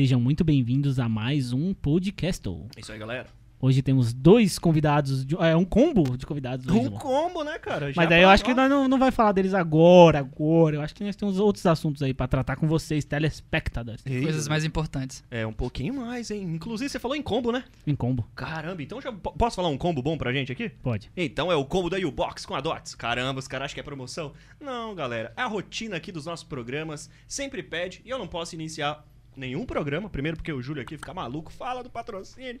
[0.00, 2.48] sejam muito bem-vindos a mais um podcast.
[2.74, 3.26] É isso aí, galera.
[3.60, 6.66] Hoje temos dois convidados, de- é um combo de convidados.
[6.66, 7.92] hoje, Um combo, né, cara?
[7.92, 10.76] Já Mas daí eu acho que nós não, não vai falar deles agora, agora.
[10.76, 14.00] Eu acho que nós temos outros assuntos aí pra tratar com vocês, telespectadores.
[14.06, 15.22] Eita, Coisas mais importantes.
[15.30, 16.44] É, um pouquinho mais, hein?
[16.44, 17.62] Inclusive, você falou em combo, né?
[17.86, 20.70] Em combo, Caramba, então já po- posso falar um combo bom pra gente aqui?
[20.82, 21.10] pode.
[21.14, 22.94] Então é o combo da U-Box com a Dots.
[22.94, 24.32] Caramba, os caras acham que é promoção?
[24.58, 25.34] Não, galera.
[25.36, 27.10] É a rotina aqui dos nossos programas.
[27.28, 28.00] Sempre pede.
[28.06, 29.04] E eu não posso iniciar
[29.36, 30.08] nenhum programa.
[30.10, 31.52] Primeiro porque o Júlio aqui fica maluco.
[31.52, 32.60] Fala do patrocínio.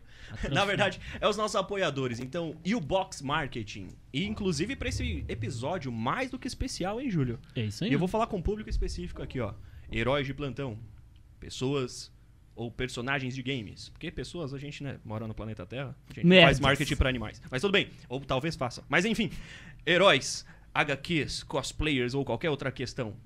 [0.50, 2.20] Na verdade, é os nossos apoiadores.
[2.20, 3.88] Então, U-Box Marketing.
[4.12, 7.38] E inclusive pra esse episódio mais do que especial, hein, Júlio?
[7.54, 7.90] É isso aí.
[7.90, 9.54] E eu vou falar com um público específico aqui, ó.
[9.92, 10.78] Heróis de plantão.
[11.38, 12.12] Pessoas
[12.54, 13.88] ou personagens de games.
[13.88, 15.96] Porque pessoas, a gente, né, mora no planeta Terra.
[16.08, 16.44] A gente Merdas.
[16.44, 17.40] faz marketing pra animais.
[17.50, 17.88] Mas tudo bem.
[18.08, 18.84] Ou talvez faça.
[18.88, 19.30] Mas enfim.
[19.86, 23.16] Heróis, HQs, cosplayers ou qualquer outra questão.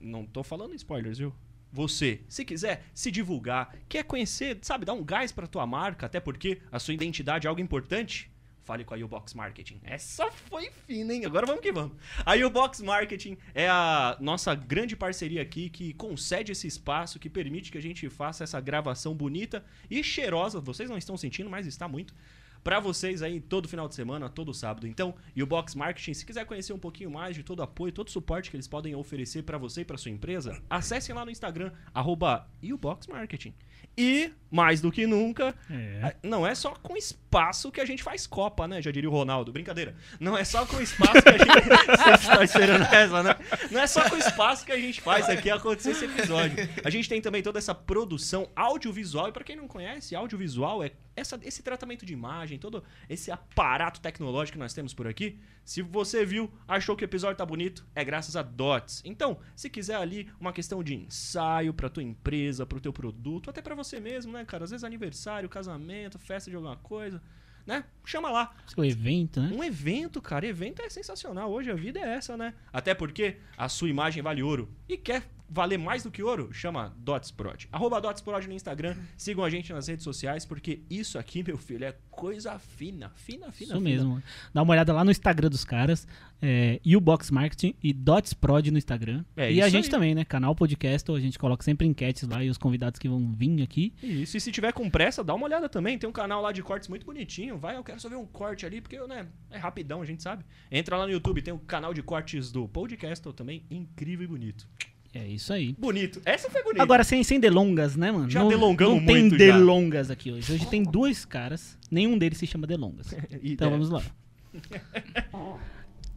[0.00, 1.32] Não tô falando spoilers, viu?
[1.72, 6.18] Você, se quiser se divulgar, quer conhecer, sabe, dar um gás pra tua marca, até
[6.18, 8.30] porque a sua identidade é algo importante,
[8.64, 9.80] fale com a U-Box Marketing.
[9.82, 11.24] Essa foi fina, hein?
[11.24, 11.96] Agora vamos que vamos.
[12.24, 17.70] A U-Box Marketing é a nossa grande parceria aqui que concede esse espaço, que permite
[17.70, 20.60] que a gente faça essa gravação bonita e cheirosa.
[20.60, 22.14] Vocês não estão sentindo, mas está muito.
[22.62, 24.86] Pra vocês aí todo final de semana, todo sábado.
[24.86, 28.10] Então, U-Box Marketing, se quiser conhecer um pouquinho mais de todo o apoio, todo o
[28.10, 31.72] suporte que eles podem oferecer pra você e pra sua empresa, acessem lá no Instagram,
[31.94, 33.54] arroba U-Box Marketing.
[33.96, 36.16] E, mais do que nunca, É.
[36.22, 38.80] Não é só com espaço que a gente faz Copa, né?
[38.80, 39.52] Já diria o Ronaldo.
[39.52, 39.94] Brincadeira.
[40.18, 41.46] Não é só com espaço que a gente.
[42.20, 43.36] Você tá esperando essa, né?
[43.70, 46.56] Não é só com espaço que a gente faz aqui acontecer esse episódio.
[46.82, 49.28] A gente tem também toda essa produção audiovisual.
[49.28, 54.00] E pra quem não conhece, audiovisual é essa, esse tratamento de imagem, todo esse aparato
[54.00, 55.38] tecnológico que nós temos por aqui.
[55.64, 59.02] Se você viu, achou que o episódio tá bonito, é graças a Dots.
[59.04, 63.60] Então, se quiser ali uma questão de ensaio pra tua empresa, pro teu produto, até
[63.60, 64.64] pra você mesmo, né, cara?
[64.64, 67.22] Às vezes aniversário, casamento, festa de alguma coisa,
[67.66, 67.84] né?
[68.04, 68.54] Chama lá.
[68.76, 69.50] O evento, né?
[69.54, 71.50] Um evento, cara, evento é sensacional.
[71.50, 72.54] Hoje a vida é essa, né?
[72.72, 74.68] Até porque a sua imagem vale ouro.
[74.88, 76.52] E quer valer mais do que ouro?
[76.52, 77.68] Chama DotsProd.
[77.72, 78.96] Arroba DotsProd no Instagram.
[79.16, 83.10] Sigam a gente nas redes sociais, porque isso aqui, meu filho, é coisa fina.
[83.16, 83.80] Fina, fina, Isso fina.
[83.80, 84.22] mesmo.
[84.54, 86.06] Dá uma olhada lá no Instagram dos caras,
[86.40, 89.24] é, U-Box Marketing e DotsProd no Instagram.
[89.36, 89.90] É e a gente aí.
[89.90, 90.24] também, né?
[90.24, 93.92] Canal Podcast, a gente coloca sempre enquetes lá e os convidados que vão vir aqui.
[94.02, 95.98] Isso, e se tiver com pressa, dá uma olhada também.
[95.98, 97.58] Tem um canal lá de cortes muito bonitinho.
[97.58, 100.44] Vai, eu quero só ver um corte ali, porque né, é rapidão, a gente sabe.
[100.70, 103.64] Entra lá no YouTube, tem o canal de cortes do podcast também.
[103.70, 104.68] Incrível e bonito.
[105.12, 105.74] É isso aí.
[105.76, 106.20] Bonito.
[106.24, 106.82] Essa foi bonita.
[106.82, 108.30] Agora, sem, sem delongas, né, mano?
[108.30, 109.38] Já não, delongamos Não tem muito já.
[109.38, 110.52] delongas aqui hoje.
[110.52, 113.14] Hoje tem dois caras, nenhum deles se chama delongas.
[113.42, 114.02] Então é, vamos lá.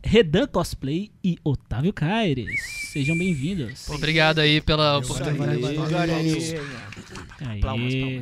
[0.03, 2.61] Redan Cosplay e Otávio Caires.
[2.91, 3.89] Sejam bem-vindos.
[3.89, 5.59] Obrigado aí pela oportunidade.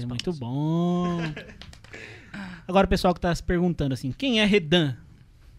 [0.07, 1.19] muito bom.
[2.67, 4.95] Agora o pessoal que tá se perguntando assim, quem é Redan?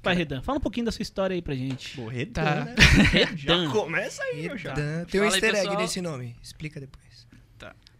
[0.02, 1.94] Vai, Redan, fala um pouquinho da sua história aí pra gente.
[1.96, 2.64] Pô, Redan, Tá.
[2.64, 2.74] né?
[3.12, 3.66] Redan.
[3.66, 4.48] Já começa aí.
[4.48, 5.04] Redan.
[5.04, 6.36] Tem um Fala aí, easter egg nesse nome.
[6.42, 7.02] Explica depois.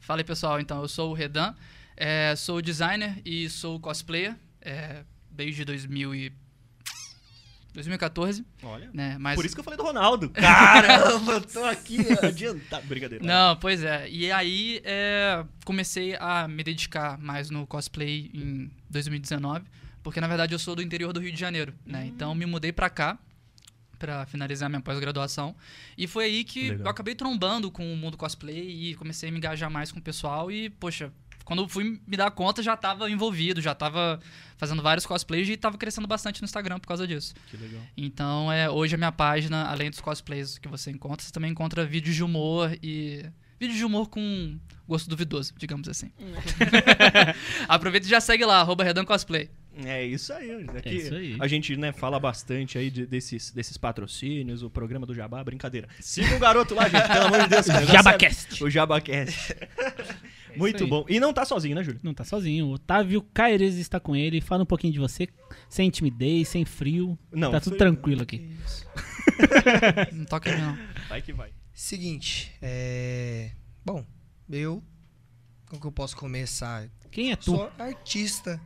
[0.00, 0.58] Fala aí, pessoal.
[0.60, 1.54] Então, eu sou o Redan,
[1.96, 6.32] é, sou designer e sou cosplayer é, desde 2000 e...
[7.72, 8.90] 2014, Olha.
[8.92, 9.16] né?
[9.19, 9.34] Mas...
[9.36, 10.28] Por isso que eu falei do Ronaldo.
[10.30, 12.86] Caramba, eu tô aqui adiantado.
[12.86, 13.24] Brincadeira.
[13.24, 14.06] Não, pois é.
[14.10, 19.64] E aí é, comecei a me dedicar mais no cosplay em 2019,
[20.02, 22.06] porque na verdade eu sou do interior do Rio de Janeiro, né?
[22.06, 23.18] Então me mudei pra cá
[23.98, 25.54] pra finalizar minha pós-graduação
[25.96, 26.86] e foi aí que Legal.
[26.86, 30.02] eu acabei trombando com o mundo cosplay e comecei a me engajar mais com o
[30.02, 31.12] pessoal e poxa,
[31.44, 34.18] quando eu fui me dar conta já tava envolvido, já tava
[34.56, 37.34] fazendo vários cosplays e tava crescendo bastante no Instagram por causa disso.
[37.50, 37.82] Que legal.
[37.96, 41.84] Então, é, hoje a minha página, além dos cosplays que você encontra, você também encontra
[41.84, 43.25] vídeos de humor e.
[43.58, 44.58] Vídeos de humor com
[44.88, 46.10] gosto duvidoso, digamos assim.
[47.69, 49.49] Aproveita e já segue lá, arroba Redan Cosplay.
[49.84, 50.50] É isso aí.
[50.76, 51.36] Aqui É isso aí.
[51.40, 55.88] A gente, né, fala bastante aí de- desses, desses patrocínios, o programa do Jabá, brincadeira.
[55.98, 57.66] Siga o garoto lá, gente, pelo amor de Deus.
[57.88, 58.60] o Jabacast.
[58.62, 59.56] é- O Jabacast.
[60.56, 60.90] Muito aí.
[60.90, 61.06] bom.
[61.08, 62.00] E não tá sozinho, né, Júlio?
[62.02, 62.66] Não tá sozinho.
[62.66, 64.40] O Otávio Caires está com ele.
[64.42, 65.26] Fala um pouquinho de você,
[65.70, 67.18] sem timidez, sem frio.
[67.32, 68.50] Não, tá tudo tranquilo aqui.
[70.12, 70.78] Não toca em mim, não.
[71.08, 71.50] Vai que vai.
[71.72, 73.52] Seguinte, é.
[73.84, 74.04] Bom,
[74.50, 74.82] eu.
[75.66, 76.86] Como que eu posso começar?
[77.10, 77.44] Quem é tu?
[77.46, 78.60] Sou artista.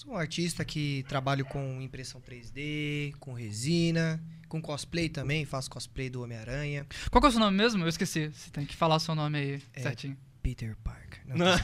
[0.00, 4.18] Sou um artista que trabalho com impressão 3D, com resina,
[4.48, 6.86] com cosplay também, faço cosplay do Homem-Aranha.
[7.10, 7.84] Qual que é o seu nome mesmo?
[7.84, 8.28] Eu esqueci.
[8.28, 9.82] Você tem que falar o seu nome aí É.
[9.82, 10.16] certinho.
[10.42, 11.20] Peter Parker.
[11.26, 11.58] Não, Não.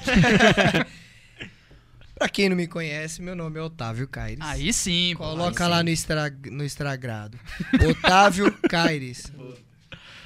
[2.14, 4.44] Pra quem não me conhece, meu nome é Otávio Caires.
[4.44, 5.84] Aí sim, pô, Coloca aí lá sim.
[5.84, 7.40] no, extra, no extragrado.
[7.88, 9.32] Otávio Caires.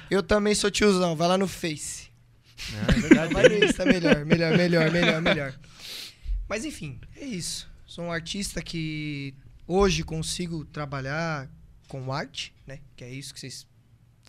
[0.09, 2.09] Eu também sou tiozão, vai lá no Face.
[2.89, 3.33] É verdade.
[3.33, 5.53] Vai no Insta, melhor, melhor, melhor, melhor, melhor.
[6.49, 7.70] Mas enfim, é isso.
[7.91, 9.33] Sou um artista que
[9.67, 11.49] hoje consigo trabalhar
[11.89, 12.79] com arte, né?
[12.95, 13.67] Que é isso que vocês.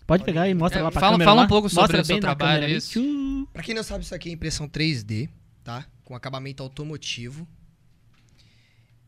[0.04, 1.48] Pode pegar e mostra É, lá pra fala- câmera fala um lá.
[1.48, 2.74] pouco sobre o seu trabalho, ali.
[2.74, 3.48] isso.
[3.52, 5.28] Pra quem não sabe, isso aqui é impressão 3D,
[5.62, 5.86] tá?
[6.04, 7.46] Com acabamento automotivo.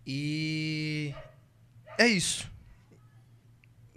[0.06, 1.12] E.
[1.98, 2.48] É isso.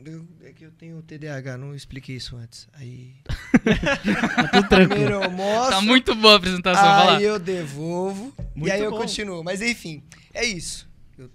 [0.03, 2.67] Eu- é que eu tenho TDAH, não expliquei isso antes.
[2.73, 3.13] Aí.
[3.23, 3.35] Tá
[4.53, 4.89] tudo tranquilo.
[4.89, 5.75] Primeiro eu mostro.
[5.75, 7.09] Tá muito boa a apresentação.
[7.15, 8.97] Aí eu devolvo Muito e aí eu bom.
[8.97, 9.43] continuo.
[9.43, 10.01] Mas enfim,
[10.37, 10.87] é isso.
[11.17, 11.29] Eu-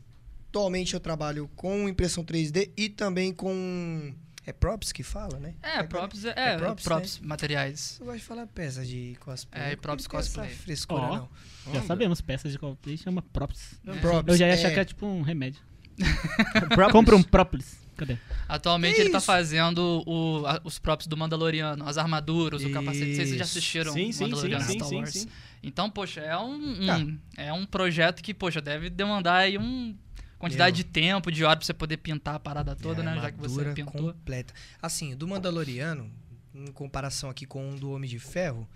[0.49, 4.15] atualmente eu trabalho com impressão 3D e também com.
[4.45, 5.55] É props que fala, né?
[5.63, 7.97] É, props, é, É é, props, props, materiais.
[8.01, 9.63] Eu gosto de falar peça de cosplay.
[9.63, 10.51] É, e props tenho essa cosplay.
[10.51, 11.17] frescura, Ó.
[11.17, 11.29] não.
[11.73, 13.75] Já sabemos, peças de cosplay chama props.
[13.87, 13.93] É.
[14.01, 14.55] Props, Eu já ia é.
[14.55, 15.61] achar que é tipo um remédio.
[16.91, 17.81] Compra um própolis.
[17.97, 18.17] Cadê?
[18.49, 19.27] Atualmente É ele tá isso.
[19.27, 23.15] fazendo o- a- os props do Mandaloriano, as armaduras, o capacete.
[23.15, 23.43] Vocês já Isso.
[23.45, 25.13] assistiram Sim, sim, sim, Mandaloriano sim, Star sim, Wars?
[25.13, 25.29] sim.
[25.63, 27.01] Então, poxa, é um, um- Tá.
[27.37, 29.97] é um projeto que, poxa, deve demandar aí um
[30.39, 33.15] quantidade de tempo, de hora pra você poder pintar a parada toda, É, né?
[33.21, 34.13] Já que você pintou.
[34.13, 34.53] completa.
[34.81, 36.11] Assim, do Mandaloriano,
[36.53, 38.69] em comparação aqui com o do Homem de Ferro.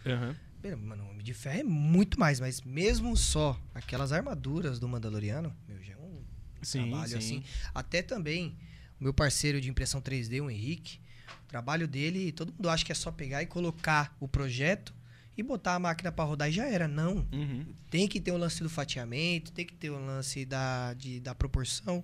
[0.62, 4.88] Meu, Mano, o Homem de Ferro é muito mais, mas mesmo só aquelas armaduras do
[4.88, 6.21] Mandaloriano, meu, já é um
[6.62, 7.19] Sim, trabalho sim.
[7.19, 7.44] assim.
[7.75, 8.56] Até também
[9.00, 10.99] o meu parceiro de impressão 3D, o Henrique,
[11.44, 14.94] o trabalho dele, todo mundo acha que é só pegar e colocar o projeto
[15.37, 16.88] e botar a máquina pra rodar e já era.
[16.88, 17.27] Não.
[17.33, 17.67] Uhum.
[17.91, 21.35] Tem que ter o lance do fatiamento, tem que ter o lance da, de, da
[21.35, 22.03] proporção.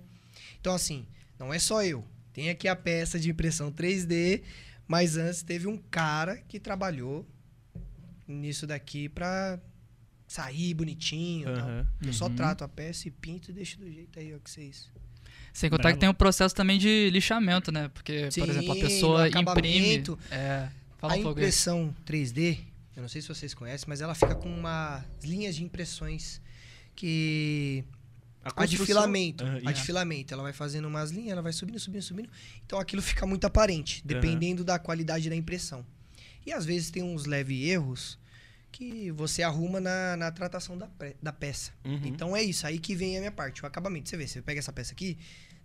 [0.59, 1.05] Então, assim,
[1.39, 2.05] não é só eu.
[2.31, 4.41] Tem aqui a peça de impressão 3D,
[4.87, 7.25] mas antes teve um cara que trabalhou
[8.27, 9.59] nisso daqui pra
[10.27, 11.49] sair bonitinho.
[11.49, 11.67] e tal.
[11.69, 11.87] Aham.
[12.05, 12.35] Eu só Uhum.
[12.35, 14.89] trato a peça e pinto e deixo do jeito aí, ó, que vocês.
[15.51, 15.95] Sem contar Bravo.
[15.97, 17.87] que tem o processo também de lixamento, né?
[17.89, 20.03] Porque, por exemplo, a Sim, pessoa imprime.
[20.31, 22.57] É, fala a um impressão 3D,
[22.95, 26.41] eu não sei se vocês conhecem, mas ela fica com umas linhas de impressões
[26.95, 27.83] que
[28.43, 29.43] A de construção- filamento.
[29.43, 30.33] Aham, a de filamento.
[30.33, 32.29] Ela vai fazendo umas linhas, ela vai subindo, subindo, subindo.
[32.65, 35.85] Então aquilo fica muito aparente, dependendo da qualidade da impressão.
[36.45, 38.19] E às vezes tem uns leves erros
[38.71, 40.89] que você arruma na, na tratação da,
[41.21, 41.71] da peça.
[41.85, 42.01] Uhum.
[42.05, 44.09] Então é isso, aí que vem a minha parte, o acabamento.
[44.09, 45.17] Você vê, você pega essa peça aqui,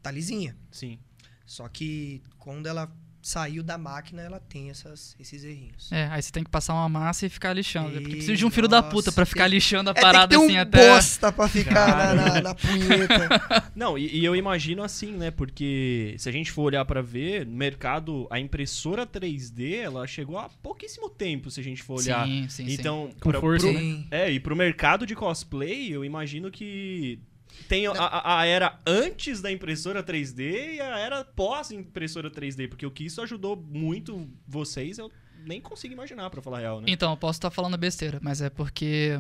[0.02, 0.54] tá lisinha.
[0.70, 0.98] Sim.
[1.46, 2.90] Só que quando ela
[3.28, 5.92] saiu da máquina, ela tem essas, esses errinhos.
[5.92, 7.90] É, aí você tem que passar uma massa e ficar lixando.
[7.92, 9.94] Porque Ih, precisa de um filho da nossa, puta pra ficar tem- lixando a É,
[9.94, 10.88] tem que parada ter um assim até.
[10.94, 13.68] bosta pra ficar na, na, na punheta.
[13.76, 15.30] Não, e, e eu imagino assim, né?
[15.30, 20.38] Porque se a gente for olhar pra ver, no mercado, a impressora 3D, ela chegou
[20.38, 22.26] há pouquíssimo tempo, se a gente for olhar.
[22.26, 22.72] Sim, sim, sim.
[22.72, 23.80] então, Com pra- força, pro- né?
[23.80, 24.06] Sim.
[24.10, 27.18] É, e pro mercado de cosplay, eu imagino que
[27.68, 27.92] tem a,
[28.40, 33.04] a- era antes da impressora 3D e a era pós impressora 3D, porque o que
[33.04, 35.10] isso ajudou muito vocês, eu
[35.46, 36.86] nem consigo imaginar, pra falar a real, né?
[36.88, 39.18] Então, eu posso estar falando besteira, mas é porque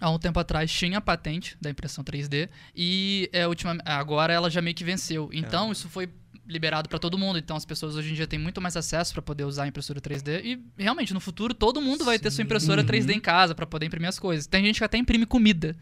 [0.00, 4.50] há um tempo atrás tinha a patente da impressão 3D e é, ultima, agora ela
[4.50, 5.30] já meio que venceu.
[5.32, 6.08] Então, isso foi
[6.46, 7.38] liberado para todo mundo.
[7.38, 9.98] Então, as pessoas hoje em dia têm muito mais acesso para poder usar a impressora
[10.00, 12.86] 3D e realmente no futuro todo mundo vai ter sua impressora Uhum.
[12.86, 14.46] 3D em casa para poder imprimir as coisas.
[14.46, 15.74] Tem gente que até imprime comida.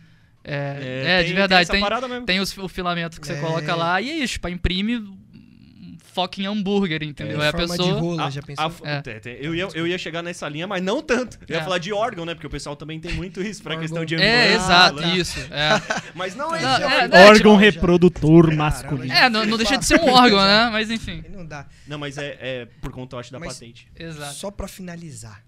[0.44, 1.66] É, é, tem- de verdade.
[1.68, 2.26] Tem Tem, essa parada mesmo.
[2.26, 3.40] tem os- o filamento que você É.
[3.40, 7.38] coloca lá e é isso, tipo, imprime um fucking hambúrguer, entendeu?
[7.38, 7.94] Em Aí a forma pessoa.
[7.94, 8.64] de rola, A- já pensou?
[8.66, 9.02] a- É.
[9.40, 11.38] eu, ia, eu ia chegar nessa linha, mas não tanto.
[11.48, 11.64] Eu ia É.
[11.64, 12.34] falar de órgão, né?
[12.34, 13.82] Porque o pessoal também tem muito isso pra Órgão.
[13.82, 15.16] questão de É, ambulância, exato, né?
[15.16, 15.38] isso.
[15.50, 15.70] É.
[16.14, 16.82] Mas não é Não, isso.
[16.82, 19.12] é, é, Órgão tipo, reprodutor Caramba, masculino.
[19.14, 20.68] É, não, não deixa de ser um órgão, né?
[20.72, 21.24] Mas enfim.
[21.30, 21.66] Não dá.
[21.86, 23.88] Não, mas é, é por conta, eu acho, da Mas- patente.
[23.98, 24.34] Exato.
[24.34, 25.40] Só pra finalizar.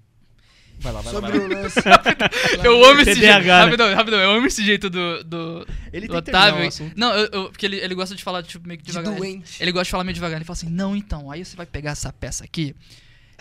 [0.81, 1.21] Vai lá, vai lá.
[1.21, 1.57] Sobre Vai lá.
[1.57, 1.81] o lance.
[2.62, 3.45] Eu amo esse jeito.
[3.45, 3.52] né?
[3.64, 4.19] Rapidão, rapidão.
[4.21, 6.93] Eu amo esse jeito do, do, Ele do tem que terminar Otávio.
[6.97, 9.12] Não, eu, eu- porque ele, ele gosta de falar tipo, meio que De devagar.
[9.12, 9.62] Ele, doente.
[9.62, 10.37] ele gosta de falar meio devagar.
[10.37, 12.75] Ele fala assim: Não, então, aí você vai pegar essa peça aqui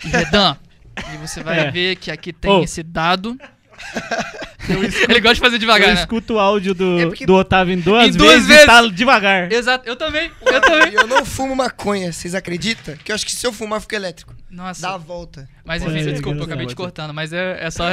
[0.04, 0.56] e Redan.
[1.12, 1.70] e você vai É.
[1.70, 2.62] ver que aqui tem Oh.
[2.62, 3.36] esse dado.
[5.08, 6.00] Ele gosta de fazer devagar, eu né?
[6.00, 8.62] escuto o áudio do, É porque- do Otávio em duas, Em duas vezes, vezes.
[8.64, 9.52] e tá devagar.
[9.52, 10.30] Exato, eu também.
[10.46, 10.94] Eu também.
[10.94, 12.96] Eu não fumo maconha, vocês acreditam?
[12.96, 14.34] Que eu acho que se eu fumar, eu fico elétrico.
[14.50, 14.82] Nossa.
[14.82, 15.48] Dá a volta.
[15.64, 17.84] Mas enfim, ser, desculpa, eu acabei te cortando, mas é, é só.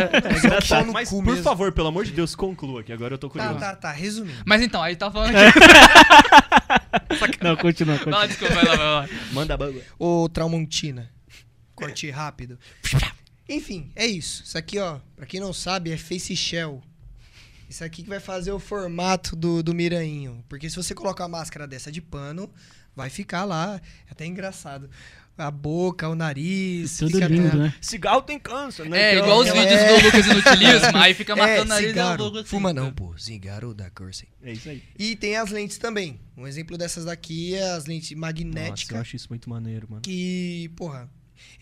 [0.85, 1.43] No Mas, cu por mesmo.
[1.43, 3.59] favor, pelo amor de Deus, conclua, que agora eu tô Tá, curioso.
[3.59, 3.91] tá, tá.
[3.91, 4.38] Resumindo.
[4.45, 5.47] Mas então, aí tá falando É.
[5.50, 5.59] aqui.
[7.41, 8.27] Não, continua, continua.
[8.27, 9.09] desculpa, vai lá, vai lá.
[9.31, 9.81] Manda banga.
[10.00, 11.09] Ô, Tramontina.
[11.75, 12.57] Corte rápido.
[13.53, 14.43] Enfim, é isso.
[14.43, 16.81] Isso aqui, ó, pra quem não sabe, é Face Shell.
[17.70, 20.43] Isso aqui que vai fazer o formato do, do Mirainho.
[20.50, 22.50] Porque se você colocar uma máscara dessa de pano,
[22.96, 23.79] vai ficar lá.
[24.08, 24.89] É até engraçado.
[25.38, 26.98] A boca, o nariz.
[26.98, 27.74] Tudo fica lindo, até- né?
[27.81, 29.01] Cigarro tem câncer, né?
[29.01, 31.89] É, Que igual os é- vídeos do Lucas Inutilismo, aí fica marcando o nariz e
[31.89, 32.17] a cigarro.
[32.17, 32.50] boca assim.
[32.50, 33.17] Fuma não, pô.
[33.17, 34.25] Cigarro da Corsa.
[34.43, 34.84] É isso aí.
[35.00, 36.20] E tem as lentes também.
[36.38, 38.93] Um exemplo dessas daqui é as lentes Nossa, magnéticas.
[38.96, 40.01] eu acho isso muito maneiro, mano.
[40.01, 41.10] que, porra,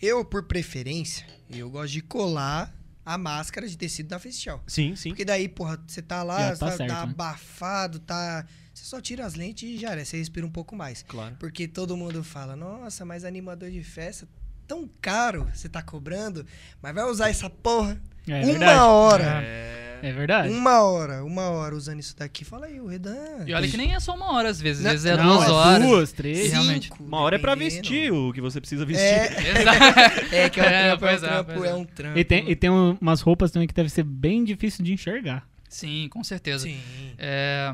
[0.00, 4.62] eu por preferência, eu gosto de colar a máscara de tecido da Facial.
[4.66, 5.10] Sim, sim.
[5.10, 7.12] Porque daí, porra, você tá lá, tá tá, certo, tá né?
[7.12, 8.46] abafado, tá.
[8.72, 11.02] Você só tira as lentes e já era, você respira um pouco mais.
[11.08, 11.36] Claro.
[11.40, 14.28] Porque todo mundo fala, nossa, mas animador de festa,
[14.66, 16.46] tão caro você tá cobrando,
[16.80, 18.80] mas vai usar essa porra É uma verdade.
[18.80, 19.42] hora.
[19.42, 19.89] É...
[20.02, 20.52] É verdade.
[20.52, 22.44] Uma hora, uma hora usando isso daqui.
[22.44, 23.44] Fala aí, o Redan.
[23.46, 25.48] E olha que nem é só uma hora às vezes, às vezes é Não, duas
[25.48, 25.86] é horas.
[25.86, 26.52] Duas, três.
[26.52, 26.88] realmente.
[26.88, 29.04] Cinco, Uma hora é pra vestir o que você precisa vestir.
[29.04, 30.34] É, Exato.
[30.34, 31.74] é que é um É, trampo, é um é, trampo, é é.
[31.74, 32.18] um trampo.
[32.18, 35.46] E tem, e tem um- umas roupas também que deve ser bem difícil de enxergar.
[35.68, 36.64] Sim, com certeza.
[36.64, 36.80] Sim.
[37.18, 37.72] É,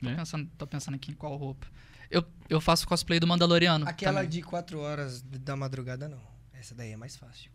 [0.00, 0.14] tô, Né?
[0.16, 1.66] pensando, tô pensando aqui em qual roupa.
[2.10, 3.88] Eu, eu faço cosplay do Mandaloriano.
[3.88, 4.28] Aquela também.
[4.30, 6.20] de quatro horas da madrugada, não.
[6.52, 7.50] Essa daí é mais fácil.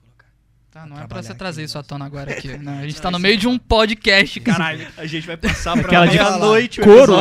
[0.72, 2.48] Tá, não é pra você trazer isso à tona agora aqui.
[2.58, 2.80] né?
[2.80, 4.88] A gente Não, tá no meio de um podcast, caralho.
[4.98, 7.14] A gente vai passar pra Aquela de meia-noite o couro.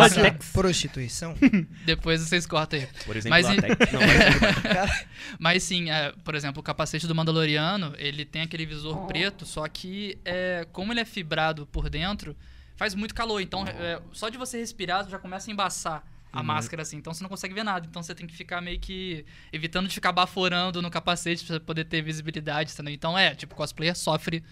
[0.53, 1.35] Prostituição?
[1.87, 2.87] Depois vocês cortam aí.
[3.07, 3.93] Por exemplo, Mas e- látex.
[3.93, 5.07] Não, mas- Cara,
[5.39, 9.67] Mas sim, é, por exemplo, o capacete do Mandaloriano, ele tem aquele visor preto, só
[9.67, 12.37] que é, como ele é fibrado por dentro,
[12.77, 13.41] faz muito calor.
[13.41, 16.45] Então, é, só de você respirar, já começa a embaçar a Uhum.
[16.47, 16.97] máscara, assim.
[16.97, 17.87] Então, você não consegue ver nada.
[17.89, 21.61] Então, você tem que ficar meio que evitando de ficar baforando no capacete pra você
[21.61, 22.93] poder ter visibilidade, entendeu?
[22.95, 24.43] Então, é, tipo, cosplayer sofre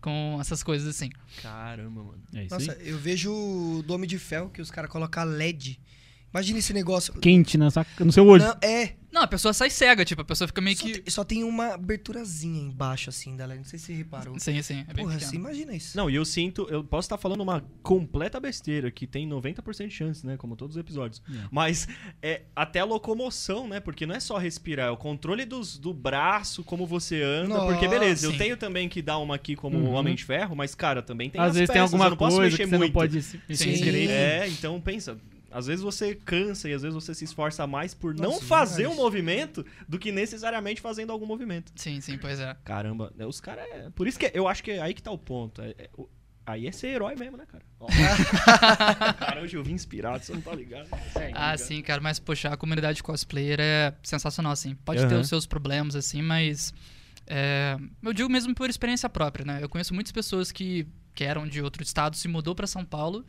[0.00, 1.10] com essas coisas assim.
[1.42, 2.22] Caramba, mano.
[2.34, 2.88] É isso nossa, aí.
[2.90, 5.80] eu vejo o do Homem de Ferro que os caras colocam LED.
[6.34, 7.14] Imagina esse negócio.
[7.14, 8.42] Quente na sua- no seu olho.
[8.42, 10.92] Não, é, Não, a pessoa sai cega, tipo, a pessoa fica meio só, que...
[10.98, 13.58] tem, só tem uma aberturazinha embaixo, assim, da LED.
[13.60, 14.36] Não sei se você reparou.
[14.40, 15.96] Sim, sim, é Porra, você imagina isso.
[15.96, 19.94] Não, e eu sinto, eu posso estar falando uma completa besteira, que tem 90% de
[19.94, 20.36] chance, né?
[20.36, 21.22] Como todos os episódios.
[21.32, 21.46] É.
[21.48, 21.86] Mas
[22.20, 23.78] é até a locomoção, né?
[23.78, 27.50] Porque não é só respirar, é o controle dos, do braço, como você anda.
[27.54, 28.38] Nossa, porque, beleza, eu sim.
[28.38, 29.92] tenho também que dar uma aqui como Uhum.
[29.94, 32.16] Homem de Ferro, mas, cara, também tem Às as vezes tem peças, eu alguma não
[32.16, 32.90] posso coisa mexer que você muito.
[32.92, 33.80] não pode se mexer Sim.
[33.84, 34.10] direito.
[34.10, 35.16] É, então pensa.
[35.56, 38.82] Às vezes você cansa e às vezes você se esforça mais por não Nossa, fazer
[38.82, 38.98] demais.
[38.98, 41.70] um movimento do que necessariamente fazendo algum movimento.
[41.76, 42.56] Sim, sim, pois é.
[42.64, 43.64] Caramba, né, os caras.
[43.70, 43.88] É...
[43.90, 45.62] Por isso que eu acho que é aí que tá o ponto.
[45.62, 46.08] É- é- o-
[46.46, 47.64] Aí é ser herói mesmo, né, cara?
[47.80, 47.86] Ó.
[49.18, 50.88] cara, hoje eu vim inspirado, você não tá ligado.
[51.34, 54.74] Ah, sim, cara, mas poxa, a comunidade cosplayer é sensacional, assim.
[54.84, 55.20] Pode ter Aham.
[55.20, 56.74] os seus problemas, assim, mas.
[57.26, 59.58] é, eu digo mesmo por experiência própria, né?
[59.62, 63.24] Eu conheço muitas pessoas que, que eram de outro estado, se mudou pra São Paulo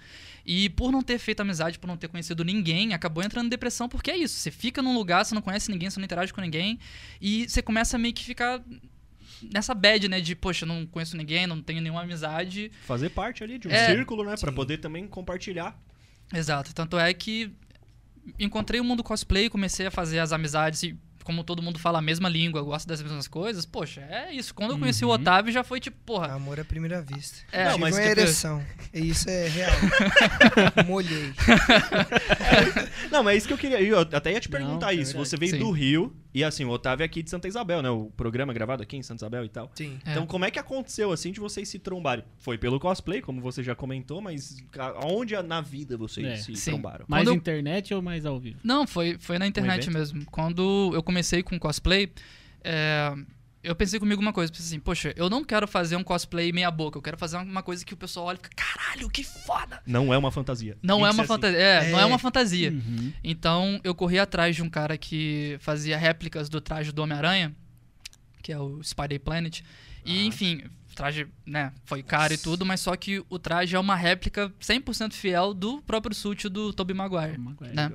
[0.45, 3.87] e por não ter feito amizade, por não ter conhecido ninguém, acabou entrando em depressão,
[3.87, 4.39] porque é isso.
[4.39, 6.79] Você fica num lugar, você não conhece ninguém, você não interage com ninguém
[7.21, 8.61] e você começa a meio que ficar
[9.53, 10.19] nessa bad, né?
[10.19, 12.71] De, poxa, não conheço ninguém, não tenho nenhuma amizade.
[12.85, 14.35] Fazer parte ali de um É, círculo, né?
[14.37, 14.55] Pra sim.
[14.55, 15.77] poder também compartilhar.
[16.33, 16.73] Exato.
[16.73, 17.51] Tanto é que
[18.39, 22.01] encontrei o mundo cosplay, comecei a fazer as amizades e como todo mundo fala a
[22.01, 24.53] mesma língua, gosta das mesmas coisas, poxa, é isso.
[24.53, 25.15] Quando eu conheci o Uhum.
[25.15, 27.39] Otávio já foi tipo, porra, Amor à primeira vista.
[27.51, 28.63] É, não, mas uma tipo- ereção.
[28.93, 29.71] E isso é real.
[30.87, 31.33] Molhei.
[33.11, 33.81] Não, mas é isso que eu queria.
[33.81, 35.13] Eu até ia te Não, perguntar é isso.
[35.13, 35.29] verdade.
[35.29, 35.59] Você veio Sim.
[35.59, 37.89] do Rio e assim, o Otávio é aqui de Santa Isabel, né?
[37.89, 39.71] O programa é gravado aqui em Santa Isabel e tal.
[39.73, 39.97] Sim.
[40.05, 40.11] É.
[40.11, 42.25] Então, como é que aconteceu assim de vocês se trombarem?
[42.39, 44.57] Foi pelo cosplay, como você já comentou, mas
[45.01, 46.35] aonde na vida vocês É.
[46.35, 46.71] se Sim.
[46.71, 47.05] trombaram?
[47.07, 48.59] Mais Quando internet ou mais ao vivo?
[48.61, 49.97] Não, foi, foi na internet evento?
[49.97, 50.25] mesmo.
[50.25, 52.11] Quando eu comecei com cosplay,
[52.63, 53.15] é,
[53.65, 56.69] eu pensei comigo uma coisa, pensei assim, poxa, eu não quero fazer um cosplay meia
[56.71, 59.81] boca, eu quero fazer uma coisa que o pessoal olha e fica, caralho, que foda!
[59.85, 60.77] Não é uma fantasia.
[60.81, 61.27] Não Tem é uma ser assim.
[61.27, 62.05] fantasia, é, não é É.
[62.05, 62.71] uma fantasia.
[62.71, 63.13] Uhum.
[63.23, 67.55] Então eu corri atrás de um cara que fazia réplicas do traje do Homem-Aranha,
[68.41, 69.61] que é o Spider Planet.
[70.05, 70.25] E, Ah.
[70.25, 73.95] enfim, o traje, né, foi caro e tudo, mas só que o traje é uma
[73.95, 77.37] réplica 100% fiel do próprio suit do Tobey Maguire.
[77.73, 77.91] Né?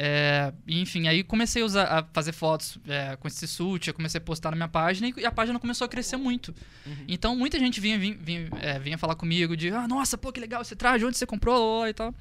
[0.00, 4.18] É, enfim, aí comecei a, usar, a fazer fotos é, com esse suit, eu comecei
[4.18, 6.54] a postar na minha página e a página começou a crescer muito.
[6.86, 7.04] Uhum.
[7.08, 10.38] Então muita gente vinha, vinha, vinha, é, vinha falar comigo de, ah, nossa, pô, que
[10.38, 12.14] legal esse traje, onde você comprou e tal.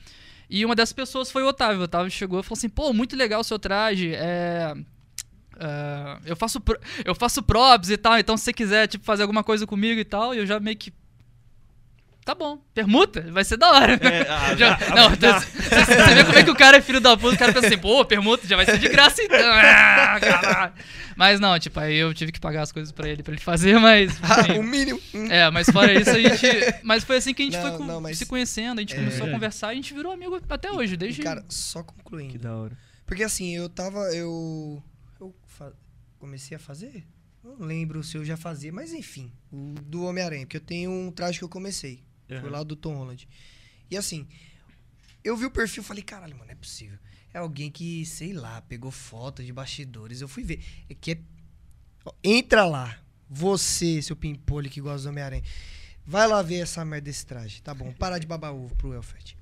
[0.50, 1.82] E uma dessas pessoas foi o Otávio.
[1.82, 4.74] O Otávio chegou e falou assim, pô, muito legal o seu traje, é...
[5.60, 6.60] é, eu faço
[7.06, 10.06] eu faço props e tal, então se você quiser tipo fazer alguma coisa comigo e
[10.06, 10.92] tal, eu já meio que
[12.28, 13.94] Tá bom, permuta, vai ser da hora.
[13.94, 16.82] É, ah, Já- ah, não, ah, você, você vê como é que o cara é
[16.82, 19.38] filho da puta, o cara pensa assim, pô, permuta já vai ser de graça então.
[19.50, 20.74] Ah, caralho.
[21.16, 23.80] Mas não, tipo, aí eu tive que pagar as coisas pra ele, pra ele fazer,
[23.80, 24.12] mas.
[24.42, 24.60] enfim.
[24.60, 25.00] o mínimo.
[25.32, 26.46] É, mas fora isso, a gente.
[26.84, 28.94] Mas foi assim que a gente Não, foi com- não, mas- se conhecendo, a gente
[28.94, 28.98] É.
[28.98, 29.34] começou a Verdade.
[29.36, 31.24] conversar e a gente virou amigo até hoje, desde.
[31.24, 32.38] Cara, só Que concluindo.
[32.38, 32.78] da hora.
[33.06, 34.00] Porque assim, eu tava.
[34.14, 34.84] Eu.
[35.20, 35.72] Eu fa-
[36.20, 37.06] comecei a fazer?
[37.42, 39.32] Não lembro se eu já fazia, mas enfim.
[39.50, 42.04] O do Homem-Aranha, porque eu tenho um traje que eu comecei.
[42.28, 42.50] Foi Uhum.
[42.50, 43.28] lá do Tom Holland.
[43.90, 44.28] E assim,
[45.24, 46.98] eu vi o perfil e falei, caralho, mano, não é possível.
[47.34, 50.22] É alguém que, sei lá, pegou foto de bastidores.
[50.22, 50.64] Eu fui ver.
[50.90, 51.20] É que é.
[52.24, 53.00] Entra lá.
[53.30, 55.44] Você, seu pimpolho que gosta do Homem-Aranha.
[56.06, 57.62] Vai lá ver essa merda desse traje.
[57.62, 59.38] Tá bom, parar de babar ovo pro Elfred.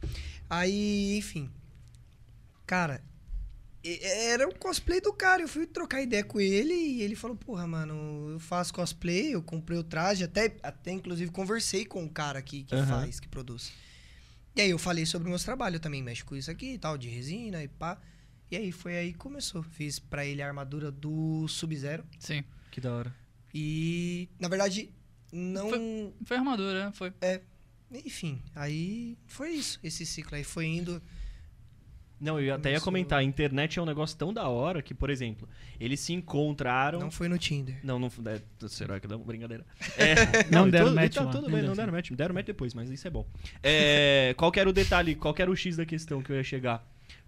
[0.50, 1.50] Aí, enfim.
[2.66, 3.04] Cara,
[4.02, 5.42] era o cosplay do cara.
[5.42, 9.42] Eu fui trocar ideia com ele e ele falou: Porra, mano, eu faço cosplay, eu
[9.44, 10.24] comprei o traje.
[10.24, 12.88] Até, até inclusive, conversei com o cara aqui que Aham.
[13.02, 13.72] faz, que produz.
[14.56, 15.76] E aí eu falei sobre meus trabalhos.
[15.76, 18.00] Eu também mexo com isso aqui e tal, de resina e pá.
[18.50, 19.62] E aí foi aí que começou.
[19.64, 22.06] Fiz pra ele a armadura do Sub-Zero.
[22.20, 22.44] Sim.
[22.72, 23.16] Que da hora.
[23.54, 24.92] E, na verdade,
[25.32, 25.70] não.
[26.26, 26.92] Foi armadura, né?
[26.94, 27.14] Foi.
[27.92, 29.80] Enfim, aí foi isso.
[29.84, 31.02] Esse ciclo aí foi indo.
[32.20, 35.10] Não, eu até ia comentar, a internet é um negócio tão da hora que, por
[35.10, 35.48] exemplo,
[35.80, 37.00] eles se encontraram.
[37.00, 37.78] Não foi no Tinder.
[37.84, 38.08] Não, não.
[38.26, 39.66] É, será que dá brincadeira?
[39.98, 42.12] É, Não deram tudo, match Tá lá, tudo não bem, não deram match.
[42.12, 43.26] Deram match depois, mas isso é bom.
[43.62, 46.36] É, qual que era o detalhe, qual que era o X da questão que eu
[46.36, 46.86] ia chegar?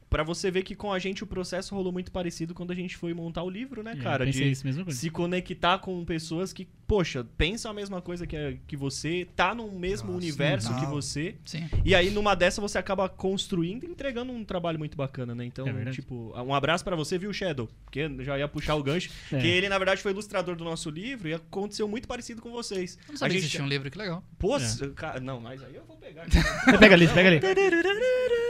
[0.09, 2.95] Pra você ver que com a gente o processo rolou muito parecido quando a gente
[2.95, 4.25] foi montar o livro, né, É, cara?
[4.25, 9.27] pensei De se conectar com pessoas que, poxa, pensam a mesma coisa que, que você,
[9.35, 11.35] tá no mesmo Nossa, universo que você.
[11.43, 11.67] Sim.
[11.83, 15.43] E aí, numa dessa, você acaba construindo e entregando um trabalho muito bacana, né?
[15.45, 17.67] Então, É tipo, um abraço pra você, viu, Shadow?
[17.83, 19.09] Porque já ia puxar o gancho.
[19.31, 19.39] É.
[19.41, 22.97] Que ele, na verdade, foi ilustrador do nosso livro e aconteceu muito parecido com vocês.
[23.01, 24.23] Eu não A sabia que gente- existia um livro, que legal.
[24.39, 24.61] Pô, É.
[24.95, 26.25] cara, não, mas aí eu vou pegar.
[26.79, 27.39] Pega ali, pega ali.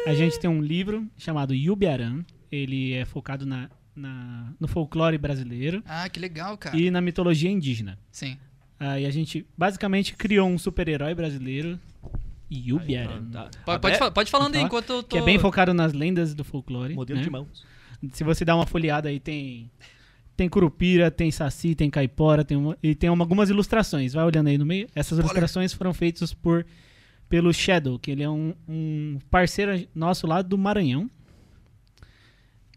[0.05, 2.23] A gente tem um livro chamado Yubiaran.
[2.51, 6.77] Ele é focado na, na- no folclore brasileiro Ah, que legal, cara.
[6.77, 7.97] e na mitologia indígena.
[8.11, 8.37] Sim.
[8.79, 11.79] Aí a gente basicamente criou um super-herói brasileiro,
[12.51, 13.25] Yubiaran.
[13.31, 13.49] Tá.
[13.65, 14.67] Pode, pode, pode falando aí falar?
[14.67, 15.15] enquanto eu tô.
[15.15, 16.93] Que é bem focado nas lendas do folclore.
[16.93, 17.23] Modelo né?
[17.25, 17.65] de mãos.
[18.13, 19.69] Se você dá uma folheada aí, tem.
[20.35, 24.13] Tem curupira, tem saci, tem caipora, tem uma- e tem uma- algumas ilustrações.
[24.13, 24.87] Vai olhando aí no meio.
[24.93, 26.65] Essas ilustrações foram feitas por
[27.27, 31.09] pelo Shadow, que ele é um, um parceiro nosso lá do Maranhão.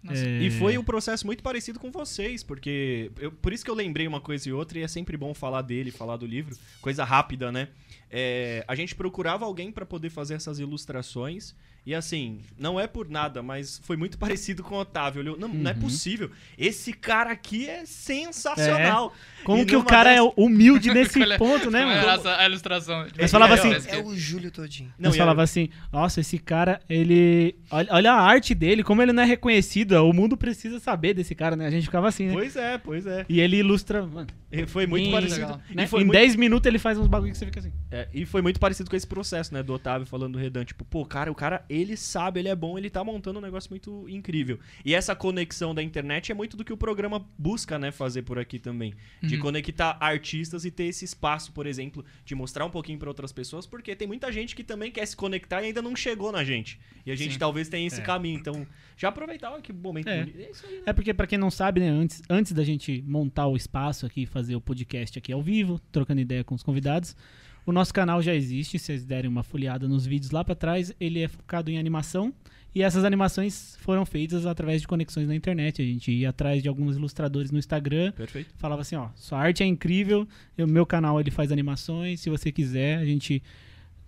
[0.08, 3.10] É, E foi um processo muito parecido com vocês, porque.
[3.18, 5.62] eu- por isso que eu lembrei uma coisa e outra, e é sempre bom falar
[5.62, 6.56] dele, falar do livro.
[6.80, 7.68] Coisa rápida, né?
[8.10, 11.54] É, a gente procurava alguém pra poder fazer essas ilustrações.
[11.86, 15.20] E assim, não é por nada, mas foi muito parecido com o Otávio.
[15.22, 15.80] Olhou, não, não é Uhum.
[15.80, 16.30] possível.
[16.58, 19.14] Esse cara aqui é sensacional.
[19.44, 22.28] Como E que o cara é humilde nesse é- ponto, né, mano?
[22.28, 23.06] a ilustração.
[23.18, 24.92] Mas falava assim- É o Júlio todinho.
[24.98, 27.56] Não, Nós falava assim, nossa, esse cara, ele.
[27.70, 29.92] Olha, olha a arte dele, como ele não é reconhecido.
[30.04, 31.66] O mundo precisa saber desse cara, né?
[31.66, 32.32] A gente ficava assim, né?
[32.32, 33.24] Pois é, pois é.
[33.28, 34.06] E ele ilustra.
[34.06, 34.28] Mano,
[34.66, 35.40] Foi muito parecido.
[35.42, 35.60] legal.
[35.74, 35.84] né?
[35.84, 37.72] E foi em muito 10 minutos ele faz uns bagulho que você fica assim.
[37.90, 40.84] É, e foi muito parecido com esse processo, né, do Otávio falando do Redan, tipo,
[40.84, 44.08] pô, cara, o cara, ele sabe, ele é bom, ele tá montando um negócio muito
[44.08, 44.58] incrível.
[44.84, 48.38] E essa conexão da internet é muito do que o programa busca, né, fazer por
[48.38, 49.42] aqui também, de Uhum.
[49.42, 53.66] conectar artistas e ter esse espaço, por exemplo, de mostrar um pouquinho pra outras pessoas,
[53.66, 56.78] porque tem muita gente que também quer se conectar e ainda não chegou na gente.
[57.06, 57.38] E a gente Sim.
[57.38, 58.04] talvez tenha esse É.
[58.04, 60.18] caminho, então já aproveitar ó, que momento É.
[60.20, 60.38] bonito.
[60.40, 60.82] É isso aí, né?
[60.86, 64.22] É porque, pra quem não sabe, né, antes, antes da gente montar o espaço aqui
[64.22, 67.14] e fazer o podcast aqui ao vivo, trocando ideia com os convidados,
[67.66, 68.78] o nosso canal já existe.
[68.78, 72.32] Se vocês derem uma folheada nos vídeos lá pra trás, ele é focado em animação.
[72.74, 75.82] E essas animações foram feitas através de conexões na internet.
[75.82, 78.54] A gente ia atrás de alguns ilustradores no Instagram, Perfeito.
[78.56, 80.26] falava assim, ó, sua arte é incrível,
[80.56, 83.42] o meu canal ele faz animações, se você quiser, a gente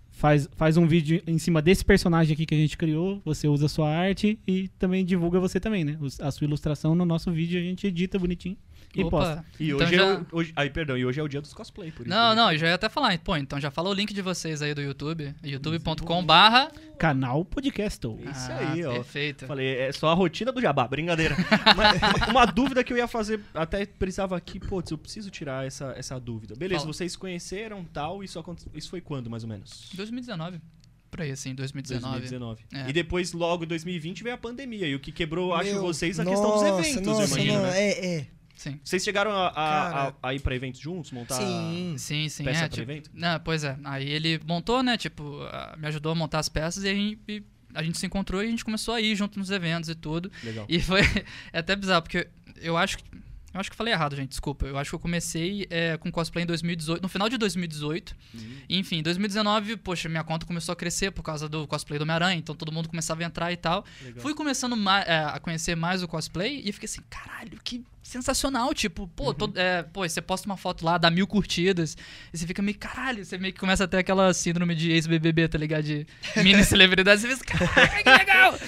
[0.09, 3.65] faz, faz um vídeo em cima desse personagem aqui que a gente criou, você usa
[3.65, 5.99] a sua arte e também divulga você também, né?
[6.21, 8.57] A sua ilustração no nosso vídeo a gente edita bonitinho
[9.01, 9.33] e posta.
[9.33, 9.45] Opa.
[9.59, 11.53] E Então hoje, já- é o, hoje, aí, perdão, e hoje é o dia dos
[11.53, 12.09] cosplay, por isso.
[12.15, 13.17] Não, não, eu já ia até falar.
[13.19, 15.33] Pô, então já fala o link de vocês aí do YouTube.
[15.43, 16.71] youtube.com barra...
[16.97, 18.07] Canal Podcast.
[18.07, 18.91] Isso aí, ó.
[18.91, 19.45] Ah, Perfeito.
[19.45, 21.35] Falei, é só a rotina do jabá, brincadeira.
[21.75, 25.93] Mas uma, dúvida que eu ia fazer, até precisava aqui, putz, eu preciso tirar essa,
[25.97, 26.55] essa dúvida.
[26.55, 26.93] Beleza, Fala.
[26.93, 29.89] vocês conheceram tal, isso, aconte- isso foi quando, mais ou menos?
[29.95, 30.61] 2019.
[31.11, 32.19] Por aí, assim, 2019.
[32.21, 32.63] 2019.
[32.73, 32.89] É.
[32.89, 34.87] E depois, logo, 2020, veio a pandemia.
[34.87, 37.53] E o que quebrou, acho, Meu, vocês, a questão dos nossa, eventos, nossa, eu imagino,
[37.53, 37.79] não, né?
[37.81, 38.27] É, é.
[38.55, 38.79] Sim.
[38.83, 41.95] Vocês chegaram a, a, a- a ir pra eventos juntos, montar Sim.
[41.97, 42.43] Sim, sim.
[42.43, 43.09] peça é, pra tipo, evento?
[43.13, 43.77] Não, pois é.
[43.83, 44.97] Aí ele montou, né?
[44.97, 45.39] Tipo,
[45.77, 48.47] me ajudou a montar as peças e a gente, e a gente se encontrou e
[48.47, 50.31] a gente começou a ir junto nos eventos e tudo.
[50.43, 50.65] Legal.
[50.69, 51.01] E foi
[51.51, 52.27] é até bizarro, porque
[52.61, 53.03] eu acho que.
[53.53, 54.65] Eu acho que eu falei errado, gente, desculpa.
[54.65, 58.15] Eu acho que eu comecei é, com cosplay em 2018, no final de 2018.
[58.33, 61.99] Hum, E, enfim, em 2019, poxa, minha conta começou a crescer por causa do cosplay
[61.99, 63.85] do Homem-Aranha, então todo mundo começava a entrar e tal.
[64.03, 64.23] legal.
[64.23, 68.73] Fui começando é, a conhecer mais o cosplay e fiquei assim, caralho, que sensacional.
[68.73, 69.33] Tipo, pô, Uhum.
[69.33, 71.97] todo- é, pô, você posta uma foto lá, dá mil curtidas,
[72.33, 75.47] e você fica meio, caralho, você meio que começa a ter aquela síndrome de ex-BBB,
[75.47, 75.83] tá ligado?
[75.83, 76.05] De
[76.43, 77.21] mini celebridade.
[77.21, 78.59] Você pensa, caralho, que legal!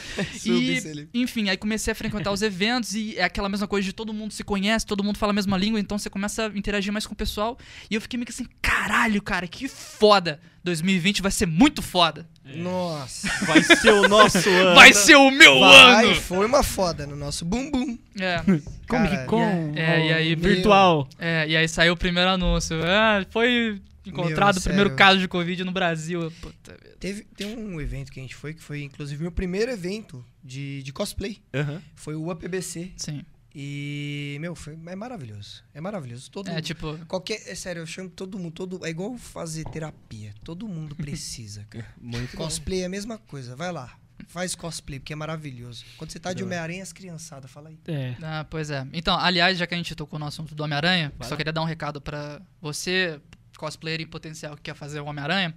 [0.45, 4.13] E, enfim, aí comecei a frequentar os eventos e é aquela mesma coisa de todo
[4.13, 7.06] mundo se conhece, todo mundo fala a mesma língua, então você começa a interagir mais
[7.06, 7.58] com o pessoal.
[7.89, 10.39] E eu fiquei meio que assim, caralho, cara, que foda!
[10.65, 12.28] 2020 vai ser muito foda.
[12.43, 13.28] Nossa.
[13.45, 14.75] Vai ser o nosso ano.
[14.75, 16.15] Vai ser o meu Vai, ano!
[16.15, 17.97] foi uma foda no nosso bumbum.
[18.19, 18.41] É.
[18.88, 21.08] Comic Con é, é, e aí, virtual.
[21.19, 22.78] É, e aí saiu o primeiro anúncio.
[22.84, 24.75] Ah, foi encontrado o sério.
[24.75, 26.32] primeiro caso de Covid no Brasil.
[26.41, 26.75] Puta.
[26.99, 30.82] Teve, tem um evento que a gente foi, que foi inclusive meu primeiro evento de,
[30.82, 31.38] de cosplay.
[31.54, 31.80] Aham.
[31.95, 32.91] Foi o UPBC.
[32.97, 33.23] Sim.
[33.58, 35.63] E, meu, foi, é maravilhoso.
[35.74, 36.30] É maravilhoso.
[36.30, 36.98] Todo É tipo.
[37.08, 37.41] Qualquer.
[37.48, 38.52] É sério, eu chamo todo mundo.
[38.52, 40.34] Todo, é igual fazer terapia.
[40.44, 41.86] Todo mundo precisa, cara.
[41.98, 42.44] Muito bom.
[42.44, 43.56] Cosplay é a mesma coisa.
[43.56, 43.96] Vai lá.
[44.28, 45.86] Faz cosplay, porque é maravilhoso.
[45.98, 47.78] Quando você tá de Homem-Aranha, as criançadas, fala aí.
[47.88, 48.15] É.
[48.22, 48.86] Ah, pois é.
[48.91, 51.65] Então, aliás, já que a gente tocou no assunto do Homem-Aranha, só queria dar um
[51.65, 53.20] recado pra você,
[53.58, 55.54] cosplayer em potencial que quer fazer o Homem-Aranha.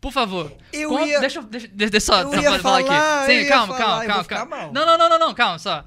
[0.00, 1.20] Por favor, Eu com- ia.
[1.20, 3.32] deixa, eu- deixa, deixa, só, eu só ia pra falar falar, aqui.
[3.32, 4.72] Sim, calma, falar, calma, calma, calma.
[4.72, 5.84] não, não, não, não, calma, só.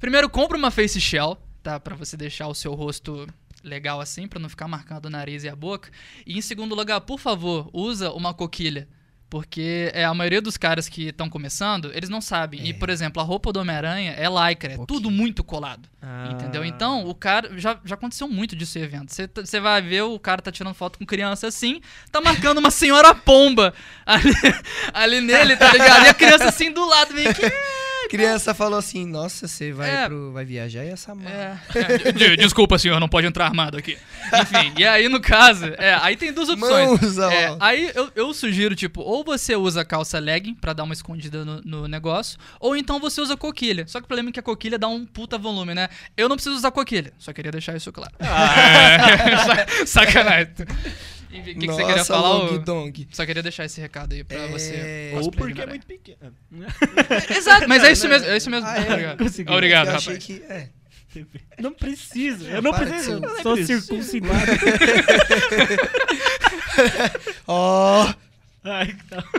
[0.00, 1.78] Primeiro, compra uma face shell, tá?
[1.78, 3.26] Pra você deixar o seu rosto
[3.62, 5.90] legal assim, pra não ficar marcando o nariz e a boca.
[6.26, 8.88] E em segundo lugar, por favor, usa uma coquilha.
[9.28, 12.66] Porque é, a maioria dos caras que estão começando, eles não sabem.
[12.66, 12.72] E, É.
[12.72, 14.86] por exemplo, a roupa do Homem-Aranha é lycra, é Pouquinho.
[14.86, 15.88] tudo muito colado.
[16.02, 16.30] Ah.
[16.32, 16.64] Entendeu?
[16.64, 17.56] Então, o cara.
[17.56, 19.12] Já, já aconteceu muito disso em evento.
[19.14, 22.58] Você tá- Você vai ver o cara tá tirando foto com criança assim, tá marcando
[22.58, 23.72] uma senhora pomba
[24.04, 24.32] ali,
[24.92, 26.06] ali nele, tá ligado?
[26.06, 27.42] E a criança assim do lado, meio que.
[28.10, 30.06] Criança falou assim: Nossa, você vai, É.
[30.06, 31.30] pro, vai viajar e essa mala.
[31.30, 31.58] É,
[32.08, 33.96] é, de- desculpa, senhor, não pode entrar armado aqui.
[34.42, 37.00] Enfim, e aí no caso, é, aí tem duas opções.
[37.00, 37.30] Mãos, ó.
[37.30, 41.44] É, aí eu, eu sugiro, tipo, ou você usa calça legging pra dar uma escondida
[41.44, 43.84] no, no negócio, ou então você usa coquilha.
[43.86, 45.88] Só que o problema é que a coquilha dá um puta volume, né?
[46.16, 48.12] Eu não preciso usar coquilha, só queria deixar isso claro.
[48.20, 49.36] É,
[49.86, 50.50] sa- sacanagem.
[51.32, 52.28] Enfim, o que, que você queria falar?
[52.28, 52.58] Long?
[52.58, 53.08] Dong.
[53.12, 55.12] Só queria deixar esse recado aí pra É, você.
[55.20, 56.34] Ou porque é muito pequeno.
[57.36, 58.66] Exato, mas é isso mesmo, é isso mesmo.
[58.66, 58.90] Ah, é?
[58.90, 59.18] Obrigado.
[59.18, 59.52] Consegui.
[59.52, 60.08] Obrigado, eu rapaz.
[60.08, 60.42] achei que.
[60.44, 60.68] É.
[61.60, 62.46] Não preciso.
[62.46, 63.20] Eu não preciso.
[63.24, 63.86] Eu sou preciso.
[63.86, 64.46] circuncidado.
[67.46, 68.12] Ó,
[68.62, 68.86] tá.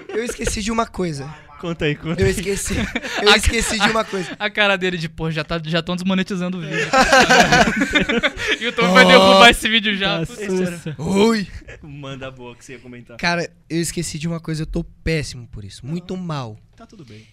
[0.10, 1.34] eu esqueci de uma coisa.
[1.62, 2.32] Conta aí, conta Eu aí.
[2.32, 2.74] esqueci.
[3.22, 4.36] Eu esqueci de uma coisa.
[4.40, 6.90] A cara dele de, pô, já tá, já estão desmonetizando o vídeo.
[8.60, 10.26] e o Tom vai derrubar esse vídeo já.
[10.26, 10.34] Tá.
[10.98, 11.48] Oi!
[11.84, 13.16] Manda a boa que você ia comentar.
[13.18, 15.86] Cara, eu esqueci de uma coisa, eu tô péssimo por isso.
[15.86, 16.58] Muito mal.
[16.76, 17.28] Tá tudo bem.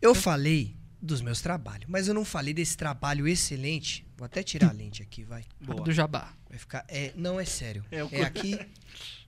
[0.00, 4.06] Eu falei dos meus trabalhos, mas eu não falei desse trabalho excelente.
[4.16, 5.44] Vou até tirar a lente aqui, vai.
[5.60, 5.82] Boa.
[5.82, 6.32] do Jabá.
[6.48, 6.82] Vai ficar.
[6.88, 7.84] É, não é sério.
[7.90, 8.58] É o É aqui.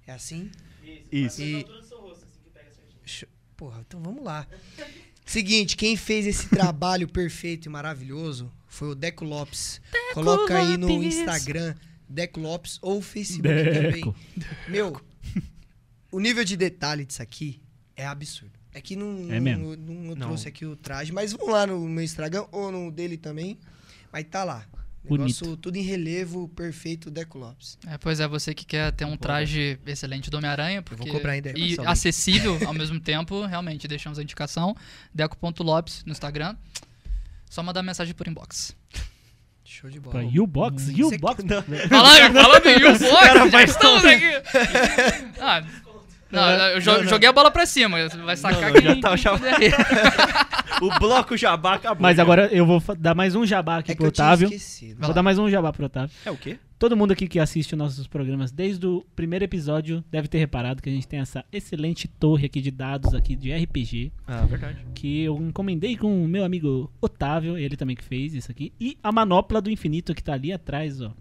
[0.08, 0.48] É assim.
[1.10, 1.42] Isso.
[1.42, 1.66] E.
[3.02, 4.46] Deixa- Porra, então vamos lá.
[5.24, 9.80] Seguinte, quem fez esse trabalho perfeito e maravilhoso foi o Deco Lopes.
[10.14, 11.16] Coloca aí no Lopes.
[11.16, 11.74] Instagram,
[12.08, 14.12] Deco Lopes ou Facebook Deco.
[14.12, 14.14] também.
[14.68, 15.00] Meu,
[16.12, 17.60] o nível de detalhe disso aqui
[17.96, 18.52] é absurdo.
[18.72, 20.26] É que não, É não- não Não.
[20.28, 23.58] trouxe aqui o traje, mas vamos lá no meu Instagram ou no dele também.
[24.12, 24.66] Mas tá lá.
[25.10, 27.78] Negócio tudo em relevo, perfeito, Deco Lopes.
[27.86, 31.32] É, pois é, você que quer ter um traje excelente do Homem-Aranha, porque vou cobrar
[31.32, 31.52] ainda.
[31.56, 34.74] e acessível ao mesmo tempo, realmente, deixamos a indicação.
[35.14, 36.56] Deco.lopes no Instagram.
[37.48, 38.74] Só mandar mensagem por inbox.
[39.64, 40.22] Show de bola.
[40.24, 40.88] U-Box?
[40.88, 41.44] U-Box?
[41.88, 44.30] Fala, fala do U-Box, já vai estamos aqui.
[45.40, 45.64] Ah,
[46.30, 47.08] não, eu Não, não.
[47.08, 49.36] joguei a bola pra cima, vai sacar não, quem, já tá- quem já-.
[50.82, 52.02] O bloco jabá acabou.
[52.02, 52.22] Mas já.
[52.22, 54.46] agora eu vou dar mais um jabá aqui É que pro eu tinha Otávio.
[54.46, 54.90] esquecido.
[54.98, 55.14] Vai Vou lá.
[55.14, 56.14] dar mais um jabá pro Otávio.
[56.24, 56.58] É o quê?
[56.78, 60.82] Todo mundo aqui que assiste os nossos programas desde o primeiro episódio deve ter reparado
[60.82, 64.84] que a gente tem essa excelente torre aqui de dados aqui de RPG Ah, verdade.
[64.94, 68.98] que eu encomendei com o meu amigo Otávio, ele também que fez isso aqui, e
[69.02, 71.12] a manopla do infinito que tá ali atrás, ó.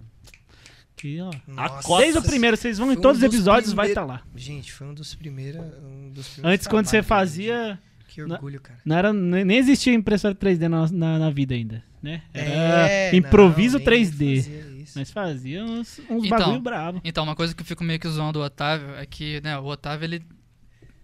[0.98, 1.32] Que, ó.
[1.48, 1.98] Nossa.
[2.00, 4.28] Desde o primeiro, vocês vão em Foi um todos os episódios, vai primeiro- estar lá.
[4.36, 5.62] Gente, foi um dos primeiros.
[5.62, 7.80] Um dos primeiros Antes, quando você trabalhos, fazia, gente.
[8.16, 8.80] Que orgulho, cara.
[8.86, 12.22] não era, nem existia impressora 3D na, na, na vida ainda, né?
[12.34, 14.36] Era É, improviso não, nem 3D.
[14.38, 14.94] fazia isso.
[15.00, 17.02] Mas fazia uns, uns Então, bagulho bravo.
[17.04, 19.66] Então, uma coisa que eu fico meio que zoando o Otávio é que, né, o
[19.66, 20.24] Otávio, ele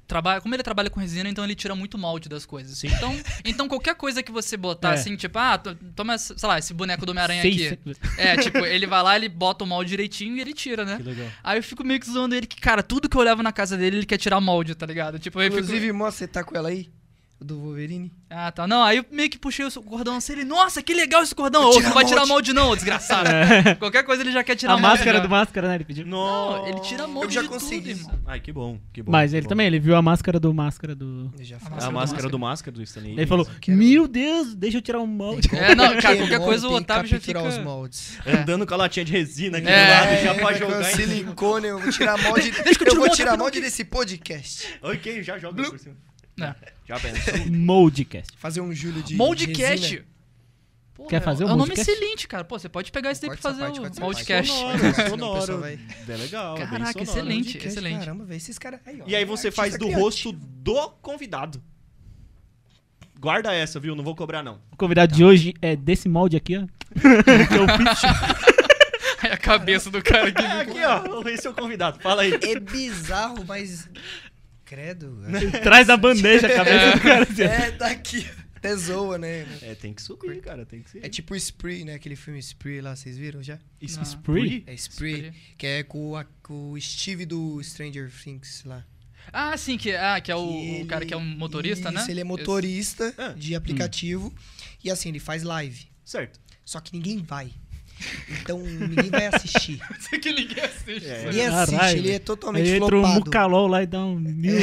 [0.07, 2.83] trabalha, como ele trabalha com resina, então ele tira muito molde das coisas.
[2.83, 4.93] Então, então qualquer coisa que você botar É.
[4.95, 7.79] assim, tipo, ah, to- toma, sei lá, esse boneco do Homem-Aranha aqui.
[8.17, 10.97] É, tipo, ele vai lá, ele bota o molde direitinho e ele tira, né?
[10.97, 11.27] Que legal.
[11.41, 13.77] Aí eu fico meio que zoando ele que, cara, tudo que eu olhava na casa
[13.77, 15.17] dele, ele quer tirar molde, tá ligado?
[15.17, 15.63] Tipo, eu fico...
[15.63, 16.89] Inclusive, mostra, você tá com ela aí?
[17.43, 18.11] Do Wolverine?
[18.29, 18.67] Ah, tá.
[18.67, 21.71] Não, aí eu meio que puxei o cordão assim, ele, nossa, que legal esse cordão.
[21.71, 22.29] Ô, não vai tirar molde.
[22.31, 23.27] molde não, desgraçado.
[23.79, 24.87] Qualquer coisa ele já quer tirar a molde.
[24.89, 25.23] máscara já.
[25.23, 25.75] do máscara, né?
[25.75, 26.05] Ele pediu.
[26.05, 27.95] Não, ele tira molde já de consegui.
[27.95, 28.19] tudo, irmão.
[28.27, 29.11] Ai, que bom, que bom.
[29.11, 29.49] Mas que ele bom.
[29.49, 31.33] também, ele viu a máscara do máscara do.
[31.37, 31.71] Eu já A faço.
[31.71, 33.13] A máscara máscara do máscara do Stanley.
[33.13, 35.49] Ele falou: quero- Meu Deus, deixa eu tirar um molde.
[35.53, 38.19] É, não, cara, qualquer coisa o Otávio já fica- os moldes.
[38.25, 40.83] Andando com a latinha de resina aqui É, do lado, já É, pode com jogar
[40.85, 42.51] silicone, eu vou tirar molde.
[42.63, 44.67] Deixa que eu tiro eu vou tirar molde desse podcast.
[44.83, 45.95] Ok, já joga por cima.
[46.39, 46.55] É.
[46.87, 47.45] Já pensou?
[47.51, 48.33] Moldcast.
[48.37, 49.15] Fazer um Júlio de.
[49.15, 50.03] Moldcast.
[51.09, 52.43] Quer fazer o É um nome excelente, cara.
[52.43, 54.45] Pô, você pode pegar esse daí pra Corta essa fazer parte, o essa.
[54.53, 55.39] Sonoro, Senão o sonoro.
[55.39, 57.09] pessoal vai- É legal, é bem Caraca, sonoro.
[57.09, 57.43] excelente.
[57.45, 57.99] Moldcast, excelente.
[57.99, 58.79] Caramba, velho, esses caras.
[58.85, 59.99] ó, E aí é você artista faz do criativo.
[59.99, 61.61] rosto do convidado.
[63.19, 63.95] Guarda essa, viu?
[63.95, 64.59] Não vou cobrar, não.
[64.71, 66.61] O convidado de hoje é desse molde aqui, ó.
[66.61, 68.03] que eu fiz.
[69.23, 70.41] Aí a cabeça do cara aqui.
[70.43, 71.27] É, aqui, ó.
[71.29, 71.99] Esse é o convidado.
[71.99, 72.33] Fala aí.
[72.41, 73.87] É bizarro, mas.
[74.71, 75.17] Credo.
[75.63, 77.23] Traz da bandeja a cabeça do cara.
[77.29, 77.41] assim.
[77.43, 78.25] É, tá aqui.
[78.55, 79.45] Até zoa, né?
[79.61, 80.65] É, tem que subir, cara.
[80.65, 81.03] Tem que ser.
[81.05, 81.95] É tipo Spree, né?
[81.95, 83.59] Aquele filme Spree lá, vocês viram já?
[83.81, 84.03] Não.
[84.03, 84.63] Spree?
[84.65, 88.85] É Spree, que é com, a- com o Steve do Stranger Things lá.
[89.33, 91.97] Ah, sim, que, ah, que é o, Que o cara que é um motorista, isso,
[91.97, 92.05] né?
[92.09, 94.33] ele é motorista de aplicativo.
[94.83, 95.87] E assim, ele faz live.
[96.05, 96.39] Certo.
[96.63, 97.51] Só que ninguém vai.
[98.41, 99.79] Então ninguém vai assistir.
[99.99, 101.05] Isso que ninguém assiste.
[101.07, 101.25] É.
[101.25, 101.97] Ninguém assiste, Caralho.
[101.97, 103.07] ele é totalmente Aí entra um.
[103.15, 104.55] Mucalol lá e dá um mil.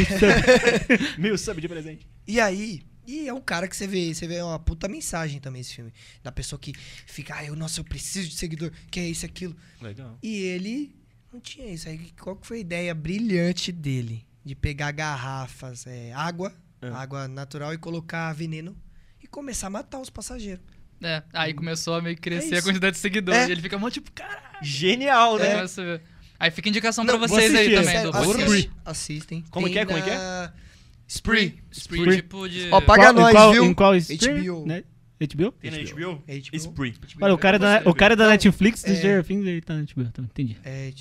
[1.18, 2.06] Mil sub de presente.
[2.26, 5.60] E aí, e é um cara que você vê, você vê uma puta mensagem também
[5.62, 5.92] esse filme.
[6.22, 6.72] Da pessoa que
[7.06, 9.56] fica, ah, eu, nossa, eu preciso de seguidor, que é isso, aquilo.
[9.80, 10.18] Legal.
[10.22, 10.94] E ele
[11.32, 11.88] não tinha isso.
[11.88, 14.26] Aí qual que foi a ideia brilhante dele?
[14.44, 17.02] De pegar garrafas, é, água, Ah.
[17.02, 18.76] água natural e colocar veneno
[19.22, 20.64] e começar a matar os passageiros.
[21.02, 23.40] É, aí começou a meio que crescer É a quantidade de seguidores.
[23.40, 23.48] É.
[23.48, 24.42] E ele fica mó tipo, caralho.
[24.62, 25.64] Genial, né?
[25.64, 26.02] ver.
[26.40, 27.84] Aí fica indicação Não, pra vocês aí também.
[27.84, 28.32] Sério, do assiste.
[28.40, 28.52] Spree.
[28.58, 29.44] assiste- assistem.
[29.50, 30.52] Como Tem que é, como que é?
[31.06, 31.58] Spree.
[31.70, 32.16] Spree, Spree.
[32.16, 32.68] tipo de...
[32.70, 33.64] Ó, paga Qual- nós, em qual, viu?
[33.64, 34.38] Em qual stream?
[34.44, 34.66] HBO.
[34.66, 34.84] Né?
[35.20, 35.52] HBO?
[35.52, 36.22] Tem na HBO?
[36.28, 36.56] É HBO.
[36.56, 36.94] Spree.
[37.20, 39.74] Olha, o cara, da, o cara da Não, Netflix do é- Stranger Things, ele tá
[39.74, 40.30] na HBO também.
[40.30, 40.56] Entendi.
[40.64, 40.92] É,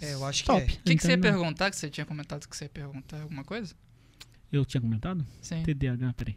[0.00, 0.60] é, eu acho que Top.
[0.62, 0.64] é.
[0.64, 1.70] O que, que você ia Então, perguntar?
[1.70, 3.74] Que você tinha comentado que você ia perguntar alguma coisa?
[4.52, 5.26] Eu tinha comentado?
[5.42, 5.62] Sim.
[5.62, 6.36] TDAH, peraí.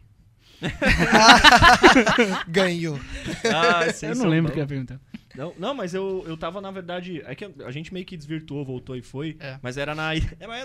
[2.48, 2.98] Ganhou.
[3.44, 5.00] Ah, Eu não lembro o que eu ia perguntar.
[5.34, 7.22] Não, não, mas eu, eu tava, na verdade.
[7.24, 9.36] É que a gente meio que desvirtuou, voltou e foi.
[9.38, 9.58] É.
[9.62, 10.14] Mas era na.
[10.14, 10.20] É,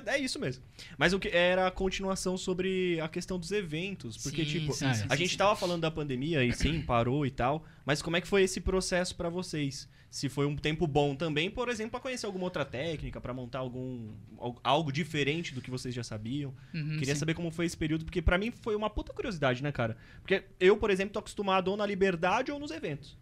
[0.08, 0.64] é isso mesmo.
[0.98, 4.18] Mas o que era a continuação sobre a questão dos eventos.
[4.18, 5.38] Porque, Sim, tipo, sim, sim, a sim, gente sim.
[5.38, 7.64] tava falando da pandemia e sim, parou e tal.
[7.86, 9.88] Mas como é que foi esse processo pra vocês?
[10.16, 13.60] Se foi um tempo bom também, por exemplo, pra conhecer alguma outra técnica, pra montar
[13.60, 16.54] algum al- algo diferente do que vocês já sabiam.
[16.74, 17.20] Uhum, Queria sim.
[17.20, 19.98] saber como foi esse período, porque pra mim foi uma puta curiosidade, né, cara?
[20.22, 23.18] Porque eu, por exemplo, tô acostumado ou na liberdade ou nos eventos.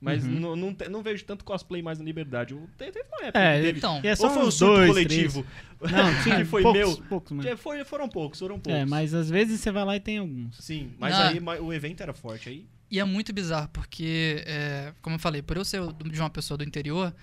[0.00, 0.30] Mas Uhum.
[0.40, 2.54] não, não, não vejo tanto cosplay mais na liberdade.
[2.54, 3.78] Eu- Teve teve uma época É, teve.
[3.78, 5.44] Então, E é só ou foi um surto dois, coletivo.
[5.82, 5.88] Não,
[6.24, 7.08] tinha que foi poucos, meu.
[7.08, 7.60] poucos, mas...
[7.60, 8.80] Foi- foram poucos, foram poucos.
[8.80, 10.56] É, mas às vezes você vai lá e tem alguns.
[10.64, 11.50] Sim, mas Não.
[11.52, 12.48] aí o evento era forte.
[12.48, 16.30] Aí E é muito bizarro, porque, é, como eu falei, por eu ser de uma
[16.30, 17.14] pessoa do interior,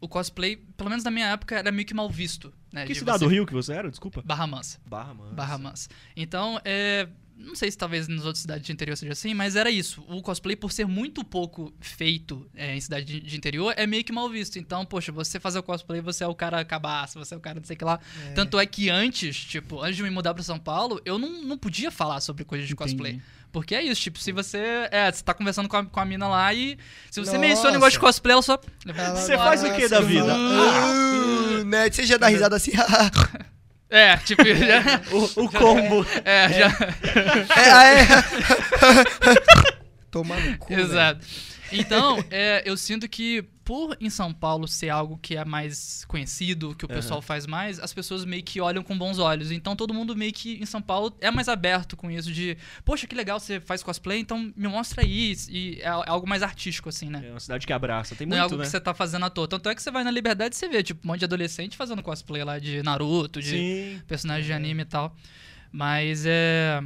[0.00, 2.52] o cosplay, pelo menos na minha época, era meio que mal visto.
[2.72, 3.90] Né, Que de cidade você- do Rio que você era?
[3.90, 4.22] Desculpa.
[4.24, 4.78] Barra Mansa.
[4.86, 5.32] Barra, mano.
[5.34, 5.88] Barra Mansa.
[6.16, 9.70] Então, é, não sei se talvez nas outras cidades de interior seja assim, mas era
[9.70, 10.04] isso.
[10.08, 14.02] O cosplay, por ser muito pouco feito é, em cidade de, de interior, é meio
[14.04, 14.58] que mal visto.
[14.58, 17.60] Então, poxa, você fazer o cosplay, você é o cara cabaço, você é o cara
[17.60, 18.00] não sei o que lá.
[18.28, 18.32] É.
[18.32, 21.56] Tanto é que antes, tipo, antes de me mudar pra São Paulo, eu não, não
[21.56, 23.12] podia falar sobre coisas de cosplay.
[23.12, 23.38] Entendi.
[23.50, 24.58] Porque é isso, tipo, se você.
[24.90, 26.76] É, você tá conversando com a, com a mina lá e.
[27.10, 27.38] Se você Nossa.
[27.38, 28.60] menciona o negócio de cosplay, ela só.
[28.86, 30.26] Ela Você faz o que da vida?
[30.26, 31.90] fala, "Ah", né?
[31.90, 32.72] Você já dá risada assim.
[33.90, 35.00] É, tipo, já.
[35.10, 36.06] O, o combo.
[36.24, 36.66] É, já.
[37.56, 38.06] é, ah, é.
[40.10, 40.72] Tomar no cu.
[40.72, 41.24] Exato.
[41.72, 46.74] Então, é, eu sinto que por em São Paulo ser algo que é mais conhecido,
[46.74, 49.50] que o pessoal faz mais, as pessoas meio que olham com bons olhos.
[49.50, 53.06] Então todo mundo meio que em São Paulo é mais aberto com isso de, poxa,
[53.06, 55.36] que legal você faz cosplay, então me mostra aí.
[55.50, 57.22] E é algo mais artístico, assim, né?
[57.26, 58.16] É uma cidade que abraça.
[58.16, 58.64] Tem Não é algo né?
[58.64, 59.46] que você tá fazendo à toa.
[59.46, 61.76] Tanto é que você vai na Liberdade e você vê, tipo, um monte de adolescente
[61.76, 64.02] fazendo cosplay lá de Naruto, de Sim.
[64.06, 65.14] personagem de anime e tal.
[65.70, 66.80] Mas é.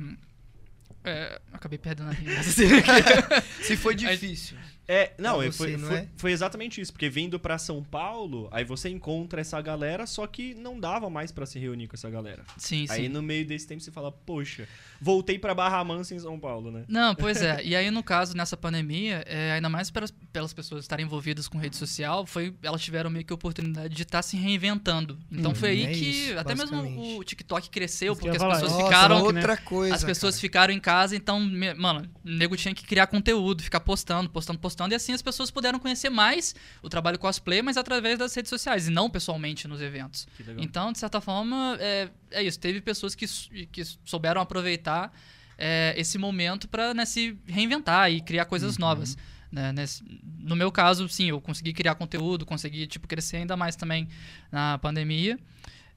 [1.05, 2.43] é acabei perdendo a linha.
[3.63, 4.57] Se foi difícil.
[4.87, 6.09] É, não, você, foi, não foi, é?
[6.17, 6.93] foi exatamente isso.
[6.93, 11.31] Porque vindo pra São Paulo, aí você encontra essa galera, só que não dava mais
[11.31, 12.45] pra se reunir com essa galera.
[12.57, 12.93] sim, sim.
[12.93, 14.69] Aí no meio desse tempo você fala, poxa,
[15.03, 16.85] voltei pra Barra Mansa em São Paulo, né?
[16.89, 17.61] Não, pois é.
[17.73, 21.59] E aí, no caso, nessa pandemia, é, ainda mais pelas, pelas pessoas estarem envolvidas com
[21.59, 25.19] rede social, foi, elas tiveram meio que a oportunidade de estar se reinventando.
[25.31, 28.63] Então Hum, foi aí é que isso, até mesmo o TikTok cresceu, porque as pessoas
[28.73, 29.23] Nossa, ficaram.
[29.23, 29.95] outra coisa.
[29.95, 30.41] As pessoas cara.
[30.41, 34.59] ficaram em casa, então, me- mano, o nego tinha que criar conteúdo, ficar postando, postando,
[34.61, 38.51] postando, e assim as pessoas puderam conhecer mais o trabalho cosplay, mas através das redes
[38.51, 40.27] sociais, e não pessoalmente nos eventos.
[40.37, 40.63] Que legal.
[40.65, 42.59] Então, de certa forma, é, é isso.
[42.59, 43.27] Teve pessoas que,
[43.67, 45.13] que souberam aproveitar
[45.59, 49.17] é, esse momento para se reinventar e criar coisas novas.
[49.51, 49.71] né?
[49.73, 50.03] Nesse-
[50.39, 54.09] no meu caso, sim, eu consegui criar conteúdo, consegui tipo, crescer ainda mais também
[54.51, 55.39] na pandemia.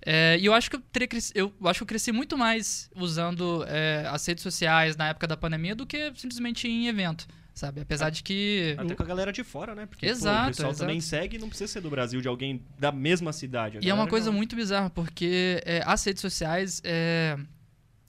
[0.05, 2.89] É, e eu acho que eu teria cresci- eu acho que eu cresci muito mais
[2.95, 7.81] usando é, as redes sociais na época da pandemia do que simplesmente em evento, sabe?
[7.81, 9.85] Apesar de que Até com a galera de fora, né?
[9.87, 10.85] Porque pô, Exato, o pessoal exato.
[10.87, 13.79] também segue e não precisa ser do Brasil, de alguém da mesma cidade.
[13.81, 17.37] E é uma coisa muito bizarra, porque é, as redes sociais, é,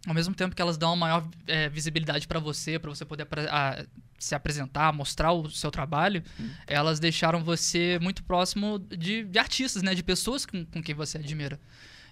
[0.07, 3.27] ao mesmo tempo que elas dão uma maior é, visibilidade pra você, pra você poder
[3.51, 3.87] a-
[4.19, 6.23] se apresentar, mostrar o seu trabalho,
[6.67, 9.95] elas deixaram você muito próximo de, de artistas, né?
[9.95, 11.61] De pessoas com, com quem você admira.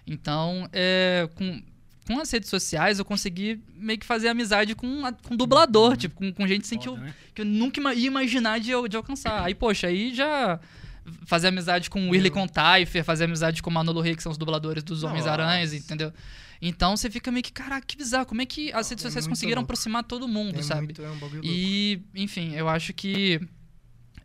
[0.07, 1.61] Então, é, com,
[2.07, 6.31] com as redes sociais, eu consegui meio que fazer amizade com, com dublador, tipo, com,
[6.31, 7.15] com gente assim, que, eu, Foda, né?
[7.33, 9.43] que eu nunca ia imaginar de, de alcançar.
[9.43, 10.59] Aí, poxa, aí já
[11.25, 14.37] fazer amizade com o Willy Contaifer, fazer amizade com o Manolo Rey, que são os
[14.37, 16.11] dubladores dos Homens-Aranhas, entendeu?
[16.61, 18.25] Então você fica meio que, caraca, que bizarro.
[18.25, 19.65] Como é que as redes é sociais conseguiram louco.
[19.71, 20.81] aproximar todo mundo, É sabe?
[20.83, 21.17] muito- é um.
[21.43, 23.39] E, enfim, eu acho que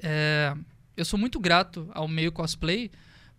[0.03, 0.55] é,
[0.97, 2.91] eu sou muito grato ao meio cosplay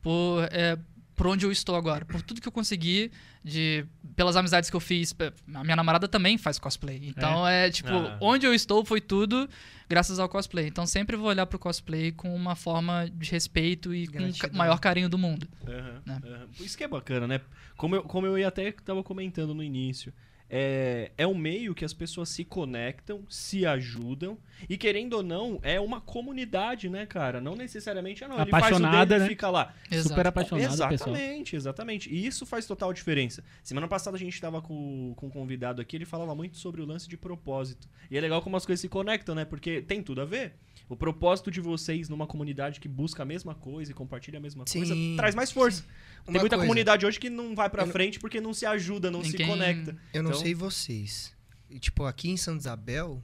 [0.01, 0.77] por, é,
[1.21, 3.11] por onde eu estou agora, por tudo que eu consegui,
[3.43, 5.13] de, pelas amizades que eu fiz.
[5.53, 6.99] A minha namorada também faz cosplay.
[7.03, 8.17] Então é, tipo, Ah.
[8.19, 9.47] onde eu estou foi tudo
[9.87, 10.65] graças ao cosplay.
[10.65, 14.79] Então sempre vou olhar pro cosplay com uma forma de respeito e com o maior
[14.79, 15.47] carinho do mundo.
[15.67, 16.21] Aham, Né?
[16.25, 16.47] aham.
[16.59, 17.39] Isso que é bacana, né?
[17.77, 20.11] Como eu, como eu ia até tava comentando no início.
[20.53, 24.37] É, é um meio que as pessoas se conectam, se ajudam
[24.67, 27.39] e querendo ou não, é uma comunidade, né, cara?
[27.39, 29.29] Não necessariamente, ah, não, ele faz o Apaixonada, dele e né?
[29.29, 29.73] fica lá.
[29.89, 30.09] Exato.
[30.09, 30.91] Super apaixonado, pessoal.
[30.91, 32.13] Exatamente, exatamente.
[32.13, 33.41] E isso faz total diferença.
[33.63, 36.85] Semana passada a gente estava com, com um convidado aqui, ele falava muito sobre o
[36.85, 37.87] lance de propósito.
[38.09, 39.45] E é legal como as coisas se conectam, né?
[39.45, 40.55] Porque tem tudo a ver.
[40.91, 44.65] O propósito de vocês numa comunidade que busca a mesma coisa e compartilha a mesma
[44.65, 45.13] coisa Sim.
[45.15, 45.83] traz mais força.
[46.25, 48.65] Tem muita coisa, comunidade hoje que não vai pra Eu não- frente porque não se
[48.65, 49.95] ajuda, não se Ninguém- conecta.
[50.13, 51.33] Eu não Então- sei vocês.
[51.69, 53.23] E, tipo, aqui em Santa Isabel,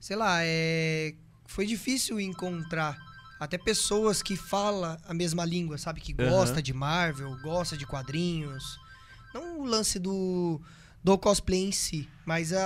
[0.00, 1.14] sei lá, é...
[1.46, 2.98] foi difícil encontrar
[3.38, 6.00] até pessoas que falam a mesma língua, sabe?
[6.00, 8.64] Que gosta de Marvel, gosta de quadrinhos.
[9.32, 10.60] Não o lance do,
[11.04, 12.60] do cosplay em si, mas a,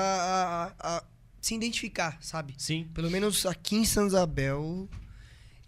[0.80, 1.04] a- a
[1.44, 2.54] se identificar, sabe?
[2.56, 2.88] Sim.
[2.94, 4.88] Pelo menos aqui em Santa Isabel,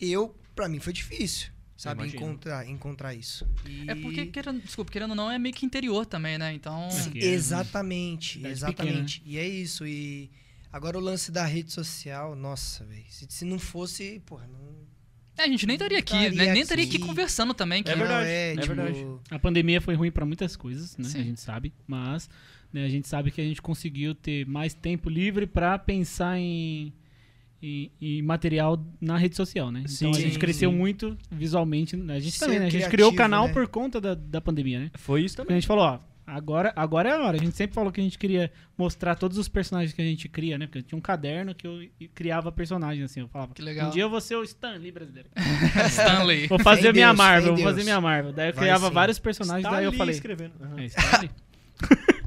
[0.01, 2.07] eu, pra mim foi difícil, sabe?
[2.07, 3.47] Encontrar, encontrar isso.
[3.67, 6.53] E- É porque, querendo, desculpa, querendo ou não, é meio que interior também, né?
[6.53, 6.91] Então.
[6.91, 7.03] Sim.
[7.03, 7.29] Sim, que é, né?
[7.29, 9.23] exatamente, Cidade exatamente.
[9.25, 9.87] E é isso.
[9.87, 10.31] E
[10.73, 13.05] agora o lance da rede social, nossa, velho.
[13.11, 14.67] Se, se não fosse, porra, não.
[15.39, 16.53] É, a gente nem estaria aqui, Estaria né?
[16.55, 17.83] Nem estaria aqui conversando também.
[17.83, 19.07] Que É não, verdade, é, é tipo, verdade.
[19.31, 21.07] A pandemia foi ruim pra muitas coisas, né?
[21.07, 21.21] Sim.
[21.21, 22.31] A gente sabe, mas
[22.73, 26.93] né, a gente sabe que a gente conseguiu ter mais tempo livre pra pensar em,
[27.63, 29.85] em, em material na rede social, né?
[29.87, 30.77] Sim, então a gente sim, cresceu sim.
[30.77, 31.97] muito visualmente.
[31.97, 32.15] né?
[32.17, 32.67] A gente Ser também, né?
[32.67, 33.53] A gente criativo, criou o canal né?
[33.53, 34.91] por conta da, da pandemia, né?
[34.95, 37.37] Foi isso Porque a gente falou, ó, agora, agora é a hora.
[37.37, 40.29] A gente sempre falou que a gente queria mostrar todos os personagens que a gente
[40.29, 40.67] cria, né?
[40.67, 41.81] Porque tinha um caderno que eu
[42.15, 43.21] criava personagens, assim.
[43.21, 43.89] Eu falava, Que legal.
[43.89, 45.29] um dia eu vou ser o Stanley brasileiro.
[45.89, 46.47] Stanley.
[46.49, 48.33] Vou fazer minha Deus, Marvel, vou fazer minha Marvel.
[48.33, 48.93] Daí eu Vai criava sim.
[48.95, 50.15] vários personagens, Tá daí eu falei.
[50.15, 50.53] escrevendo.
[50.61, 50.81] Aham.
[50.81, 51.31] É, Stanley?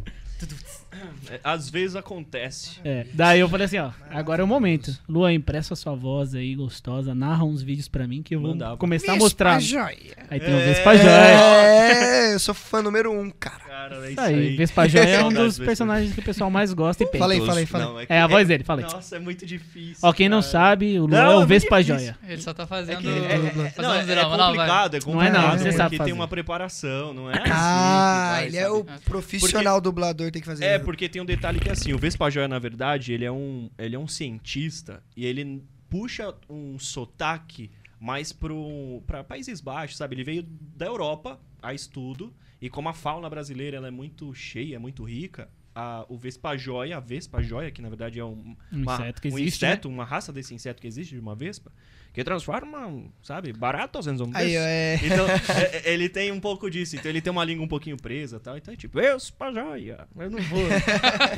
[1.30, 2.80] É, Às vezes acontece.
[2.84, 4.98] É, daí eu falei assim, ó, agora é o momento.
[5.08, 8.78] Lua, empresta sua voz aí, gostosa, narra uns vídeos pra mim que eu vou Mandava.
[8.78, 9.60] começar a mostrar.
[9.60, 10.16] Joia.
[10.30, 10.66] Aí tem o É.
[10.66, 11.10] Vespa Joia.
[11.10, 13.60] É, eu sou fã número um, cara.
[13.70, 15.66] Cara, é Isso aí, Vespa Joia é um dos Vespa.
[15.66, 17.20] personagens que o pessoal mais gosta e pensa.
[17.20, 17.88] Falei, falei, falei.
[17.88, 18.86] Não, É a voz dele, falei.
[18.86, 19.98] Nossa, é muito difícil.
[20.02, 20.52] Ó, quem não cara.
[20.52, 21.82] sabe, o Lua Não, é é o Vespa.
[21.82, 22.18] Joia.
[22.28, 23.00] Ele só tá É, fazendo.
[23.02, 24.16] que, é, é, fazendo não, é, é.
[24.16, 26.06] Não, complicado, é Não é não, complicado, você sabe fazer.
[26.10, 30.66] tem uma preparação, não é assim Ah, ele é o profissional dublador, tem que fazer
[30.66, 30.86] É, isso.
[30.90, 33.96] Porque tem um detalhe que assim, o Vespa Joia, na verdade, ele é um, ele
[33.96, 40.16] é um cientista e ele puxa um sotaque mais pro, pra Países Baixos, sabe?
[40.16, 40.44] Ele veio
[40.76, 45.04] da Europa a estudo e como a fauna brasileira ela é muito cheia, é muito
[45.04, 48.96] rica, a, o Vespa Joia, a Vespa Joia, que na verdade é um, Um uma-
[48.96, 49.70] inseto que um existe, né?
[49.74, 51.72] inseto, uma raça desse inseto que existe, de uma vespa,
[52.14, 54.36] que transforma, sabe, baratos em zumbis.
[54.36, 55.00] Aí, é.
[55.04, 56.96] Então, é- é- ele tem um pouco disso.
[56.96, 58.58] Então, ele tem uma língua um pouquinho presa e tal.
[58.58, 60.60] Então, é tipo, eu sou joia, eu não vou.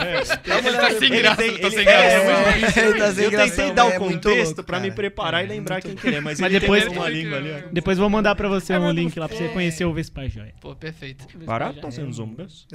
[0.01, 2.05] É, então, Ele tá sem graça, ele tá sem é, graça.
[2.05, 2.81] é.
[2.91, 5.45] Ele tá sem Eu graça, tentei dar o é contexto louco, pra me preparar É,
[5.45, 6.21] e lembrar muito quem que ele é.
[6.21, 7.51] Mas, Mas ele depois- tem uma língua ali.
[7.51, 7.69] ó.
[7.71, 9.93] Depois eu vou mandar pra você É, um mas link lá pra você conhecer o
[9.93, 10.53] Vespa Joia.
[10.61, 11.25] Pô, perfeito.
[11.45, 12.67] Baratos em zumbis.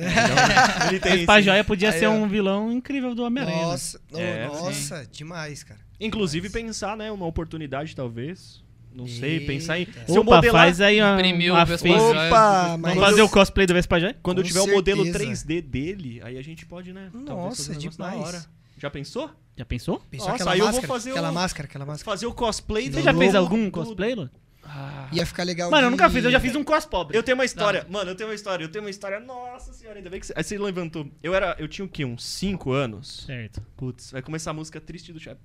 [0.88, 3.56] Ele tem Vespa esse- Joia podia ser um vilão incrível do Homem-Aranha.
[3.59, 3.64] né?
[3.64, 5.80] Nossa, É, nossa, demais, cara.
[6.00, 8.64] Inclusive, pensar, né, uma oportunidade, talvez.
[8.94, 9.80] Não sei, pensar em.
[9.80, 10.06] Eita.
[10.06, 11.62] Se eu Opa, modelar- faz aí ó, Imprimiu uma.
[11.64, 14.16] Opa, mas Vamos fazer o cosplay do Vespa Joia?
[14.22, 15.44] Quando eu Com tiver o modelo certeza.
[15.46, 17.11] 3D dele, aí a gente pode, né?
[17.12, 18.20] talvez Nossa, um da demais.
[18.20, 18.44] hora.
[18.78, 19.30] Já pensou?
[19.56, 20.00] Já pensou?
[20.11, 22.04] Pensou Nossa, aquela aí eu vou máscara, fazer aquela o- máscara, aquela máscara.
[22.16, 24.30] Fazer o cosplay Você já fez algum do- cosplay, Lu?
[24.64, 25.09] Ah.
[25.12, 27.16] Ia ficar legal Mano, eu de- nunca fiz, eu já fiz um cos pobre.
[27.16, 29.98] Eu tenho uma história, mano, eu tenho uma história, eu tenho uma história, nossa senhora,
[29.98, 31.07] ainda bem que você, aí você levantou.
[31.22, 33.24] Eu era, eu tinha o quê, uns 5 anos?
[33.26, 33.62] Certo.
[33.76, 35.40] Putz, vai começar a música triste do Chaves.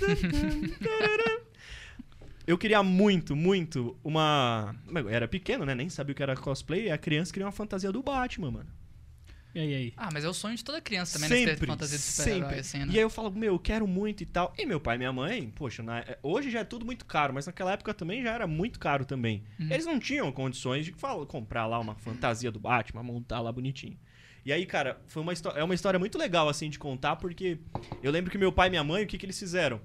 [2.46, 4.76] Eu queria muito, muito uma.
[4.94, 5.74] Eu era pequeno, né?
[5.74, 6.86] Nem sabia o que era cosplay.
[6.88, 8.70] E a criança queria uma fantasia do Batman, mano.
[9.54, 9.92] E aí, aí?
[9.96, 11.36] Ah, mas é o sonho de toda criança também, né?
[11.36, 12.32] Ter Sempre, fantasia de sempre.
[12.32, 12.86] super-herói, assim, né?
[12.90, 14.52] E aí eu falo, meu, eu quero muito e tal.
[14.58, 17.46] E meu pai e minha mãe, poxa, na- hoje já é tudo muito caro, mas
[17.46, 19.44] naquela época também já era muito caro também.
[19.58, 19.68] Uhum.
[19.70, 23.96] Eles não tinham condições de fala, comprar lá uma fantasia do Batman, montar lá bonitinho.
[24.44, 27.58] E aí, cara, foi uma é uma história muito legal, assim, de contar, porque
[28.02, 29.80] eu lembro que meu pai e minha mãe, o que, que eles fizeram?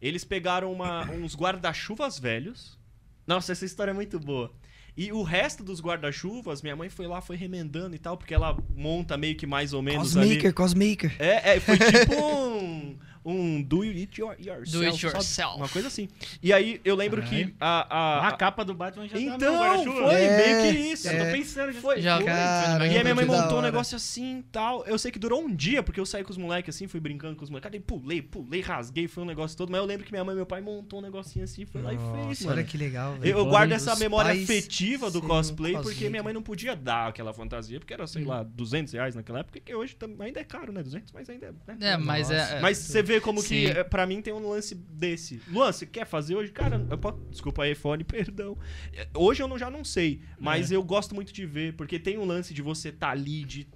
[0.00, 2.78] Eles pegaram uma- uns guarda-chuvas velhos.
[3.26, 4.52] Nossa, essa história é muito boa.
[4.96, 8.56] E o resto dos guarda-chuvas, minha mãe foi lá, foi remendando e tal, porque ela
[8.76, 10.26] monta meio que mais ou menos ali.
[10.36, 11.16] Cosmaker, Cosmaker.
[11.18, 14.70] É, é, foi tipo um, um do it your- yourself.
[14.70, 15.56] Do it yourself.
[15.56, 16.08] Uma coisa assim.
[16.42, 17.86] E aí eu lembro que a.
[17.88, 20.02] a- A a- capa do Batman já tá no então, guarda-chuva.
[20.10, 21.08] foi É, meio que isso.
[21.08, 21.32] Eu tô é.
[21.32, 21.72] pensando.
[21.72, 21.80] Já.
[21.80, 22.26] Foi, Já foi.
[22.26, 24.84] Caramba, E aí minha mãe montou um negócio assim e tal.
[24.86, 27.36] Eu sei que durou um dia, porque eu saí com os moleques assim, fui brincando
[27.36, 27.72] com os moleques.
[27.72, 29.70] Aí pulei, pulei, rasguei, foi um negócio todo.
[29.70, 31.92] Mas eu lembro que minha mãe e meu pai montou um negocinho assim, foi lá
[31.92, 32.56] e fez, Nossa, mano.
[32.56, 33.38] olha que legal, velho.
[33.38, 37.78] Eu, guardo essa memória afetiva do cosplay, porque minha mãe não podia dar aquela fantasia,
[37.78, 40.82] porque era, sei lá, 200 reais naquela época, que hoje ainda é caro, né?
[40.82, 41.52] 200, mas ainda é.
[41.74, 41.92] Né?
[41.92, 42.54] É, mas Nossa.
[42.54, 42.58] é.
[42.58, 43.66] é- Mas você vê como que, Sim.
[43.66, 45.40] é, pra mim, tem um lance desse.
[45.48, 46.50] Luan, você quer fazer hoje?
[46.52, 47.18] Cara, eu posso...
[47.30, 48.56] desculpa aí, iPhone, perdão.
[48.92, 50.76] É, Hoje eu não, já não sei, mas É.
[50.76, 53.66] eu gosto muito de ver, porque tem um lance de você tá ali, de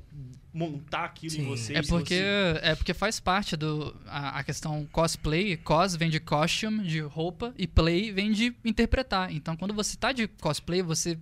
[0.53, 1.45] montar aquilo em Sim.
[1.47, 1.75] você.
[1.75, 5.57] É e porque, você- é porque faz parte do a, a questão cosplay.
[5.57, 9.33] Cos vem de costume, de roupa, e play vem de interpretar.
[9.33, 11.17] Então, quando você tá de cosplay, você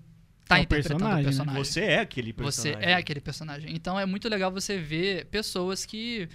[0.46, 1.24] tá É interpretando personagem, o né?
[1.24, 1.64] personagem.
[1.64, 2.88] Você é aquele Você personagem.
[2.88, 3.74] é aquele personagem.
[3.74, 6.28] Então, é muito legal você ver pessoas que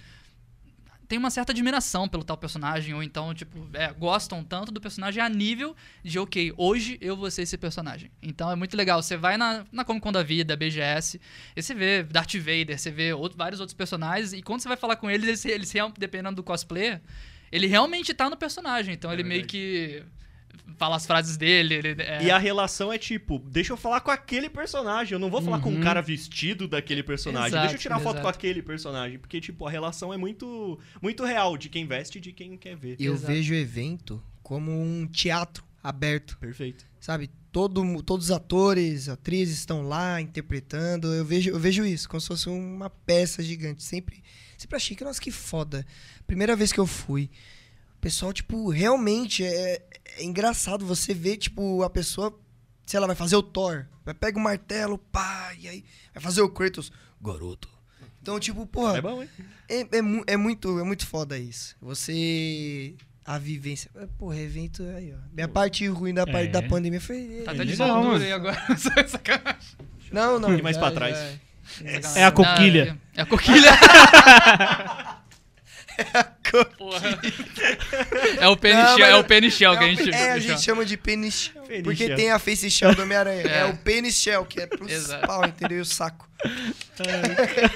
[1.11, 5.21] têm uma certa admiração pelo tal personagem, ou então, tipo, é, gostam tanto do personagem
[5.21, 8.09] a nível de, ok, hoje eu vou ser esse personagem.
[8.21, 9.03] Então é muito legal.
[9.03, 11.19] Você vai na, na Comic Con da Vida, BGS,
[11.53, 14.77] e você vê Darth Vader, você vê outro- vários outros personagens, e quando você vai
[14.77, 17.01] falar com eles, eles, eles dependendo do cosplayer,
[17.51, 18.93] ele realmente tá no personagem.
[18.93, 19.51] Então É ele meio verdade.
[19.51, 20.03] que
[20.77, 21.75] fala as frases dele.
[21.75, 25.13] Ele, é, E a relação é tipo, deixa eu falar com aquele personagem.
[25.13, 25.81] Eu não vou falar com um Uhum.
[25.81, 27.49] cara vestido daquele personagem.
[27.49, 28.37] Exato, deixa eu tirar foto com exato.
[28.37, 29.19] aquele personagem.
[29.19, 32.75] Porque, tipo, a relação é muito, muito real de quem veste e de quem quer
[32.75, 32.95] ver.
[32.99, 33.31] Eu Exato.
[33.33, 36.85] vejo o evento como um teatro aberto, Perfeito.
[36.99, 37.29] sabe?
[37.51, 41.13] Todo, todos os atores, atrizes estão lá interpretando.
[41.13, 43.83] Eu vejo, eu vejo isso como se fosse uma peça gigante.
[43.83, 44.23] Sempre,
[44.57, 45.85] sempre achei que, nossa, que foda.
[46.25, 47.29] Primeira vez que eu fui,
[47.97, 49.81] o pessoal, tipo, realmente é,
[50.17, 52.37] é engraçado você ver, tipo, a pessoa,
[52.85, 56.41] sei lá, vai fazer o Thor, vai pega o martelo, pá, e aí vai fazer
[56.41, 56.91] o Kratos,
[57.21, 57.69] garoto.
[58.21, 59.29] Então, tipo, porra, É bom, hein?
[59.67, 59.87] é, é,
[60.27, 61.75] é muito, é muito foda isso.
[61.81, 62.95] Você.
[63.25, 63.89] A vivência.
[63.95, 65.17] é, Porra, evento aí, ó.
[65.33, 66.51] Minha parte ruim da parte É.
[66.51, 67.43] da pandemia foi.
[67.45, 68.13] Tá É até de mano.
[68.23, 68.57] aí agora.
[70.11, 70.57] Não, não.
[70.57, 71.15] E mais já- pra trás.
[71.79, 72.99] já- É a coquilha.
[73.15, 73.69] É a coquilha.
[76.77, 77.19] Porra.
[78.39, 80.39] É o Não, shell, é mas- o penny shell que a É, gente é, a
[80.39, 80.97] gente chama de
[81.31, 81.63] shell.
[81.63, 82.15] Penny porque shell.
[82.17, 83.43] tem a face shell do Homem-Aranha.
[83.47, 83.59] É.
[83.61, 83.65] É.
[83.65, 83.77] o
[84.11, 85.25] shell, que é pros Exato.
[85.27, 85.77] pau, entendeu?
[85.77, 86.29] E o saco.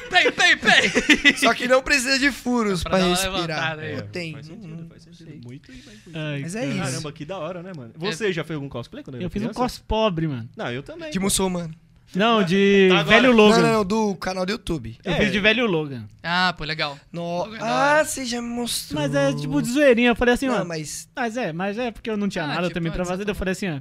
[0.10, 1.38] Pei, pei, pei.
[1.38, 3.34] Só que não precisa de furos Pra pra, uma respirar.
[3.36, 3.96] levantada aí.
[3.96, 4.34] Não tem.
[4.34, 5.42] Faz não- sentido, não faz sentido.
[5.46, 5.84] Muito e.
[6.14, 6.78] Ai, Mas é isso.
[6.80, 7.94] Caramba, que da hora, né, mano?
[7.98, 9.60] Você já fez algum cosplay quando Eu era fiz um criança?
[9.60, 10.50] cos pobre, mano.
[10.58, 11.12] Não, eu também.
[11.12, 11.74] De muçulmano.
[12.14, 13.22] Não, de Tá agora.
[13.22, 13.62] velho Logan.
[13.62, 14.98] não, não, do canal do YouTube.
[15.04, 15.18] Eu É.
[15.20, 16.04] fiz de velho Logan.
[16.24, 16.98] Ah, pô, legal.
[17.12, 17.54] No...
[17.56, 17.60] É.
[17.62, 19.02] Ah, você já me mostrou.
[19.02, 20.10] Mas é tipo de zoeirinha.
[20.12, 20.68] Eu falei assim, Não, mano.
[20.68, 21.10] mas.
[21.16, 23.26] Mas é, mas é porque eu não tinha Ah, nada tipo, também pra fazer.
[23.26, 23.80] daí Eu falei assim, ó.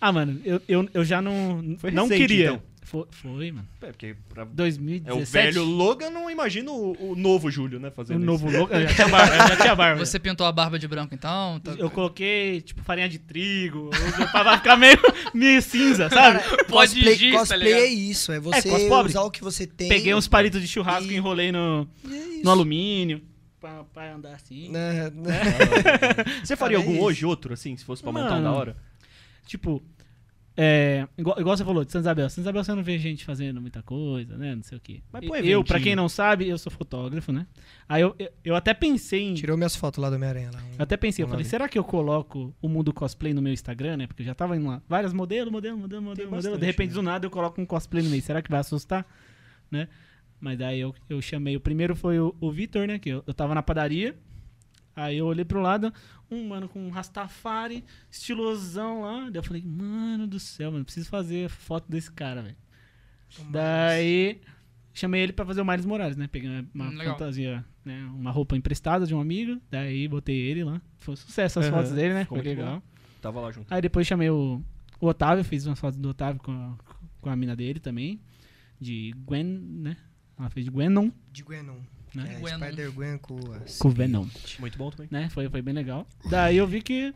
[0.00, 1.76] Ah, mano, eu, eu, eu já não.
[1.78, 2.46] Foi não recente, queria.
[2.46, 2.62] então.
[2.84, 3.66] Foi, foi, mano.
[3.80, 5.08] É, porque pra- 2017.
[5.08, 8.58] é o velho Logan, não imagino o, o novo Júlio, né, O fazendo novo isso.
[8.58, 8.74] Logan.
[8.80, 9.36] Eu já tinha barba.
[9.48, 10.04] Já tinha barba.
[10.04, 11.60] Você pintou a barba de branco, então?
[11.60, 13.88] Tá- Eu coloquei, tipo, farinha de trigo.
[14.32, 14.98] Pra ficar meio,
[15.32, 16.40] meio cinza, sabe?
[16.68, 17.80] Pode cosplay, ir, tá cosplay ligado?
[17.82, 19.10] é isso, é você cos pobre.
[19.12, 19.88] usar o que você tem.
[19.88, 23.22] Peguei uns palitos de churrasco e E- enrolei no, é no alumínio.
[23.60, 24.70] Pra, pra andar assim.
[24.70, 25.40] Né, né.
[26.42, 28.54] Você faria Cara, é algum hoje, outro, assim, se fosse pra montar um da Mano.
[28.56, 28.76] hora?
[29.46, 29.80] Tipo,
[30.54, 32.28] é, igual, igual você falou, de Santa Isabel.
[32.28, 34.54] Santa Isabel você não vê gente fazendo muita coisa, né?
[34.54, 35.02] Não sei o quê.
[35.10, 37.46] Mas pro eu, pra quem não sabe, eu sou fotógrafo, né?
[37.88, 39.34] Aí eu, eu, eu até pensei em.
[39.34, 40.50] Tirou minhas fotos lá do Homem-Aranha.
[40.52, 40.60] lá.
[40.78, 43.96] Eu até pensei, eu falei, será que eu coloco o mundo cosplay no meu Instagram,
[43.96, 44.06] né?
[44.06, 44.82] Porque eu já tava indo lá.
[44.86, 46.42] Vários modelos, modelo, modelo, modelo, modelo.
[46.42, 46.94] bastante, De repente, né?
[46.94, 48.22] do nada, eu coloco um cosplay no meio.
[48.22, 49.06] Será que vai assustar?
[49.70, 49.88] Né?
[50.38, 51.56] Mas daí eu, eu chamei.
[51.56, 52.98] O primeiro foi o, o Vitor, né?
[52.98, 54.14] Que eu, eu tava na padaria.
[54.94, 55.92] Aí eu olhei pro lado,
[56.34, 59.24] um mano com um Rastafari, estilosão lá.
[59.30, 62.56] Daí eu falei, mano do céu, mano, preciso fazer foto desse cara, velho.
[63.50, 64.40] Daí
[64.92, 66.28] chamei ele pra fazer o Miles Morales, né?
[66.28, 67.14] Peguei uma Hum, legal.
[67.14, 68.04] fantasia, né?
[68.14, 69.60] Uma roupa emprestada de um amigo.
[69.70, 70.80] Daí botei ele lá.
[70.98, 72.24] Foi um sucesso as Aham, fotos dele, né?
[72.24, 72.82] ficou Foi legal.
[73.20, 73.72] Tava lá junto.
[73.72, 74.62] Aí depois chamei o,
[75.00, 76.76] o Otávio, fiz umas fotos do Otávio com a,
[77.20, 78.20] com a mina dele também.
[78.80, 79.96] De Gwen, né?
[80.38, 81.78] Ela fez de Gwenon, De Gwenon.
[82.14, 82.40] Né?
[82.42, 82.48] É.
[82.48, 83.38] Spider-Gwen com
[83.78, 84.26] Com o Venom,
[84.58, 85.08] Muito bom também.
[85.10, 85.28] né?
[85.30, 86.06] Foi, foi bem legal.
[86.28, 87.14] Daí eu vi que,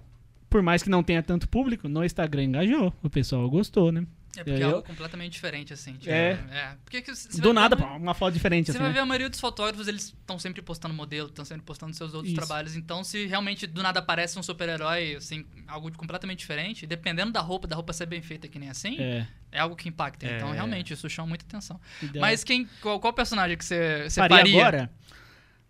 [0.48, 2.92] por mais que não tenha tanto público, no Instagram engajou.
[3.02, 4.06] O pessoal gostou, né?
[4.40, 5.94] É porque é algo completamente diferente, assim.
[5.94, 6.30] tipo, É.
[6.50, 6.76] é.
[6.84, 7.02] Porque
[7.40, 8.94] Do nada, ver uma foto diferente, Você assim, vai né?
[8.94, 12.32] ver a maioria dos fotógrafos, eles estão sempre postando modelo, estão sempre postando seus outros
[12.32, 12.36] Isso.
[12.40, 12.76] trabalhos.
[12.76, 17.66] Então, se realmente do nada aparece um super-herói, assim, algo completamente diferente, dependendo da roupa,
[17.66, 19.58] da roupa ser bem feita que nem assim, é, É.
[19.60, 20.26] algo que impacta.
[20.26, 20.54] Então, É.
[20.54, 21.80] realmente, isso chama muita atenção.
[22.20, 24.60] Mas quem, qual, qual personagem que você, você faria, faria?
[24.60, 24.90] agora?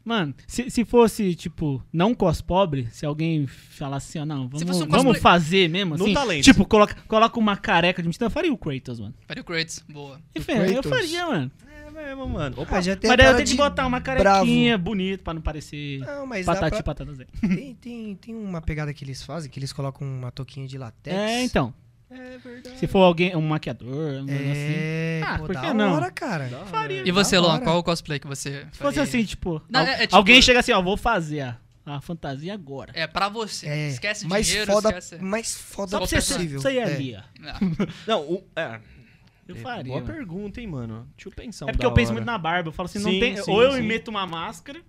[0.07, 4.62] Mano, se, se fosse, tipo, não cos pobre, se alguém falasse assim, ó, não, vamos,
[4.62, 6.14] um vamos cosplay- fazer mesmo, No assim.
[6.14, 6.44] talento.
[6.44, 9.14] Tipo, coloca, coloca uma careca de mentira, eu faria o Kratos, mano.
[9.26, 10.20] Faria o Kratos, boa.
[10.32, 10.90] Eu Kratos.
[10.90, 11.50] faria, mano.
[11.68, 12.61] É mesmo, mano.
[12.62, 15.34] Opa, Ah, já tem Mas daí eu tenho que de botar uma carequinha bonita pra
[15.34, 16.94] não parecer Não, mas patati pra...
[16.94, 17.26] patata zé.
[17.40, 21.16] tem, tem, tem uma pegada que eles fazem, que eles colocam uma touquinha de latex.
[21.16, 21.74] É, então.
[22.11, 22.78] É verdade.
[22.78, 23.88] Se for alguém, um maquiador,
[24.20, 24.74] um negócio assim.
[24.74, 25.92] É, Ah, pô, por que não?
[25.94, 26.48] hora, cara.
[26.66, 27.02] Faria.
[27.07, 27.64] E você, Da Luan, hora.
[27.64, 30.40] qual o cosplay que você Se fosse assim, tipo, Não, al- é- é tipo- alguém
[30.40, 32.92] chega assim, ó, vou fazer a, a fantasia agora.
[32.94, 33.66] É pra você.
[33.68, 35.18] É, esquece mais dinheiro, foda, esquece...
[35.22, 36.59] mais foda Só pra você- possível.
[36.59, 36.84] Isso aí É.
[36.84, 37.22] ali, ó.
[38.07, 38.80] Não, o, é.
[39.48, 39.84] Eu É, faria.
[39.92, 40.12] Boa mano.
[40.12, 41.09] pergunta, hein, mano.
[41.16, 41.66] Deixa eu pensar.
[41.66, 42.14] um É porque eu penso hora.
[42.20, 42.68] muito na barba.
[42.68, 43.82] Eu falo assim, não Sim, tem, sim, ou eu sim.
[43.82, 44.80] meto uma máscara,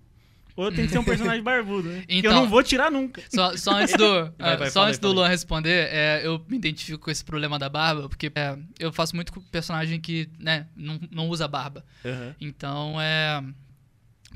[0.58, 2.02] ou eu tenho que ser um personagem barbudo, né?
[2.04, 3.22] que eu Então- não vou tirar nunca.
[3.32, 5.12] Só, só antes do, Vai, ah, vai, só antes aí, do.
[5.12, 9.14] Luan responder, é, eu me identifico com esse problema da barba, porque é, eu faço
[9.14, 11.84] muito com personagem que né, não, não usa barba.
[12.04, 12.34] Aham.
[12.40, 13.40] Então, é.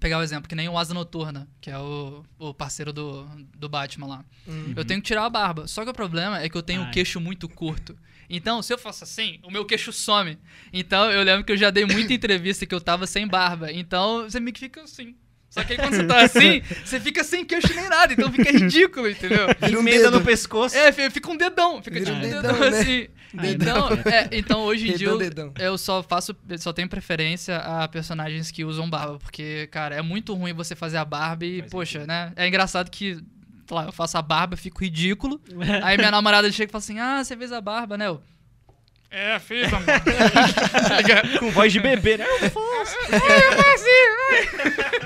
[0.00, 3.24] Pegar o exemplo, que nem o Asa Noturna, que é o, o parceiro do,
[3.56, 4.24] do Batman lá.
[4.48, 4.72] Hum.
[4.76, 5.66] Eu tenho que tirar a barba.
[5.68, 6.90] Só que o problema é que eu tenho o Ai.
[6.90, 7.96] queixo muito curto.
[8.28, 10.38] Então, se eu faço assim, o meu queixo some.
[10.72, 13.70] Então, eu lembro que eu já dei muita entrevista que eu tava sem barba.
[13.70, 15.14] Então, você meio que fica assim.
[15.52, 18.10] Só que aí quando você tá assim, você fica sem queixo nem nada.
[18.12, 19.46] Então fica ridículo, entendeu?
[19.60, 20.18] Vira um Emenda dedo.
[20.18, 20.74] no pescoço.
[20.74, 21.82] É, fi- fica um dedão.
[21.82, 22.78] Fica Vira tipo um dedão, dedão, né?
[22.78, 23.06] assim.
[23.34, 23.92] Dedão.
[23.92, 27.86] Então, é, então, hoje em dia, Dedão, eu, eu só faço, só tenho preferência a
[27.86, 29.18] personagens que usam barba.
[29.18, 32.08] Porque, cara, é muito ruim você fazer a barba e, Faz poxa, sentido.
[32.08, 32.32] né?
[32.34, 33.22] É engraçado que, sei
[33.70, 35.38] lá, eu faço a barba, fico ridículo.
[35.82, 38.06] Aí minha namorada chega e fala assim: Ah, você fez a barba, né?
[38.06, 38.22] Eu,
[39.12, 39.86] é, fiz, amor.
[41.38, 42.26] Com voz de bebê, né?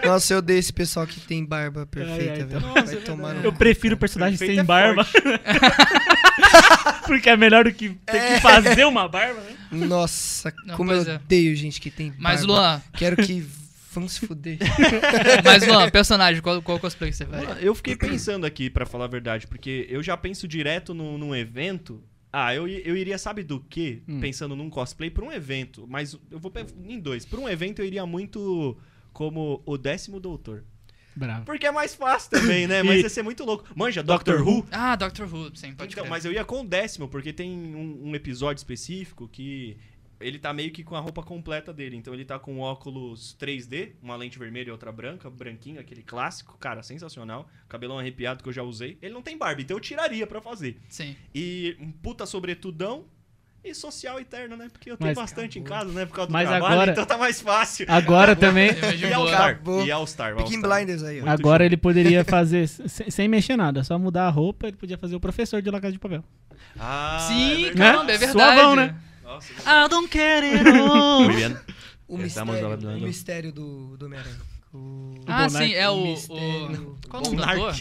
[0.05, 2.59] Nossa, eu odeio esse pessoal que tem barba perfeita, velho.
[2.59, 5.07] então- Vai tomar no Eu prefiro Perfeito sem é barba.
[7.07, 8.35] porque é melhor do que ter É.
[8.35, 9.57] que fazer uma barba, né?
[9.73, 11.15] Nossa, Não, como eu é.
[11.17, 12.53] odeio gente que tem Mas, barba.
[12.53, 13.45] Luan, Quero que
[13.93, 14.59] vão se fuder.
[15.45, 17.45] mas, Luan, personagem, qual, qual cosplay que você vai?
[17.61, 21.35] Eu fiquei pensando aqui, pra falar a verdade, porque eu já penso direto num, num
[21.35, 22.03] evento.
[22.39, 24.03] Ah, eu, eu iria, sabe do quê?
[24.07, 24.21] Hum.
[24.21, 25.87] Pensando num cosplay pra um evento.
[25.89, 26.53] Mas eu vou
[26.85, 27.25] em dois.
[27.25, 28.77] Pra um evento eu iria muito
[29.11, 30.63] como o décimo doutor.
[31.17, 31.47] Bravo.
[31.47, 32.83] Porque é mais fácil também, né?
[32.85, 33.65] Mas ia ser muito louco.
[33.75, 34.67] Manja, Doctor Doctor, Who.
[34.71, 36.11] Ah, Doctor Who, sim, pode Então, crer.
[36.11, 39.79] mas eu ia com o décimo, porque tem um, um episódio específico que
[40.21, 41.97] ele tá meio que com a roupa completa dele.
[41.97, 46.57] Então ele tá com óculos 3D, uma lente vermelha e outra branca, branquinho, aquele clássico,
[46.59, 47.49] cara, sensacional.
[47.69, 48.97] Cabelão arrepiado que eu já usei.
[49.03, 50.81] Ele não tem barba, então eu tiraria pra fazer.
[50.89, 51.15] Sim.
[51.35, 53.05] E um puta sobretudão
[53.65, 54.69] e social eterno, né?
[54.71, 56.07] Porque eu tenho Mas- bastante em casa, né?
[56.07, 57.85] Por causa do Mas trabalho, agora- então tá mais fácil.
[57.89, 58.71] Agora também.
[58.71, 59.13] E.
[59.13, 59.51] All-Star.
[59.51, 59.85] Acabou.
[59.85, 60.37] E All-Star.
[60.37, 61.29] Blinders aí, ó.
[61.29, 65.17] Agora ele poderia fazer sem, sem mexer nada, só mudar a roupa, ele podia fazer
[65.17, 66.23] o professor de La Casa de Papel.
[66.79, 67.77] Ah, Sim, é verdade.
[67.77, 68.33] caramba, é verdade.
[68.33, 68.95] Suavão, né?
[69.37, 69.53] Nossa,
[69.87, 71.25] I don't care at all.
[71.25, 71.59] Muy bien.
[72.09, 73.05] O Estamos mistério, hablando.
[73.05, 74.37] o mistério do, do Homem-Aranha.
[74.73, 75.15] O...
[75.27, 76.15] Ah, sim, é o.
[76.15, 76.99] o...
[77.09, 77.75] Qual o nome do ator?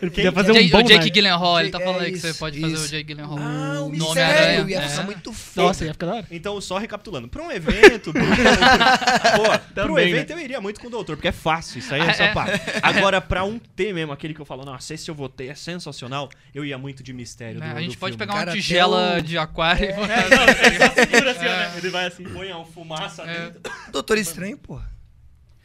[0.00, 1.10] Ele podia fazer um Jake- bom o Jake.
[1.10, 2.88] Gyllenhaal, ele tá É falando aí que isso, você pode fazer o isso.
[2.88, 3.38] Jake Gyllenhaal.
[3.38, 4.62] Ah, o no mistério.
[4.62, 4.70] Homem-Aranha.
[4.70, 4.88] Ia é.
[4.88, 5.66] ficar muito foda.
[5.66, 6.26] Nossa, ia ficar da hora.
[6.30, 7.28] Então, só recapitulando.
[7.28, 8.12] Pra um evento.
[8.12, 8.22] pro,
[9.36, 11.78] Pô, pro Também, evento eu iria muito com o doutor, porque é fácil.
[11.78, 12.32] Isso aí é Ah, só é.
[12.32, 12.46] pá.
[12.82, 15.54] Agora, pra um ter mesmo, aquele que eu falo, nossa, esse eu vou ter, é
[15.54, 17.62] sensacional, eu ia muito de mistério.
[17.62, 18.26] É, do- a gente do pode filme.
[18.26, 20.30] pegar uma Cara, tigela deu- de aquário e É, botar.
[20.30, 21.56] não, ele só segura assim, ó, É.
[21.56, 21.72] né?
[21.78, 22.24] Ele vai assim.
[22.24, 23.50] Põe uma fumaça É.
[23.50, 23.60] dentro.
[23.92, 24.93] Doutor Estranho, porra.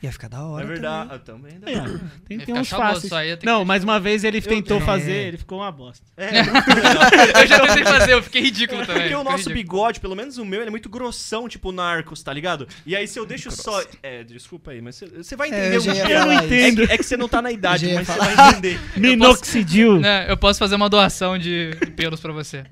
[0.02, 1.20] Ia ficar da hora É verdade.
[1.26, 1.52] também.
[1.58, 1.70] Ah, Também, dá.
[1.91, 3.12] É, Tem, tem uns fáceis.
[3.43, 4.82] Não, que- mas uma vez ele tentou É.
[4.82, 6.06] fazer, ele ficou uma bosta.
[6.16, 6.30] É.
[7.43, 9.02] Eu já tentei fazer, eu fiquei ridículo também.
[9.04, 9.56] Porque o nosso ridículo.
[9.56, 12.66] bigode, pelo menos o meu, ele é muito grossão, tipo Narcos, tá ligado?
[12.86, 13.84] E aí se eu deixo só.
[14.02, 16.32] É, desculpa aí, mas você- vai É, entender eu o que Eu não.
[16.32, 16.88] É entendo.
[16.88, 18.80] que, é que você não tá na idade, Eu mas você vai entender.
[18.95, 20.00] Minoxidil.
[20.00, 22.64] Né, eu posso fazer uma doação de pelos pra você.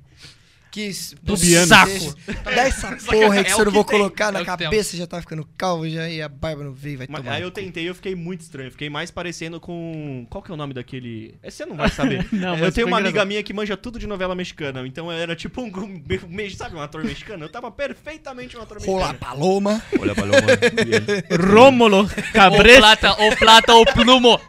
[0.77, 0.91] Que
[1.25, 1.67] Tubiano.
[1.67, 2.15] saco.
[2.43, 4.41] Dá essa porra aí que É se eu o não vou tem, colocar é na
[4.41, 7.35] o cabeça, já tá ficando calvo já e a barba não veio, vai Mas tomar.
[7.35, 8.69] aí eu tentei e eu fiquei muito estranho.
[8.69, 10.27] Fiquei mais parecendo com.
[10.29, 11.33] Qual que é o nome daquele.
[11.43, 12.27] Você não vai saber.
[12.31, 13.27] Não, eu tenho uma amiga engraçado.
[13.27, 14.85] minha que manja tudo de novela mexicana.
[14.85, 15.67] Então era tipo um.
[15.67, 17.45] um sabe um ator mexicano?
[17.45, 19.17] Eu tava perfeitamente um ator mexicano.
[19.17, 19.81] paloma.
[19.99, 20.37] Olha, Paloma.
[21.53, 22.79] Rômulo Ou Cabresto.
[22.79, 24.39] plata, ou plata, ou plumo.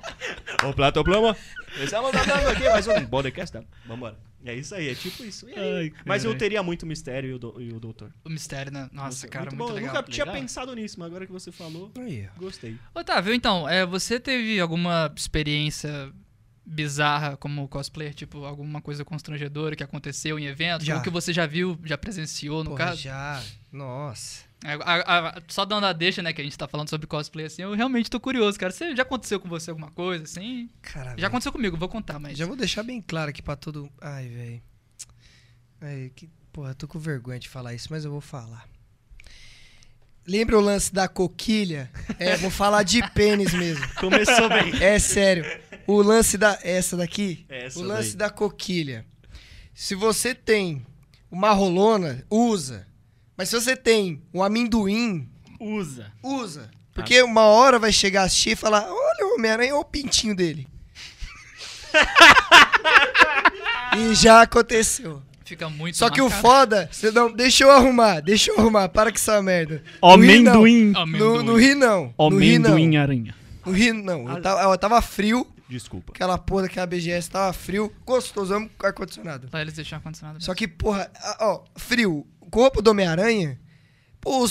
[0.63, 1.35] Ô, Plato Plama.
[1.81, 3.53] Estamos andando aqui mais um podcast.
[3.53, 3.65] tá?
[3.87, 4.28] Vambora.
[4.45, 5.47] É isso aí, é tipo isso.
[5.57, 8.13] Ai, mas eu teria muito mistério e o, do- e o doutor.
[8.25, 8.89] O mistério, né?
[8.93, 9.69] Nossa, cara, muito, bom.
[9.71, 9.95] Eu legal.
[9.97, 10.41] nunca tinha Legal.
[10.41, 12.77] pensado nisso, mas agora que você falou, Aí, gostei.
[12.95, 16.13] Otávio, então, é, você teve alguma experiência
[16.65, 18.15] bizarra como cosplayer?
[18.15, 20.85] Tipo, alguma coisa constrangedora que aconteceu em evento?
[20.85, 20.97] Já.
[20.97, 23.01] Ou que você já viu, já presenciou, no Porra, caso?
[23.03, 23.43] já.
[23.73, 24.48] Nossa.
[24.65, 27.47] É, a- a- só dando a deixa, né, que a gente tá falando sobre cosplay
[27.47, 28.73] assim, eu realmente tô curioso, cara.
[28.73, 30.69] Você, já aconteceu com você alguma coisa, assim?
[30.83, 32.37] Cara, Já aconteceu comigo, vou contar, mas...
[32.37, 33.89] Já vou deixar bem claro aqui pra todo.
[34.01, 34.63] Ai, velho.
[35.81, 36.29] Ai, que.
[36.53, 38.67] Porra, eu tô com vergonha de falar isso, mas eu vou falar.
[40.27, 41.89] Lembra o lance da coquilha?
[42.19, 43.87] É, vou falar de pênis mesmo.
[43.95, 44.75] Começou bem.
[44.83, 45.45] É sério.
[45.87, 46.59] O lance da.
[46.65, 47.47] Essa daqui?
[47.49, 48.29] Essa o lance daí.
[48.29, 49.07] da coquilha.
[49.73, 50.85] Se você tem
[51.31, 52.88] uma rolona, usa.
[53.39, 55.29] Mas se você tem um amendoim,
[55.61, 56.11] Usa.
[56.21, 56.69] usa.
[56.93, 60.35] Porque uma hora vai chegar a assistir e falar: olha o Homem-Aranha, olha o pintinho
[60.35, 60.67] dele.
[63.97, 65.23] e já aconteceu.
[65.45, 66.43] Fica muito Só que o marcado.
[66.43, 69.83] foda, você não, deixa eu arrumar, deixa eu arrumar, para com essa merda.
[70.03, 70.11] Não.
[70.11, 70.93] Amendoim.
[71.17, 72.13] No, no Rio não.
[72.19, 72.73] No Rio não.
[72.73, 73.35] Amendoim aranha.
[73.65, 74.29] No Rio não.
[74.29, 76.13] Eu tava, eu tava frio, Desculpa.
[76.15, 79.49] aquela porra daquela BGS tava frio, gostoso, amo com ar-condicionado.
[79.53, 80.43] Lá eles deixam ar-condicionado.
[80.43, 81.11] Só que, porra,
[81.41, 83.61] ó, frio, o corpo do Homem-Aranha,
[84.21, 84.47] pô, o,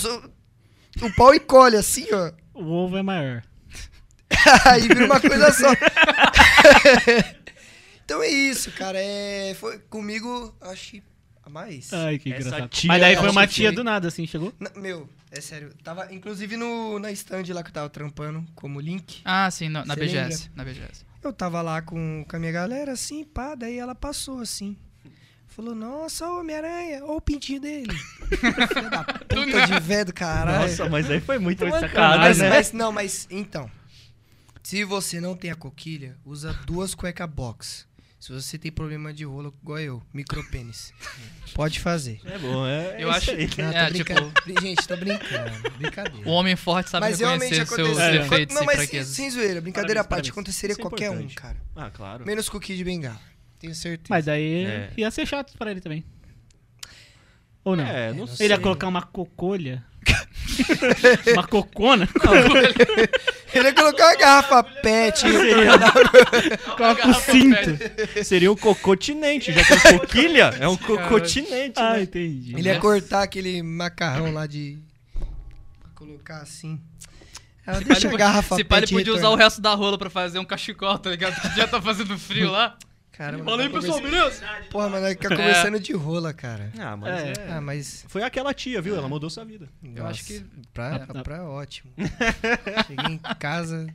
[1.06, 2.32] o pau encolhe assim, ó.
[2.54, 3.42] O ovo é maior.
[4.66, 5.68] Aí vira uma coisa só.
[8.04, 8.98] então é isso, cara.
[9.00, 11.02] É, foi comigo, acho que
[11.44, 11.92] a mais.
[11.92, 12.68] Ai, que Essa engraçado.
[12.68, 13.76] tia- Mas daí foi uma que tia foi.
[13.76, 14.52] do nada, assim, chegou?
[14.58, 15.70] Não, meu, é sério.
[15.82, 19.20] Tava, inclusive, no, na stand lá que eu tava trampando como link.
[19.24, 20.50] Ah, sim, no- na BGS.
[20.54, 21.07] Na BGS.
[21.22, 24.76] Eu tava lá com, com a minha galera, assim, pá, daí ela passou, assim.
[25.48, 27.92] Falou, nossa, ô Homem-Aranha, ô o pintinho dele.
[28.72, 30.68] Filha da puta de velho do caralho.
[30.68, 32.48] Nossa, mas aí foi muito sacanagem, mas, né?
[32.48, 33.68] mas, não, mas, então.
[34.62, 37.87] Se você não tem a coquilha, usa duas cueca box.
[38.18, 40.92] Se você tem problema de rolo, igual eu, micropênis.
[41.54, 42.20] Pode fazer.
[42.24, 42.96] É bom, é.
[42.98, 43.64] Eu é acho- isso aí.
[43.64, 44.32] Não, tô É, brincando.
[44.60, 45.70] Gente, tô brincando.
[45.78, 46.28] Brincadeira.
[46.28, 48.12] O homem forte sabe Mas reconhecer seus aconteceu.
[48.22, 49.14] defeitos Não, mas fraquezas.
[49.14, 51.34] sem zoeira, brincadeira à parte, aconteceria é qualquer um, importante.
[51.36, 51.56] cara.
[51.76, 52.26] Ah, claro.
[52.26, 53.20] Menos com o Kid de Bengala.
[53.60, 54.06] Tenho certeza.
[54.10, 54.92] Mas daí É.
[54.96, 56.04] ia ser chato pra ele também.
[57.64, 57.84] Ou não?
[57.84, 58.46] É, não não sei.
[58.46, 59.84] Ele ia colocar uma cocolha.
[61.34, 62.08] uma cocona.
[63.54, 65.24] Ele ia colocar uma garrafa pet.
[66.76, 68.24] Coloca o cinto.
[68.24, 72.02] Seria um cocotinente, já que é coquilha, é um cocotinente, Ah, né?
[72.02, 72.54] entendi.
[72.56, 74.78] Ele ia cortar aquele macarrão lá de.
[75.80, 76.80] Pra colocar assim.
[77.66, 79.44] Ela deixa a garrafa Se pá, ele podia usar o retornar.
[79.44, 81.38] resto da rola pra fazer um cachecol, tá ligado?
[81.40, 82.76] Que já tá fazendo frio lá.
[83.18, 84.46] Caramba, Fala aí, tá pessoal, beleza?
[84.70, 86.72] Porra, mas nós fica conversando de rola, cara.
[86.78, 87.32] Ah, mas É.
[87.32, 87.52] é.
[87.52, 88.04] Ah, mas.
[88.06, 88.94] Foi aquela tia, viu?
[88.96, 89.68] Ela mudou sua vida.
[89.82, 90.98] Eu acho que- Pra, É.
[91.06, 91.92] pra, pra ótimo.
[92.86, 93.86] Cheguei em casa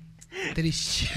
[0.53, 1.09] triste.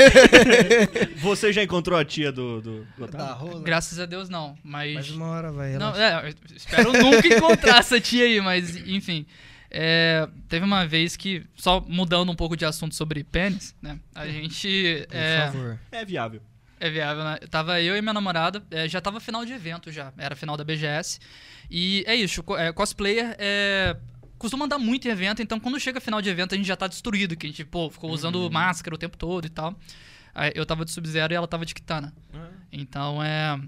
[1.18, 3.60] Você já encontrou a tia do, do, do da rola.
[3.62, 4.56] Graças a Deus, não.
[4.62, 4.94] Mas.
[4.94, 5.72] Mais uma hora vai.
[5.76, 9.26] Não, é, eu espero nunca encontrar essa tia aí, mas enfim.
[9.68, 13.98] É, teve uma vez que, só mudando um pouco de assunto sobre pênis, né?
[14.14, 15.04] A gente.
[15.08, 15.78] Por É, favor.
[15.90, 16.40] É viável.
[16.78, 17.38] É viável, né?
[17.50, 20.64] Tava eu e minha namorada, é, já tava final de evento já, era final da
[20.64, 21.18] BGS.
[21.70, 23.96] E é isso, é, cosplayer é,
[24.38, 26.86] costuma andar muito em evento, então quando chega final de evento a gente já tá
[26.86, 29.78] destruído, que a gente, pô, ficou usando máscara o tempo todo e tal.
[30.34, 32.12] Aí eu tava de Sub-Zero e ela tava de Kitana.
[32.70, 33.58] Então é.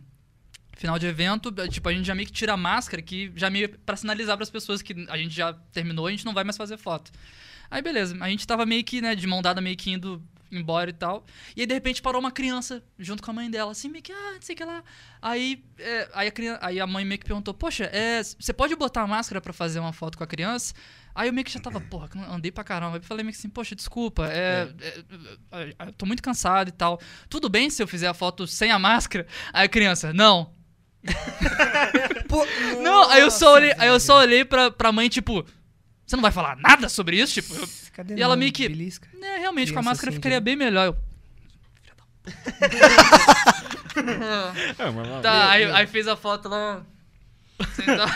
[0.76, 3.50] Final de evento, é, tipo, a gente já meio que tira a máscara, que já
[3.50, 6.56] meio pra sinalizar pras pessoas que a gente já terminou, a gente não vai mais
[6.56, 7.10] fazer foto.
[7.68, 10.90] Aí beleza, a gente tava meio que, né, de mão dada, meio que indo embora
[10.90, 11.24] e tal.
[11.56, 14.12] E aí, de repente, parou uma criança junto com a mãe dela, assim, meio que,
[14.12, 14.82] ah, não sei o que lá.
[15.20, 18.74] Aí, é, aí, a criança, aí a mãe meio que perguntou, poxa, é, você pode
[18.76, 20.74] botar a máscara pra fazer uma foto com a criança?
[21.14, 22.96] Aí eu meio que já tava, porra, andei pra caramba.
[22.96, 25.04] Aí eu falei meio que assim, poxa, desculpa, é, é,
[25.52, 27.00] é, é, tô muito cansado e tal.
[27.28, 29.26] Tudo bem se eu fizer a foto sem a máscara?
[29.52, 30.54] Aí a criança, não.
[32.28, 32.46] Pô,
[32.82, 35.44] Não, aí eu só nossa, olhei, aí eu só olhei pra, pra mãe, tipo,
[36.08, 37.34] você não vai falar nada sobre isso?
[37.34, 39.08] Tipo, eu, Cadê E ela meio que- Belisca?
[39.18, 40.86] né, realmente, com a máscara assim, ficaria de- bem melhor.
[40.86, 40.96] Eu,
[44.78, 46.82] É, mas, Tá, aí, aí fez a foto lá.
[47.74, 48.12] Sentado.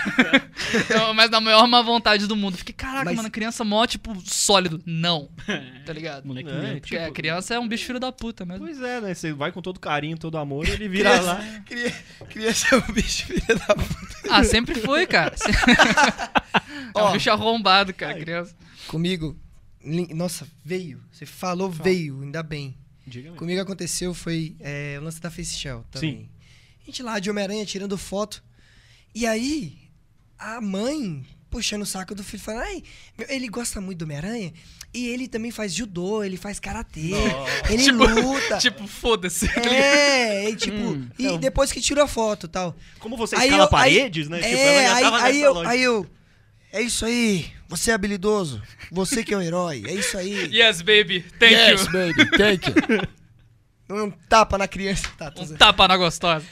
[0.94, 2.56] Não, Mas na maior má vontade do mundo.
[2.56, 4.82] Fiquei, caraca, Mas- mano, criança mó, tipo, sólido.
[4.86, 5.28] Não.
[5.84, 6.24] Tá ligado?
[6.26, 6.80] Moleque É, moleque.
[6.80, 8.64] Porque a criança é um bicho filho da puta mesmo.
[8.64, 9.14] Pois é, né?
[9.14, 11.40] Você vai com todo carinho, todo amor e ele vira lá.
[11.66, 11.92] Queria,
[12.30, 14.16] queria ser um bicho filha da puta.
[14.30, 15.34] Ah, sempre foi, cara.
[16.94, 17.12] É um Ó.
[17.12, 18.54] bicho arrombado, cara, criança.
[18.86, 19.36] Comigo,
[20.14, 21.02] nossa, veio.
[21.10, 22.76] Você falou veio, ainda bem.
[23.06, 23.36] Diga-me.
[23.36, 26.30] Comigo aconteceu foi é, o lance da Face Shell também.
[26.82, 28.42] A gente lá de Homem-Aranha tirando foto.
[29.14, 29.76] E aí,
[30.38, 32.82] a mãe puxando o saco do filho, falando: Ai,
[33.18, 34.52] meu, ele gosta muito do Homem-Aranha.
[34.94, 37.12] E ele também faz judô, ele faz karatê,
[37.70, 38.58] ele Tipo- luta.
[38.58, 39.46] Tipo, foda-se.
[39.58, 41.38] é, e tipo, Hum, e então.
[41.38, 42.76] depois que tirou a foto e tal.
[42.98, 44.36] Como você Aí escala eu- aí- paredes, né?
[44.42, 46.06] Tipo, É, já aí, tava aí nessa eu, aí eu.
[46.74, 48.62] É isso aí, você é habilidoso.
[48.90, 50.54] Você que é o herói, é isso aí.
[50.54, 51.22] Yes, baby.
[51.38, 51.92] Thank yes, you.
[51.92, 53.96] baby, thank you.
[54.04, 55.06] Um tapa na criança.
[55.18, 56.46] Tá, Um tapa na gostosa.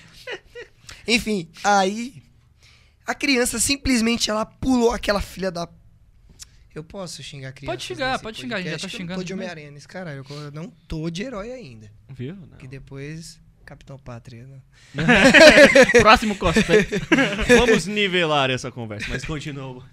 [1.07, 2.23] Enfim, aí
[3.11, 5.69] a criança simplesmente ela pulou aquela filha da.
[6.73, 7.73] Eu posso xingar a criança?
[7.73, 9.33] Pode xingar, pode xingar, a gente já tá podcast, que eu xingando não tô de.
[9.33, 10.25] Homem-Aranha nesse caralho.
[10.31, 11.91] Eu não tô de herói ainda.
[12.09, 12.37] Viu?
[12.37, 12.59] Não.
[12.59, 13.41] Que depois.
[13.67, 14.47] Capitão Pátria.
[14.47, 14.61] Né?
[16.01, 16.87] Próximo cosplay.
[17.57, 19.85] Vamos nivelar essa conversa, mas continua.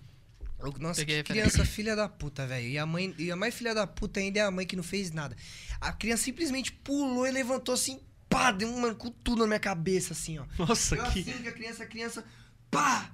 [0.80, 2.68] Nossa, Peguei que criança filha da puta, velho.
[2.68, 4.84] E a mãe, e a mais filha da puta ainda é a mãe que não
[4.84, 5.36] fez nada.
[5.80, 9.60] A criança simplesmente pulou e levantou assim, pá, deu um mano, com tudo na minha
[9.60, 10.46] cabeça, assim, ó.
[10.58, 11.20] Nossa, Eu que.
[11.20, 12.26] assim, que a criança, a criança,
[12.70, 13.10] pá!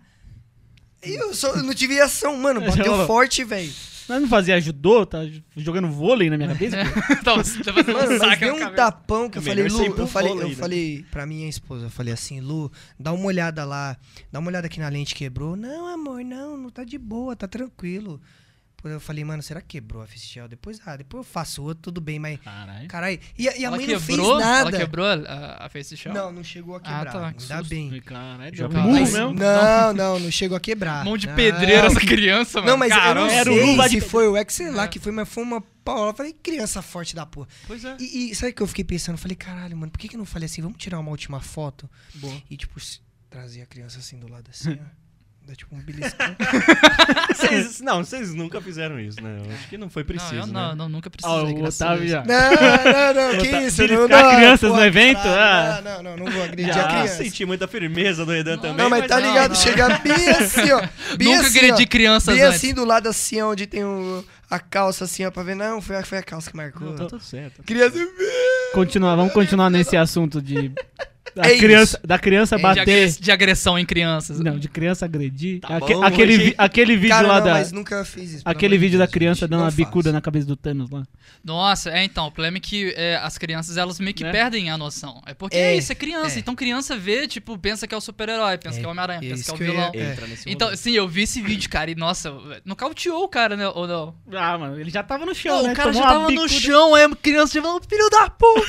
[1.05, 2.61] E eu, só, eu não tive reação, mano.
[2.65, 3.71] Bateu forte, velho.
[4.07, 5.19] Mas não fazia judô, tá
[5.55, 6.77] jogando vôlei na minha cabeça?
[7.23, 7.33] tá
[7.73, 10.29] fazendo Mano, um mas deu um tapão que É eu falei, melhor Lu, eu falei,
[10.33, 10.55] vôlei, eu né?
[10.55, 13.97] falei pra minha esposa, eu falei assim, Lu, dá uma olhada lá,
[14.31, 15.55] dá uma olhada aqui na lente quebrou.
[15.55, 18.19] Não, amor, não, não tá de boa, tá tranquilo.
[18.83, 20.47] Eu falei, mano, será que quebrou a Fistiel?
[20.47, 22.39] Depois, ah, depois eu faço outro, tudo bem, mas.
[22.41, 22.87] Caralho.
[22.87, 23.19] Caralho.
[23.37, 24.39] E, a- e a Ela mãe não fez quebrou?
[24.39, 24.69] nada.
[24.69, 26.13] Ela quebrou a, a Face Shell?
[26.13, 27.05] Não, não chegou a Ah, quebrar.
[27.05, 27.69] tá, que ainda susto.
[27.69, 28.01] bem.
[28.01, 29.33] Caralho, Já Mas- mesmo.
[29.33, 31.05] não, não, não chegou a quebrar.
[31.05, 32.71] Mão de pedreiro essa criança, mano.
[32.71, 34.83] Não, mas eu não Era o sei luva se de- foi o ex, sei lá,
[34.83, 34.87] É.
[34.87, 36.11] que foi, mas foi uma Paula.
[36.11, 37.47] Eu falei, criança forte da porra.
[37.67, 37.97] Pois é.
[37.99, 39.15] E, e sabe o que eu fiquei pensando?
[39.15, 40.61] Eu falei, caralho, mano, por que, que eu não falei assim?
[40.61, 41.89] Vamos tirar uma última foto?
[42.15, 42.41] Boa.
[42.49, 42.79] E, tipo,
[43.29, 44.85] trazer a criança assim do lado assim, ó.
[45.45, 46.25] Dá tipo um beliscão.
[47.35, 49.41] Vocês- não, vocês nunca fizeram isso, né?
[49.45, 50.53] Eu acho que não foi preciso, não, eu né?
[50.53, 51.37] não, não, nunca precisei.
[51.37, 52.11] Ó, o graças a Otávio Deus.
[52.11, 52.23] já.
[52.23, 53.77] não, não, não, que isso?
[53.81, 55.21] beliscar não, crianças no porra, evento?
[55.23, 55.81] caralho, Ah.
[55.83, 57.23] Não, não, não, não vou agredir Já a criança.
[57.23, 58.77] senti muita firmeza do Redan Não, também.
[58.77, 59.49] Não, mas tá não, ligado?
[59.49, 59.55] não.
[59.59, 60.81] Chega bem assim, ó.
[61.17, 61.87] Bem Nunca assim, agredi ó.
[61.87, 62.55] crianças Bem antes.
[62.57, 65.55] assim, do lado assim, onde tem o, a calça assim, ó, pra ver.
[65.55, 66.87] Não, foi, a- foi a calça que marcou.
[66.87, 67.63] Não, tá tudo certo.
[67.63, 67.97] Criança...
[68.73, 70.71] Continuar, vamos continuar nesse assunto de.
[71.35, 72.05] Da, É criança, isso.
[72.07, 73.09] da criança É, De, bater.
[73.11, 74.39] de agressão em crianças.
[74.39, 75.61] Não, de criança agredir.
[75.61, 77.53] Tá Aque- bom, aquele, vi- aquele vídeo Cara, lá não, da.
[77.53, 78.41] mas nunca fiz isso.
[78.45, 79.49] Aquele vídeo da Deus, criança gente.
[79.49, 80.13] dando uma bicuda faço.
[80.13, 81.03] na cabeça do Thanos lá.
[81.43, 84.31] Nossa, é então, o problema é que é, as crianças elas meio que Né?
[84.31, 85.21] perdem a noção.
[85.25, 86.35] É porque É, é, isso, é criança.
[86.35, 86.39] é.
[86.39, 89.21] Então criança vê, tipo, pensa que é o super-herói, pensa É, que é o Homem-Aranha,
[89.21, 89.91] pensa que é o vilão.
[90.45, 92.31] Então, sim, eu vi esse vídeo, cara, e nossa,
[92.65, 93.67] nocauteou o cara, né?
[93.69, 94.13] Ou não?
[94.33, 95.71] Ah, mano, ele já tava no chão, Não, né?
[95.71, 96.49] o cara Tomou já tava no bicuda.
[96.49, 98.63] chão, aí a criança já falou, filho da puta!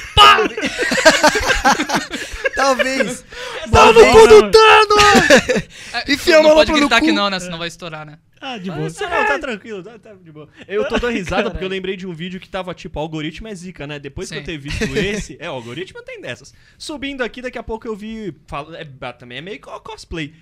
[2.54, 3.24] Talvez.
[3.70, 4.12] Tava no Talvez.
[4.12, 5.74] cu do Thanos!
[5.94, 7.38] É, Enfia a não mão pode no gritar que não, né?
[7.38, 8.18] Senão vai estourar, né?
[8.40, 8.82] Ah, de boa.
[8.82, 10.48] Mas, não, tá tranquilo, tá, tá de boa.
[10.66, 11.70] Eu tô dando risada porque eu Caralho.
[11.70, 14.00] lembrei de um vídeo que tava tipo, algoritmo é zica, né?
[14.00, 14.40] Depois que Sim.
[14.40, 16.52] eu ter visto esse, é, o algoritmo tem dessas.
[16.76, 20.34] Subindo aqui, daqui a pouco eu vi, falo, é, também é meio co- cosplay,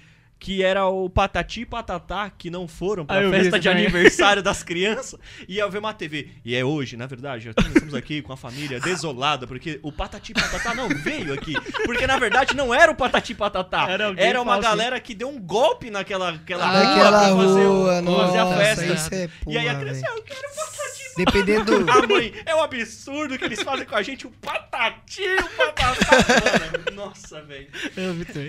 [0.43, 3.85] que era o Patati e Patatá, que não foram pra Ah, festa de também.
[3.85, 5.15] aniversário das crianças,
[5.49, 6.31] e ia ver uma TV.
[6.45, 10.33] E é hoje, na verdade, já estamos aqui com a família desolada, porque o Patati
[10.33, 11.53] e Patatá não veio aqui.
[11.85, 14.69] Porque na verdade não era o Patati e Patatá, Era era uma falso.
[14.69, 18.39] galera que deu um golpe naquela aquela Ah, rua Naquela pra fazer, o- rua, fazer
[18.39, 18.85] a nossa, festa.
[18.95, 20.07] isso é E aí a criança.
[20.09, 20.83] "Ah, eu quero patati
[21.15, 21.91] Dependendo...
[21.91, 26.17] A mãe, é um absurdo que eles fazem com a gente o patati, o patatá.
[26.17, 27.69] Mano, nossa, velho.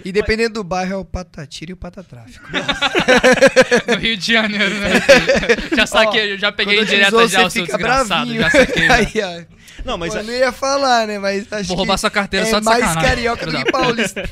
[0.06, 2.48] E dependendo do bairro é o patatira e o patatráfico.
[3.88, 4.90] No Rio de Janeiro, né?
[5.76, 8.88] já saquei, já peguei direto já o seu desgraçado, já saquei.
[8.90, 9.54] Aí, ó.
[9.84, 11.20] Não, mas eu não ia falar, né?
[11.20, 13.10] Mas acho Vou roubar sua carteira é só de mais sacanagem.
[13.10, 14.24] carioca do que paulista.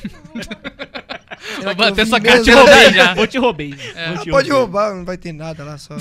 [1.62, 3.14] Vou bater sua Vou te carteira roubei já.
[3.14, 3.74] Vou te roubei.
[3.94, 4.06] É.
[4.06, 5.94] Ah, pode roubar, não vai ter nada lá, só.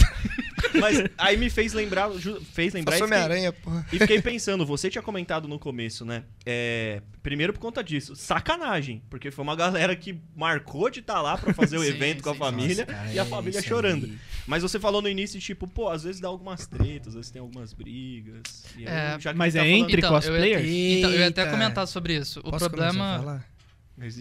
[0.79, 2.09] Mas aí me fez lembrar,
[2.53, 3.85] fez lembrar e Só fiquei, Homem-Aranha, porra.
[3.91, 6.23] e fiquei pensando, você tinha comentado no começo, né?
[6.45, 11.37] É, primeiro por conta disso, sacanagem, porque foi uma galera que marcou de estar lá
[11.37, 13.59] pra fazer o Sim, evento com a sim, família Nossa, cara, e a é família
[13.59, 14.05] isso chorando.
[14.05, 14.17] aí.
[14.47, 17.39] Mas você falou no início, tipo, pô, às vezes dá algumas tretas, às vezes tem
[17.41, 18.41] algumas brigas.
[18.77, 20.61] E aí, É, já que mas tá é falando- entre Então, cosplayers?
[20.63, 22.39] Eu ia, então, eu ia até comentar sobre isso.
[22.39, 23.45] O Posso começar a problema.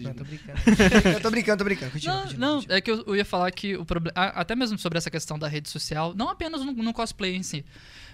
[0.03, 0.59] Não, tô brincando.
[1.13, 1.91] Eu tô brincando, tô brincando.
[1.91, 2.77] Continua, Não, continua, não, continua.
[2.77, 4.13] é que eu, eu ia falar que o problema.
[4.15, 7.65] Até mesmo sobre essa questão da rede social, não apenas no, no cosplay em si,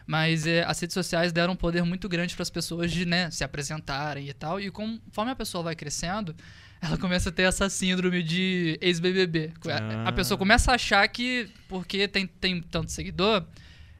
[0.05, 3.29] mas é, as redes sociais deram um poder muito grande para as pessoas de né,
[3.31, 4.59] se apresentarem e tal.
[4.59, 6.35] E conforme a pessoa vai crescendo,
[6.81, 9.51] ela começa a ter essa síndrome de ex-BBB.
[9.67, 10.09] A- Ah.
[10.09, 13.43] A pessoa começa a achar que, porque tem, tem tanto seguidor.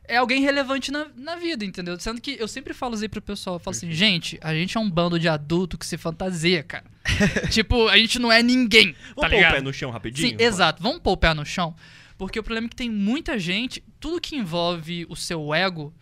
[0.08, 1.99] É alguém relevante na, na vida, entendeu?
[1.99, 4.80] Sendo que eu sempre falo assim pro pessoal, eu falo assim, gente, a gente é
[4.80, 6.86] um bando de adulto que se fantasia, cara.
[7.51, 9.51] tipo, a gente não é ninguém, Vamos tá pôr ligado?
[9.51, 10.30] o pé no chão rapidinho?
[10.30, 10.82] Sim, exato.
[10.82, 11.76] Vamos pôr o pé no chão.
[12.18, 15.93] Porque o problema é que tem muita gente, tudo que envolve o seu ego,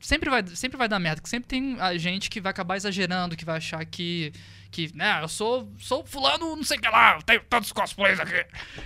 [0.00, 1.22] sempre vai, sempre vai dar merda.
[1.24, 4.32] Sempre tem a gente que vai acabar exagerando, que vai achar que.
[4.76, 8.20] Que, né, eu sou, sou fulano, não sei o que lá, eu tenho tantos cosplays
[8.20, 8.44] aqui.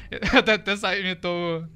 [0.08, 1.66] Eu até, até saí, imitou.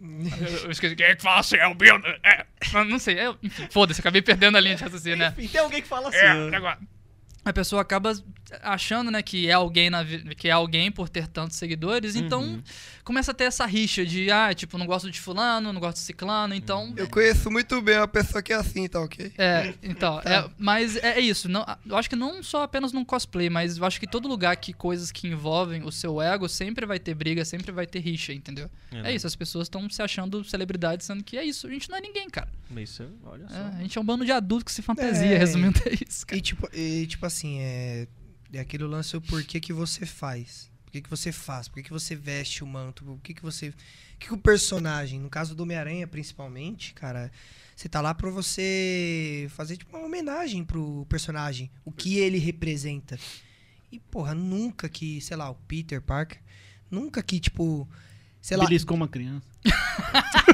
[0.63, 1.57] Eu, esqueci, quem é que fala assim?
[1.57, 1.97] É o Bill?
[2.23, 5.35] É, não- não sei, é, enfim, foda-se, acabei perdendo a linha de raciocínio, né?
[5.37, 6.19] Enfim, tem alguém que fala assim.
[6.19, 6.57] É, né?
[6.57, 6.79] agora.
[7.45, 8.13] A pessoa acaba
[8.63, 10.05] achando, né, que é alguém na
[10.37, 12.63] que é alguém por ter tantos seguidores, então Uhum.
[13.03, 16.03] começa a ter essa rixa de, ah, tipo, não gosto de fulano, não gosto de
[16.05, 19.33] ciclano, então Eu conheço muito bem uma pessoa que é assim, tá ok?
[19.39, 20.31] é, então, Tá.
[20.31, 21.49] é, mas é, é isso.
[21.49, 24.57] Não, eu acho que não só apenas num cosplay, mas eu acho que todo lugar
[24.57, 28.33] que coisas que envolvem o seu ego sempre vai ter briga, sempre vai ter rixa,
[28.33, 28.71] entendeu?
[28.93, 29.15] É, né?
[29.15, 31.67] isso, as pessoas estão se achando celebridades, sendo que é isso.
[31.67, 32.49] A gente não é ninguém, cara.
[32.77, 33.55] Isso, olha só.
[33.55, 35.39] É, a gente é um bando de adulto que se fantasia, É.
[35.39, 36.39] resumindo é isso, cara.
[36.39, 38.07] E tipo, e, tipo assim, é,
[38.59, 40.71] é aquele lance o porquê que você faz.
[40.95, 41.67] que, que você faz?
[41.67, 43.05] Por que, que você veste o manto?
[43.05, 43.75] Por que, que você.
[44.19, 47.33] Que, que o personagem, no caso do Homem-Aranha principalmente, cara,
[47.75, 53.19] você tá lá pra você fazer tipo, uma homenagem pro personagem, o que ele representa.
[53.91, 56.41] E, porra, nunca que, sei lá, o Peter Parker,
[56.89, 57.89] nunca que, tipo,
[58.45, 58.65] sei lá.
[58.65, 59.47] Beliscou uma criança.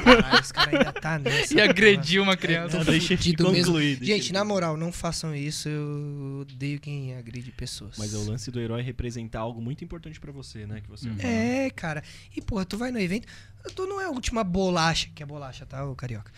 [0.03, 1.53] Caralho, esse cara ainda tá nessa.
[1.53, 2.77] E agrediu uma criança.
[2.77, 3.13] É, Deixa
[3.51, 3.65] mesmo.
[3.65, 3.97] concluir.
[3.97, 5.67] deixa Gente, ele- na moral, não façam isso.
[5.67, 7.95] Eu odeio quem agride pessoas.
[7.97, 10.79] Mas é o lance do herói representar algo muito importante pra você, né?
[10.81, 11.17] Que você Uhum.
[11.19, 12.01] É, cara.
[12.35, 13.27] E, porra, tu vai no evento.
[13.75, 16.31] Tu não é a última bolacha, que é bolacha, tá, ô carioca?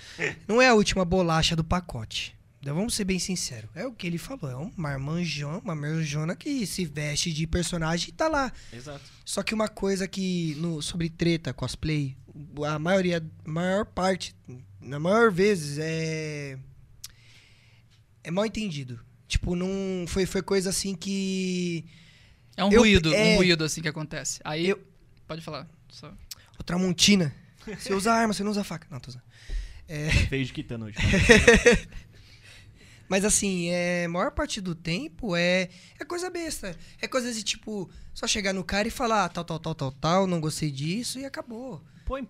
[0.47, 2.35] Não é a última bolacha do pacote.
[2.63, 3.69] Então, vamos ser bem sinceros.
[3.75, 4.49] É o que ele falou.
[4.49, 8.53] É um marmanjão, uma marmanjona que se veste de personagem e tá lá.
[8.71, 9.01] Exato.
[9.25, 12.15] Só que uma coisa que no, sobre treta, cosplay,
[12.65, 14.33] a maioria, maior parte,
[14.79, 16.57] na maior vezes é
[18.23, 18.97] é mal entendido.
[19.27, 21.83] Tipo, não foi foi coisa assim que
[22.55, 24.39] É um Eu- ruído, é- um ruído assim que acontece.
[24.41, 24.69] Aí.
[24.69, 24.81] Eu-
[25.27, 25.67] Pode falar.
[25.89, 26.13] Só.
[26.57, 27.35] o Tramontina,
[27.77, 28.87] você usa arma, você não usa faca.
[28.89, 29.23] Não, tô usando.
[30.29, 30.95] Fez de quitando hoje.
[33.09, 36.75] Mas assim, é, a maior parte do tempo é, é coisa besta.
[37.01, 39.91] É coisa de tipo, só chegar no cara e falar "Ah, tal, tal, tal, tal,
[39.91, 41.83] tal, não gostei disso e acabou.
[42.05, 42.27] Põe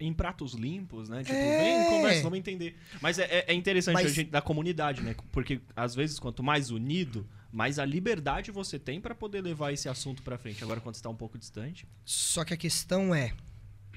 [0.00, 1.22] em pratos limpos, né?
[1.22, 1.58] Tipo, É.
[1.58, 2.76] vem, conversa, vamos entender.
[3.00, 5.14] Mas é, é- é interessante Mas- a gente da comunidade, né?
[5.32, 9.88] Porque às vezes, quanto mais unido, mais a liberdade você tem pra poder levar esse
[9.88, 10.62] assunto pra frente.
[10.62, 11.86] Agora, quando você tá um pouco distante.
[12.04, 13.32] Só que a questão é.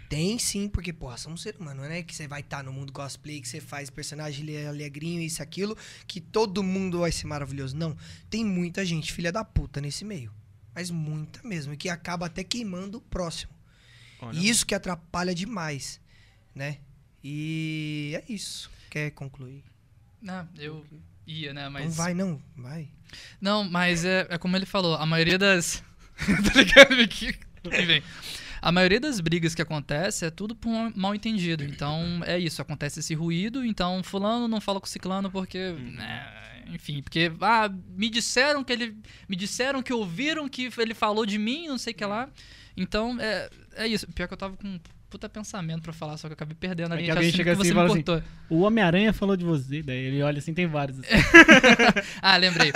[0.10, 2.74] Tem sim, porque, porra, é um ser humano, não é que você vai estar no
[2.74, 7.12] mundo cosplay, que você faz personagem ele é alegrinho, isso, aquilo, que todo mundo vai
[7.12, 7.78] ser maravilhoso.
[7.78, 7.96] Não.
[8.28, 10.34] Tem muita gente, filha da puta, nesse meio.
[10.74, 11.74] Mas muita mesmo.
[11.74, 13.52] E que acaba até queimando o próximo.
[14.20, 16.02] Olha, E isso que atrapalha demais,
[16.56, 16.80] né?
[17.24, 18.72] E é isso.
[18.90, 19.64] Quer concluir?
[20.20, 20.84] Não, eu
[21.28, 21.70] ia, né?
[21.70, 21.86] Mas.
[21.86, 22.42] Não vai, não.
[22.58, 22.90] Vai.
[23.40, 25.84] Não, mas é, é como ele falou, a maioria das.
[26.18, 26.94] tá ligado?
[27.00, 27.38] Aqui.
[27.64, 28.04] Enfim.
[28.62, 31.64] A maioria das brigas que acontece é tudo por um mal entendido.
[31.64, 35.72] Então, é isso, acontece esse ruído, então fulano não fala com ciclano porque.
[35.72, 36.34] né,
[36.72, 37.32] enfim, porque.
[37.42, 38.98] Ah, me disseram que ele.
[39.28, 42.30] Me disseram que ouviram que ele falou de mim, não sei o que lá.
[42.76, 44.08] Então, é, é isso.
[44.14, 44.80] Pior que eu tava com um
[45.10, 47.56] puta pensamento pra falar, só que eu acabei perdendo a É que alguém raciocínio chega
[47.56, 48.24] que assim você e me fala assim, cortou.
[48.50, 51.00] O Homem-Aranha falou de você, daí ele olha assim, tem vários.
[51.00, 51.08] assim.
[52.22, 52.72] Ah, lembrei.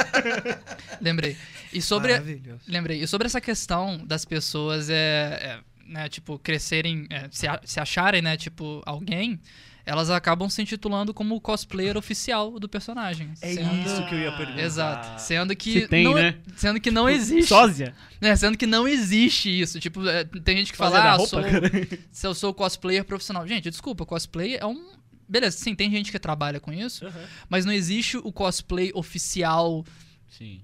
[0.99, 1.37] lembrei.
[1.71, 2.11] E sobre.
[2.11, 2.61] Maravilhoso.
[2.67, 3.01] Lembrei.
[3.01, 7.79] E sobre essa questão das pessoas, é, é, né, tipo, crescerem, é, se, a- se
[7.79, 9.39] acharem, né, tipo, alguém,
[9.85, 13.31] elas acabam se intitulando como cosplayer oficial do personagem.
[13.41, 14.61] É sendo- isso que eu ia perguntar.
[14.61, 15.21] Exato.
[15.21, 15.81] Sendo que.
[15.81, 16.37] Se tem, não, né?
[16.55, 17.49] Sendo que não existe.
[17.49, 17.93] Sósia.
[18.21, 19.79] né, sendo que não existe isso.
[19.81, 21.41] Tipo, é, tem gente que Sósia fala, ah, roupa, sou,
[22.11, 23.45] se eu sou cosplayer profissional.
[23.45, 24.93] Gente, desculpa, cosplay é um.
[25.27, 27.25] Beleza, sim, tem gente que trabalha com isso, Aham.
[27.49, 29.83] mas não existe o cosplay oficial
[30.29, 30.61] Sim.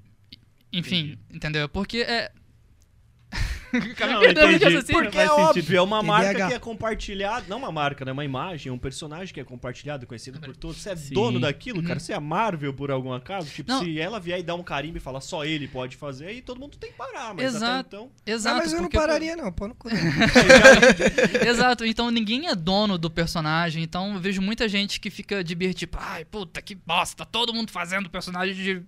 [0.72, 1.68] enfim, entendeu?
[1.68, 2.32] Porque é.
[4.00, 4.84] Não, entendi.
[4.92, 5.32] Porque é sentido.
[5.42, 6.08] óbvio, é uma TDAH.
[6.24, 7.46] marca que é compartilhada.
[7.48, 8.12] Não uma marca, né?
[8.12, 10.78] Uma imagem, um personagem que é compartilhado, conhecido por todos.
[10.78, 11.14] Você é Sim.
[11.14, 11.86] dono daquilo, Uhum.
[11.86, 12.00] cara.
[12.00, 13.50] Você é Marvel por algum acaso.
[13.50, 13.84] Tipo, Não.
[13.84, 16.60] se ela vier e dar um carimbo e falar só ele pode fazer, aí todo
[16.60, 17.34] mundo tem que parar.
[17.34, 17.66] Mas Exato.
[17.66, 18.10] até então.
[18.26, 18.56] Exato.
[18.56, 19.52] Ah, mas eu não pararia, não.
[19.52, 19.90] Pô, no cu.
[21.48, 23.84] Exato, então ninguém é dono do personagem.
[23.84, 27.54] Então eu vejo muita gente que fica de bir, tipo, ai, puta que bosta, todo
[27.54, 28.82] mundo fazendo personagem de,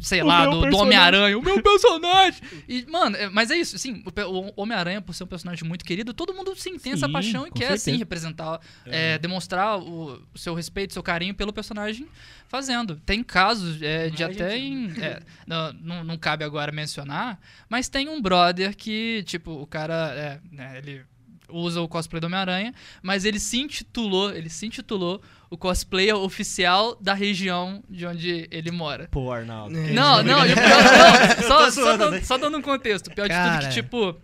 [0.00, 0.76] sei O lá, do, do.
[0.76, 2.40] Homem-Aranha, o meu personagem.
[2.68, 5.84] E, mano, é- mas é isso, assim, o, o Homem-Aranha, por ser um personagem muito
[5.84, 7.84] querido, todo mundo sim tem essa Sim, paixão e com quer, certeza.
[7.84, 12.06] sim, representar, é, demonstrar o, o seu respeito, seu carinho pelo personagem
[12.48, 12.96] fazendo.
[13.04, 14.96] Tem casos é, de até gente.
[14.98, 15.02] em.
[15.02, 20.12] é, não, não, não cabe agora mencionar, mas tem um brother que, tipo, o cara,
[20.14, 21.02] é, né, ele
[21.48, 25.22] usa o cosplay do Homem-Aranha, mas ele se intitulou, ele se intitulou
[25.54, 29.06] o cosplayer oficial da região de onde ele mora.
[29.10, 29.76] Pô, Arnaldo.
[29.78, 29.92] É.
[29.92, 32.20] Não, não, e o pior, não, só, só, dando, né?
[32.22, 33.06] só dando um contexto.
[33.06, 34.16] O pior de tudo que, tipo,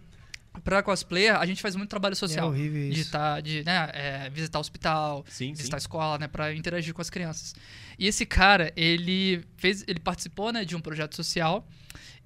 [0.64, 2.48] pra cosplayer, a gente faz muito trabalho É social.
[2.48, 3.12] horrível de isso.
[3.12, 5.54] tá, de né, é, visitar o hospital, Sim, sim.
[5.54, 7.54] visitar a escola, né, para interagir com as crianças.
[7.96, 11.64] E esse cara, ele fez, ele participou, né, de um projeto social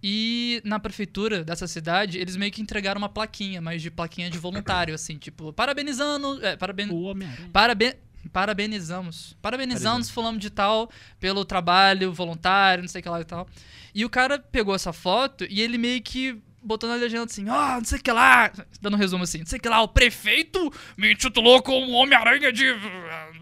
[0.03, 4.39] e na prefeitura dessa cidade, eles meio que entregaram uma plaquinha, mas de plaquinha de
[4.39, 7.15] voluntário, assim, tipo, parabenizando, é, paraben, O.
[7.53, 7.95] Paraben
[8.29, 9.37] parabenizamos.
[9.41, 13.47] Parabenizamos fulano de tal pelo trabalho voluntário, não sei o que lá e tal.
[13.95, 17.77] E o cara pegou essa foto e ele meio que botou na legenda assim, ó,
[17.77, 18.51] não sei o que lá,
[18.81, 22.51] dando um resumo assim, não sei o que lá, o prefeito me intitulou como Homem-Aranha
[22.51, 22.65] de,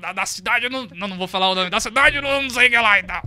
[0.01, 2.51] da, da cidade, eu não, não, não vou falar o nome da cidade, não, não
[2.51, 3.23] sei o que lá e tal.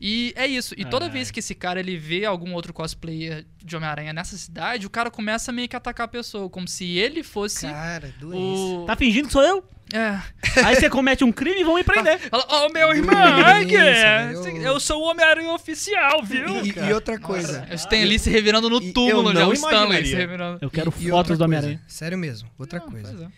[0.00, 0.74] E é isso.
[0.76, 1.10] E toda Ai.
[1.10, 5.10] vez que esse cara ele vê algum outro cosplayer de Homem-Aranha nessa cidade, o cara
[5.10, 8.38] começa meio que a atacar a pessoa, como se ele fosse Cara, doença.
[8.38, 8.84] o...
[8.84, 9.64] Tá fingindo que sou eu?
[9.92, 10.20] É.
[10.64, 12.18] Aí você comete um crime e vão me prender.
[12.28, 14.32] Fala, ó, meu irmão, Isso, é que né?
[14.68, 16.64] Eu- sou o Homem-Aranha oficial, viu?
[16.64, 17.66] E, e outra coisa.
[17.72, 20.06] Stan Lee se revirando no E- túmulo, não o Stanley imaginaria.
[20.10, 20.58] se revirando.
[20.60, 21.82] Eu quero e- e fotos outra do Homem-Aranha.
[21.86, 23.24] Sério mesmo, outra Não, coisa.
[23.24, 23.28] é.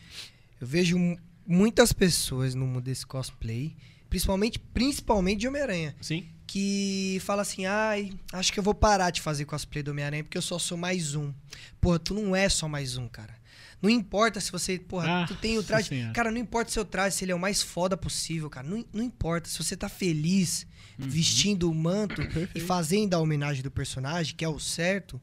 [0.61, 3.77] Eu vejo mu- muitas pessoas no mundo desse cosplay,
[4.09, 6.27] principalmente, principalmente de Homem-Aranha, Sim.
[6.47, 10.39] que fala assim: ai, acho que eu vou parar de fazer cosplay do Homem-Aranha porque
[10.39, 11.33] eu só sou mais um.
[11.81, 13.37] Porra, tu não é só mais um, cara.
[13.81, 15.89] Não importa se você, porra, Ah, tu tem o traje.
[15.89, 16.13] senhora.
[16.13, 18.67] Cara, não importa seu traje, se ele é o mais foda possível, cara.
[18.67, 19.49] Não, não importa.
[19.49, 20.67] Se você tá feliz
[20.99, 21.09] Uhum.
[21.09, 22.21] vestindo o manto
[22.55, 25.21] e fazendo a homenagem do personagem, que é o certo,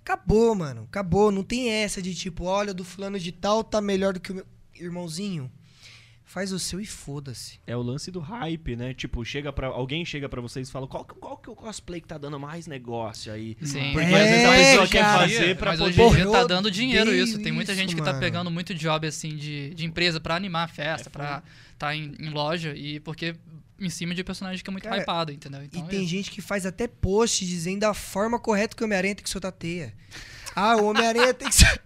[0.00, 0.82] acabou, mano.
[0.82, 1.30] Acabou.
[1.30, 4.34] Não tem essa de tipo, olha, do fulano de tal tá melhor do que o
[4.34, 5.50] meu irmãozinho.
[6.28, 7.60] Faz o seu e foda-se.
[7.68, 8.92] É o lance do hype, né?
[8.92, 11.54] Tipo, chega para alguém chega pra vocês e fala qual, que- qual que é o
[11.54, 13.56] cosplay que tá dando mais negócio aí?
[13.62, 13.92] Sim.
[13.92, 15.18] Porque É, às vezes a pessoa quer cara.
[15.20, 16.02] fazer pra Mas poder...
[16.02, 17.38] hoje em dia tá dando dinheiro isso.
[17.40, 20.64] Tem muita isso, gente que tá pegando muito job assim de, de empresa pra animar
[20.64, 21.42] a festa, É pra
[21.78, 23.36] tá em, em loja e porque
[23.78, 25.62] em cima de personagem que é muito Cara, hypado, entendeu?
[25.62, 26.10] Então, e é tem isso.
[26.10, 29.52] gente que faz até post dizendo a forma correta que o Homem-Aranha tem que soltar
[29.52, 29.94] teia.
[30.56, 31.80] Ah, o Homem-Aranha tem que ser.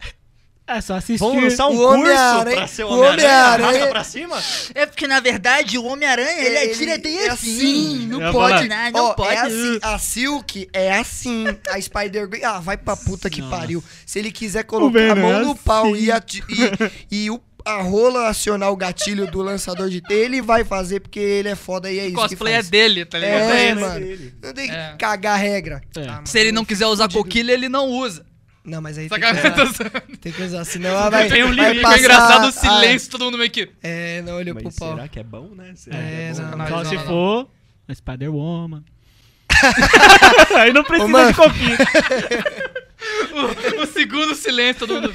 [0.76, 1.18] É só assistir.
[1.18, 3.28] Vamos lançar um O curso Homem-Aranha- pra ser o Homem-Aranha,
[3.66, 4.42] arrasta pra cima?
[4.74, 7.56] É porque, na verdade, o Homem-Aranha, ele, Ele atira teia é assim.
[7.58, 8.06] assim.
[8.06, 9.34] Não Eu pode nada, não Ó, pode.
[9.34, 11.44] É assim, a Silk é assim.
[11.68, 12.44] A Spider-Gwen.
[12.44, 13.56] Ah, vai pra puta que Nossa.
[13.56, 13.82] pariu.
[14.06, 16.04] Se ele quiser colocar a Venom é mão no pau assim.
[16.04, 16.44] e, ati-
[17.10, 21.00] e, e o, a rola acionar o gatilho do lançador de teia, ele vai fazer
[21.00, 22.14] porque ele é foda e é O isso.
[22.14, 23.40] cosplay que é dele, tá ligado?
[23.50, 23.80] É, isso.
[23.80, 24.06] mano.
[24.42, 24.94] Não tem que É.
[24.98, 25.82] cagar a regra.
[25.96, 26.02] É.
[26.04, 28.24] Ah, mano, Se ele não quiser usar coquilha, ele não usa.
[28.64, 29.64] Não, mas aí tem que, Sacanagem.
[29.64, 29.90] usar,
[30.20, 31.96] tem que usar, senão ela vai, Tem um vai livro passar...
[31.96, 33.70] é engraçado o ah, silêncio, todo mundo meio que.
[33.82, 34.94] é, não olhou pro Mas pau.
[34.94, 35.72] será que é bom, né?
[35.76, 36.56] Será É, que não, bom?
[36.58, 36.68] não.
[36.68, 37.04] Só se não.
[37.06, 37.48] for
[37.88, 38.84] a Spider-Woman.
[40.56, 41.78] Aí não precisa Ô, de coquinha.
[43.32, 45.14] O, o segundo silêncio, todo mundo.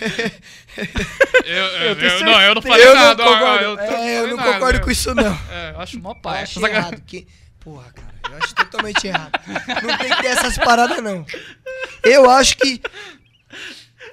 [1.45, 3.23] Eu, eu, tenho eu- não, eu não falei Eu não nada.
[3.23, 5.39] ó, concordo, eu, tô- é, eu não nada, concordo eu- com isso, não.
[5.51, 6.41] É, eu acho mó Eu pai.
[6.43, 7.01] acho errado.
[7.05, 7.27] Que...
[7.59, 9.31] Porra, cara, eu acho totalmente errado.
[9.83, 11.25] Não tem que ter essas paradas, não.
[12.03, 12.81] Eu acho que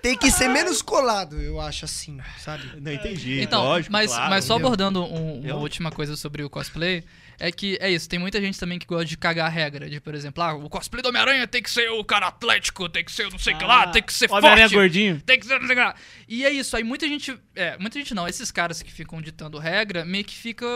[0.03, 2.65] tem que ser menos colado, eu acho assim, sabe?
[2.81, 3.41] Não entendi.
[3.41, 4.31] Então, lógico, mas, claro.
[4.31, 4.67] mas só entendeu?
[4.67, 7.05] abordando um- uma Eu- última coisa sobre o cosplay,
[7.39, 10.01] é que é isso, tem muita gente também que gosta de cagar a regra, de,
[10.01, 13.13] por exemplo, ah, o cosplay do Homem-Aranha tem que ser o cara atlético, tem que
[13.13, 14.75] ser não sei o que lá, tem que ser Ah, Homem-Aranha forte.
[14.81, 15.21] gordinho.
[15.25, 15.95] Tem que ser não sei o que lá.
[16.29, 19.59] E é isso, aí muita gente, é, muita gente não, esses caras que ficam ditando
[19.59, 20.67] regra, meio que fica,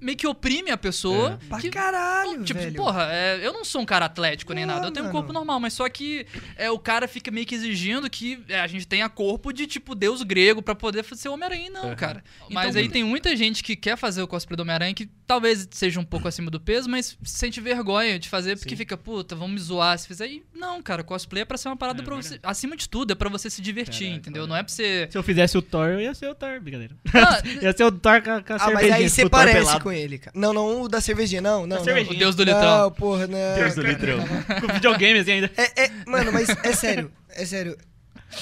[0.00, 1.38] meio que oprime a pessoa.
[1.48, 2.74] Pra que- caralho, Tipo, velho.
[2.74, 5.18] porra, é, eu não sou um cara atlético nem nada, eu tenho um mano.
[5.18, 6.26] corpo normal, mas só que
[6.56, 9.94] é, o cara fica meio que exigindo que é, a gente tenha corpo de, tipo,
[9.94, 11.70] deus grego pra poder ser Homem-Aranha.
[11.70, 12.22] Não, cara.
[12.50, 15.68] Mas Então, aí tem muita gente que quer fazer o cosplay do Homem-Aranha que talvez
[15.70, 18.76] seja um pouco acima do peso, mas sente vergonha de fazer porque Sim.
[18.76, 20.26] fica, puta, vamos me zoar se fizer.
[20.28, 22.30] E não, cara, cosplay é pra ser uma parada É pra você.
[22.30, 22.50] verdade.
[22.50, 24.46] Acima de tudo, é pra você se divertir, Caraca, entendeu?
[24.46, 25.08] Não é pra você.
[25.10, 26.96] Se eu fizesse o Thor, eu ia ser o Thor, brincadeira.
[27.14, 28.96] Ah, ia ser o Thor com a, com a Ah, mas cervejinha.
[28.96, 29.58] aí você parece.
[29.88, 30.32] Com ele, cara.
[30.38, 31.78] Não, não, o da cervejinha, não, não.
[31.78, 31.84] Não.
[31.84, 32.14] cervejinha.
[32.14, 32.78] o deus do litrão.
[32.82, 33.54] Não, porra, não.
[33.56, 34.18] Deus do litrão.
[34.60, 35.50] com videogame assim ainda.
[35.56, 37.76] É, é, mano, mas é sério, é sério.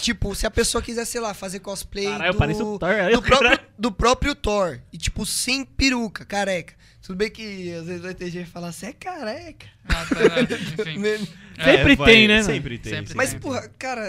[0.03, 2.89] Tipo, se a pessoa quiser, sei lá, fazer cosplay Caralho, eu do, pareço o Thor.
[2.89, 4.81] do, eu- próprio, do próprio Thor.
[4.93, 6.75] E, tipo, sem peruca, careca.
[7.01, 9.67] Tudo bem que às vezes vai ter gente que falar, você é careca.
[9.89, 10.49] ah, tá, né?
[10.81, 10.99] Enfim.
[10.99, 11.19] Né?
[11.19, 12.47] Sempre É, vai- tem, né, mano?
[12.47, 12.93] Sempre tem.
[12.95, 13.15] Sempre.
[13.15, 14.03] Mas, porra, cara,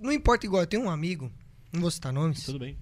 [0.00, 0.62] não importa igual.
[0.62, 1.30] Eu tenho um amigo,
[1.70, 2.78] não vou citar nomes, Tudo bem.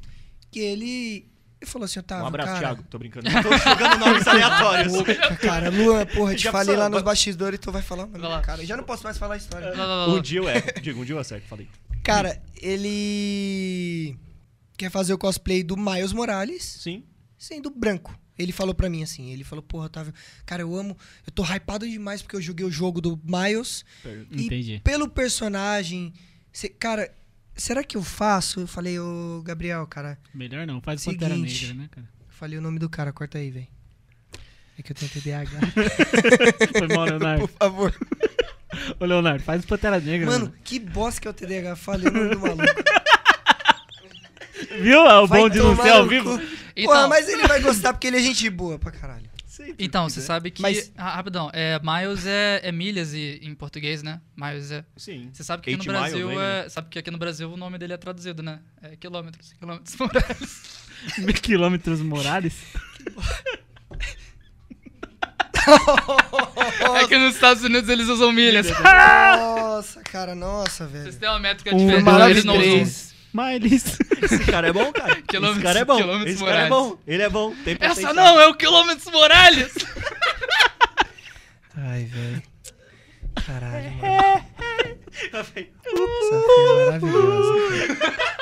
[0.49, 1.27] que ele,
[1.63, 2.61] ele falou assim, Otávio, Um abraço, cara...
[2.61, 2.83] Thiago.
[2.91, 3.27] Tô brincando.
[3.31, 4.93] Tô jogando nomes aleatórios.
[5.41, 8.29] Cara, Luan, porra, te Já falei lá nos bastidores, tu vai falar o nome Vai
[8.31, 8.41] do lá.
[8.43, 8.63] cara.
[8.63, 9.71] Eu já não posso mais falar a história.
[9.75, 10.63] Não, não, não, Um dia eu erro.
[10.83, 11.47] Digo, um dia eu acerto.
[11.49, 11.69] Falei.
[12.03, 14.17] Cara, ele
[14.77, 17.05] quer fazer o cosplay do Miles Morales Sim.
[17.39, 18.19] sendo branco.
[18.39, 20.13] Ele falou pra mim assim, ele falou, porra, Otávio,
[20.47, 20.97] cara, eu amo,
[21.27, 23.85] eu tô hypado demais porque eu joguei o jogo do Miles
[24.31, 24.81] e Entendi.
[24.83, 26.13] pelo personagem,
[26.51, 27.13] cê- cara,
[27.57, 28.61] será que eu faço?
[28.61, 31.67] Eu falei, ô Gabriel, cara, Melhor não, faz Pantera Seguinte.
[31.67, 32.09] Negra, né, cara?
[32.29, 33.67] falei o nome do cara, corta aí, velho.
[34.79, 35.51] É que eu tenho TDAH.
[36.79, 37.49] Foi mal, Leonardo.
[37.49, 37.95] Por favor.
[38.99, 40.31] Ô, Leonardo, faz o Pantera Negra.
[40.31, 41.77] Mano, que bosta que é o TDAH.
[41.77, 42.65] Falei o nome do maluco.
[44.81, 45.01] Viu?
[45.07, 46.39] É o Vai bom de não ser ao vivo.
[46.39, 46.45] cu.
[46.75, 49.29] Então, Porra, mas ele vai gostar porque ele é gente boa pra caralho.
[49.79, 50.63] Então você sabe que.
[50.63, 54.21] Mas- Ah, rapidão, é, miles é, é milhas e- em português, né?
[54.37, 54.85] Miles é.
[54.97, 55.31] Sim.
[55.33, 56.45] Você sabe que aqui no Brasil lembra?
[56.45, 56.69] é.
[56.69, 58.61] Sabe que aqui no Brasil o nome dele é traduzido, né?
[58.83, 59.53] É quilômetros.
[59.55, 60.63] Quilômetros Morales.
[61.43, 62.55] Quilômetros Morales.
[66.95, 68.67] É que nos Estados Unidos eles usam milhas.
[68.71, 71.05] Nossa, cara, nossa, velho.
[71.05, 73.12] Vocês têm uma métrica Um diferente, eles não usam.
[73.33, 73.99] Miles.
[74.23, 75.21] Esse cara é bom, cara.
[75.23, 75.97] Quilômetros- Esse cara é bom.
[75.97, 76.93] quilômetros Esse cara é Morales.
[76.97, 77.03] bom.
[77.07, 77.55] Ele é bom.
[77.65, 79.73] Tem Essa não, é o Quilômetros Morales!
[81.77, 82.43] Ai, velho.
[83.47, 84.45] Caralho, mano.
[85.33, 85.71] Essa foi
[86.87, 87.97] maravilhosa.
[88.01, 88.33] cara.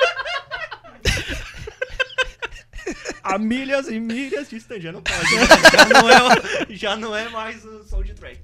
[3.23, 4.81] a milhas e milhas distante.
[4.81, 5.29] Já não pode.
[5.29, 8.41] Já não é, o- já não é mais o soundtrack.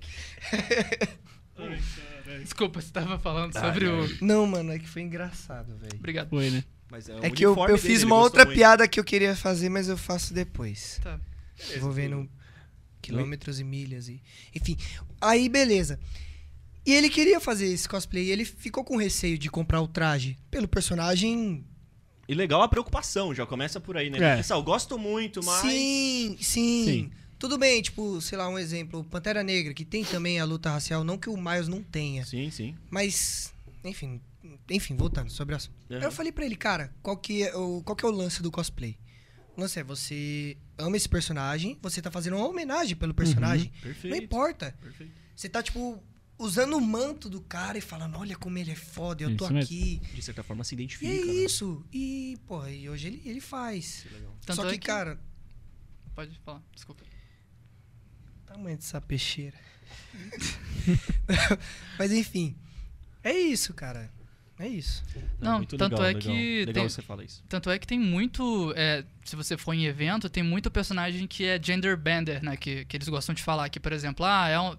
[2.42, 4.02] Desculpa, você tava falando Ah, sobre não.
[4.02, 4.10] o.
[4.22, 5.96] Não, mano, é que foi engraçado, velho.
[5.98, 6.30] Obrigado.
[6.30, 6.64] Foi, né?
[6.90, 9.98] Mas É que eu, eu fiz uma outra piada que eu queria fazer, mas eu
[9.98, 11.00] faço depois.
[11.04, 11.20] Tá.
[11.76, 12.30] envolvendo
[13.02, 14.22] quilômetros e milhas e
[14.54, 14.78] enfim
[15.22, 16.00] aí beleza
[16.86, 20.38] e ele queria fazer esse cosplay e ele ficou com receio de comprar o traje
[20.52, 21.66] pelo personagem
[22.28, 24.18] E legal a preocupação, já começa por aí, né?
[24.20, 24.38] É.
[24.38, 25.62] Pessoal, gosto muito, mas.
[25.62, 27.12] sim, sim Sim.
[27.40, 31.04] Tudo bem tipo sei lá um exemplo Pantera Negra que tem também a luta racial
[31.04, 32.76] não que o Miles não tenha Sim, sim.
[32.90, 34.22] mas enfim
[34.70, 35.98] enfim voltando sobre o assunto Uhum.
[35.98, 38.42] Aí eu falei pra ele cara qual que é o qual que é o lance
[38.42, 38.98] do cosplay
[39.56, 44.16] o lance é você ama esse personagem você tá fazendo uma homenagem pelo personagem Perfeito.
[44.16, 45.14] não importa Perfeito.
[45.36, 46.02] Você tá, tipo,
[46.40, 49.54] usando o manto do cara e falando, olha como ele é foda, eu tô Isso
[49.54, 49.66] mesmo.
[49.76, 50.02] aqui.
[50.16, 51.12] De certa forma se E identifica.
[51.14, 51.32] é né?
[51.44, 51.86] isso.
[51.94, 54.08] E, porra, e hoje ele, ele faz.
[54.44, 55.20] Que Só é que, cara,
[56.16, 57.04] Pode falar, desculpa.
[58.48, 59.58] Tamanho dessa peixeira.
[61.98, 62.56] Mas enfim,
[63.24, 64.10] é isso, cara.
[64.60, 65.04] É isso.
[65.40, 66.22] Não, muito tanto legal, é legal.
[66.22, 67.44] que Legal tem- você falar isso.
[67.48, 68.74] Tanto é que tem muito.
[68.76, 72.58] é, se você for em evento, tem muito personagem que é gender bender, né?
[72.58, 73.70] Que, que eles gostam de falar.
[73.70, 74.76] Que, por exemplo, ah, é um.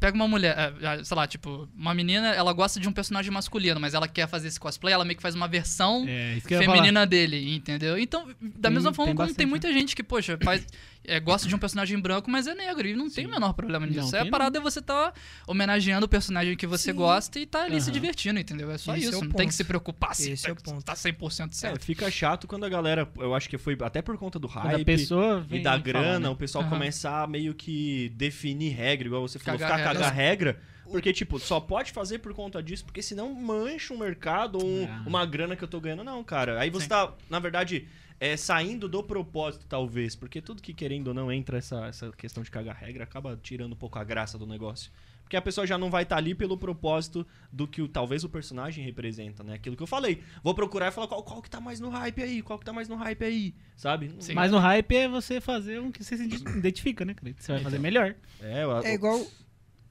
[0.00, 3.80] Pega uma mulher, é, sei lá, tipo, uma menina, ela gosta de um personagem masculino,
[3.80, 7.52] mas ela quer fazer esse cosplay, ela meio que faz uma versão É, feminina dele,
[7.52, 7.98] entendeu?
[7.98, 10.64] Então, da Tem- mesma forma tem como tem bastante, muita gente que, poxa, faz,
[11.08, 13.86] é, gosta de um personagem branco, mas é negro, e não tem o menor problema
[13.86, 14.10] Não nisso.
[14.10, 14.30] tem, é a não.
[14.30, 15.12] parada é você tá
[15.46, 16.96] homenageando o personagem que você Sim.
[16.96, 17.92] gosta e tá ali se Aham.
[17.94, 18.70] divertindo, entendeu?
[18.70, 19.52] É só Esse é isso, o não tem que ponto.
[19.54, 20.84] se preocupar se Esse é o ponto.
[20.84, 21.84] tá 100% É, certo.
[21.84, 25.46] fica chato quando a galera, eu acho que foi até por conta do hype pessoa
[25.50, 26.28] e da falar, grana, né?
[26.28, 26.70] o pessoal Aham.
[26.70, 30.02] começar a meio que definir regra, igual você falou, Cagar ficar regra.
[30.04, 34.58] cagar regra, porque tipo, só pode fazer por conta disso, porque senão mancha um mercado,
[34.64, 35.02] um- Ah.
[35.06, 36.58] uma grana que eu tô ganhando, não, cara.
[36.60, 36.88] Aí você Sim.
[36.90, 37.86] tá, na verdade,
[38.20, 42.42] é, saindo do propósito, talvez, porque tudo que querendo ou não entra essa, essa questão
[42.42, 44.90] de cagar regra, acaba tirando um pouco a graça do negócio.
[45.22, 48.30] Porque a pessoa já não vai estar ali pelo propósito do que o- talvez o
[48.30, 49.54] personagem representa, né?
[49.56, 50.22] Aquilo que eu falei.
[50.42, 52.72] Vou procurar e falar qual, qual que tá mais no hype aí, qual que tá
[52.72, 54.10] mais no hype aí, sabe?
[54.20, 54.32] Sim.
[54.32, 57.14] Mas no hype é você fazer um que você se identifica, né?
[57.38, 58.14] Você vai fazer melhor.
[58.40, 59.22] É, o- É igual.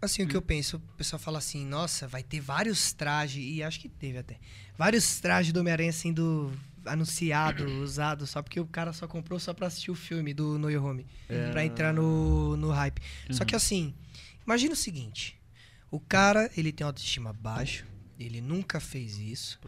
[0.02, 3.62] Assim, o que eu penso, o pessoal fala assim, nossa, vai ter vários trajes, e
[3.64, 4.40] acho que teve até.
[4.78, 6.52] Vários trajes do Homem-Aranha sendo
[6.88, 10.68] anunciado, usado, só porque o cara só comprou só pra assistir o filme do No
[10.68, 11.06] Way Home.
[11.30, 11.52] É.
[11.52, 13.02] Pra entrar no, no hype.
[13.32, 13.94] Só que assim,
[14.46, 15.40] imagina o seguinte:
[15.90, 17.86] o cara, ele tem autoestima baixo,
[18.20, 19.60] ele nunca fez isso.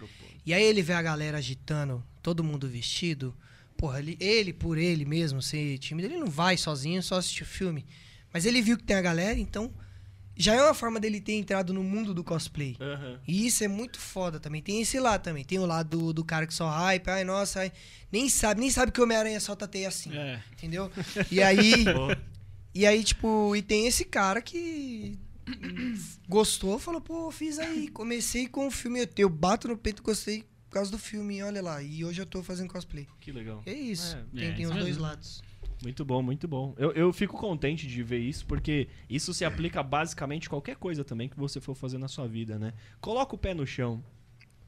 [0.45, 3.35] E aí ele vê a galera agitando, todo mundo vestido.
[3.77, 7.45] Porra, ele, ele por ele mesmo ser tímido, ele não vai sozinho, só assistir o
[7.45, 7.85] filme.
[8.33, 9.73] Mas ele viu que tem a galera, então
[10.39, 12.75] já é uma forma dele ter entrado no mundo do cosplay.
[12.79, 13.19] Aham.
[13.27, 14.61] E isso é muito foda também.
[14.61, 15.43] Tem esse lado também.
[15.43, 17.71] Tem o lado do, do cara que só hype, ai, nossa, ai,
[18.11, 20.15] nem sabe, nem sabe que o Homem-Aranha solta teia assim.
[20.17, 20.41] É.
[20.53, 20.89] Entendeu?
[21.29, 21.73] E aí.
[22.71, 25.17] E aí, tipo, e tem esse cara que
[26.27, 30.43] gostou, falou, pô, fiz aí, comecei com o filme, eu, eu bato no peito, gostei
[30.69, 33.07] por causa do filme, olha lá, e hoje eu tô fazendo cosplay.
[33.19, 33.63] que legal.
[33.65, 35.41] É isso, É, tem, é, tem os dois lados.
[35.83, 36.73] Muito bom, muito bom.
[36.77, 41.03] Eu, eu fico contente de ver isso, porque isso se aplica a basicamente qualquer coisa
[41.03, 42.73] também que você for fazer na sua vida, né?
[42.99, 44.03] Coloca o pé no chão.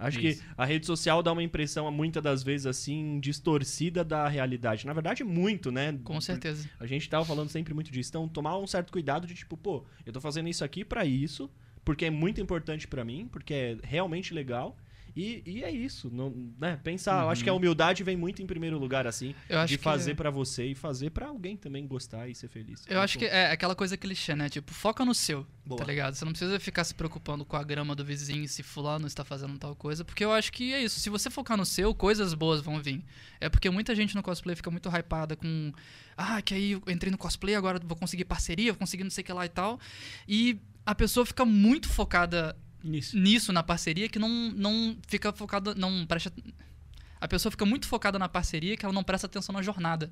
[0.02, 0.42] Acho Isso.
[0.42, 4.88] que a rede social dá uma impressão, muitas das vezes, assim, distorcida da realidade.
[4.88, 5.98] Na verdade, muito, né?
[6.04, 6.68] Com certeza.
[6.80, 8.10] A gente tava falando sempre muito disso.
[8.10, 11.52] Então, tomar um certo cuidado de tipo, pô, eu tô fazendo isso aqui pra isso,
[11.86, 14.76] porque é muito importante pra mim, porque é realmente legal.
[15.16, 16.80] E, e é isso, não, né?
[16.84, 19.36] Pensar, eu acho que a humildade vem muito em primeiro lugar, assim,
[19.68, 22.86] de que- fazer pra você e fazer pra alguém também gostar e ser feliz.
[22.88, 24.48] Eu acho que é aquela coisa clichê, né?
[24.50, 25.80] Tipo, foca no seu, Boa.
[25.80, 26.14] tá ligado?
[26.16, 29.58] Você não precisa ficar se preocupando com a grama do vizinho, se fulano está fazendo
[29.58, 31.00] tal coisa, porque eu acho que é isso.
[31.00, 33.04] Se você focar no seu, coisas boas vão vir.
[33.40, 35.74] É porque muita gente no cosplay fica muito hypada com.
[36.16, 39.24] Ah, que aí eu entrei no cosplay, agora vou conseguir parceria, vou conseguir não sei
[39.24, 39.80] o que lá e tal.
[40.28, 43.18] E a pessoa fica muito focada Nisso.
[43.18, 45.76] nisso na parceria que não, não fica focada.
[45.76, 46.32] Não presta.
[47.20, 50.12] A pessoa fica muito focada na parceria que ela não presta atenção na jornada.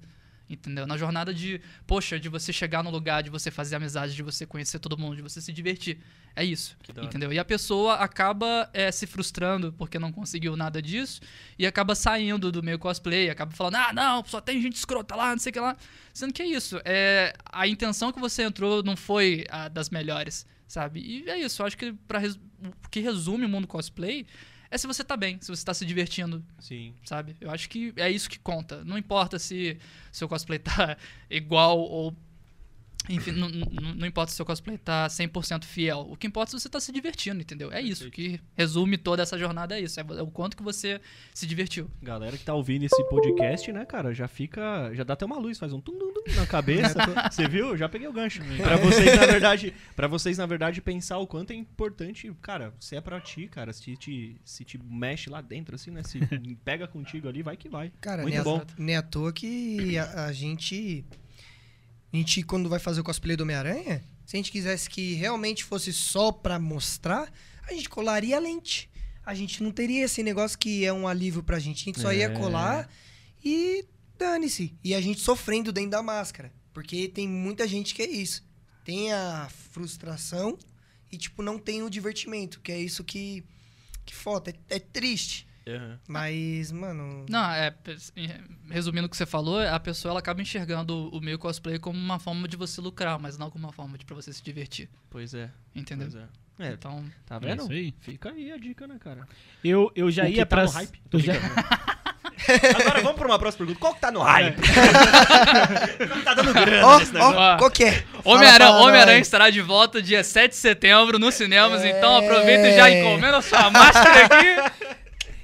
[0.49, 0.87] Entendeu?
[0.87, 4.47] Na jornada de, poxa, de você chegar no lugar, de você fazer amizade, de você
[4.47, 5.99] conhecer todo mundo, de você se divertir.
[6.35, 6.75] É isso.
[7.03, 7.31] Entendeu?
[7.31, 11.21] E a pessoa acaba é, se frustrando porque não conseguiu nada disso
[11.57, 15.31] e acaba saindo do meio cosplay, acaba falando, ah, não, só tem gente escrota lá,
[15.31, 15.77] não sei o que lá.
[16.11, 16.81] Sendo que é isso.
[16.83, 20.99] É, a intenção que você entrou não foi a das melhores, sabe?
[20.99, 21.61] E é isso.
[21.61, 22.19] Eu acho que pra
[22.85, 24.25] o que resume o mundo cosplay
[24.71, 26.93] é se você tá bem, se você tá se divertindo, Sim.
[27.03, 27.35] sabe?
[27.41, 28.83] Eu acho que é isso que conta.
[28.83, 29.77] Não importa se
[30.11, 30.95] seu cosplay tá
[31.29, 32.15] igual ou
[33.07, 36.05] Enfim, não, não- não importa se o seu cosplay tá 100% fiel.
[36.09, 37.71] O que importa é se você tá se divertindo, entendeu?
[37.71, 38.09] É isso.
[38.11, 39.99] Que resume toda essa jornada é isso.
[39.99, 41.01] É o quanto que você
[41.33, 41.89] se divertiu.
[42.03, 44.93] Galera que tá ouvindo esse podcast, né, cara, já fica.
[44.93, 46.99] Já dá até uma luz, faz um tum, tum, tum na cabeça.
[47.31, 47.75] Você viu?
[47.77, 48.41] Já peguei o gancho.
[48.57, 52.95] Pra vocês, na verdade, para vocês, na verdade, pensar o quanto é importante, cara, se
[52.95, 56.03] é pra ti, cara, se te, se te mexe lá dentro, assim, né?
[56.03, 56.19] Se
[56.63, 57.91] pega contigo ali, vai que vai.
[58.01, 58.57] Cara, Muito nem, bom.
[58.57, 61.03] À, nem à toa que a, a gente.
[62.11, 65.63] A gente, quando vai fazer o cosplay do Homem-Aranha, se a gente quisesse que realmente
[65.63, 67.31] fosse só pra mostrar,
[67.67, 68.89] a gente colaria a lente.
[69.25, 71.83] A gente não teria esse negócio que é um alívio pra gente.
[71.83, 72.29] A gente só ia É.
[72.29, 72.89] colar
[73.45, 73.85] e
[74.17, 74.73] dane-se.
[74.83, 76.51] E a gente sofrendo dentro da máscara.
[76.73, 78.43] Porque tem muita gente que é isso.
[78.83, 80.57] Tem a frustração
[81.11, 82.59] e, tipo, não tem o divertimento.
[82.61, 83.43] Que é isso que,
[84.03, 84.49] que falta.
[84.49, 85.47] É, é triste.
[86.07, 87.25] Mas, mano.
[87.29, 87.73] Não, é.
[88.69, 92.19] Resumindo o que você falou, a pessoa ela acaba enxergando o meio cosplay como uma
[92.19, 94.89] forma de você lucrar, mas não como uma forma de pra você se divertir.
[95.09, 96.07] Pois é, Entendeu?
[96.11, 96.27] pois é.
[96.69, 97.03] É, Então.
[97.25, 97.63] tá É vendo?
[97.63, 97.93] isso aí.
[98.01, 99.27] Fica aí a dica, né, cara?
[99.63, 100.65] Eu, eu já O que ia tá pra.
[100.65, 101.01] no hype?
[101.09, 101.33] Tô Eu já.
[102.79, 103.79] Agora vamos pra uma próxima pergunta.
[103.79, 104.55] Qual que tá no hype?
[104.55, 107.37] Qual que tá dando grana Ó, nesse negócio?
[107.39, 108.03] ó, qual que é?
[108.25, 109.27] Homem-Aranha nós.
[109.27, 112.25] estará de volta dia 7 de setembro nos cinemas, então É.
[112.25, 114.97] aproveita e já encomenda sua máscara aqui.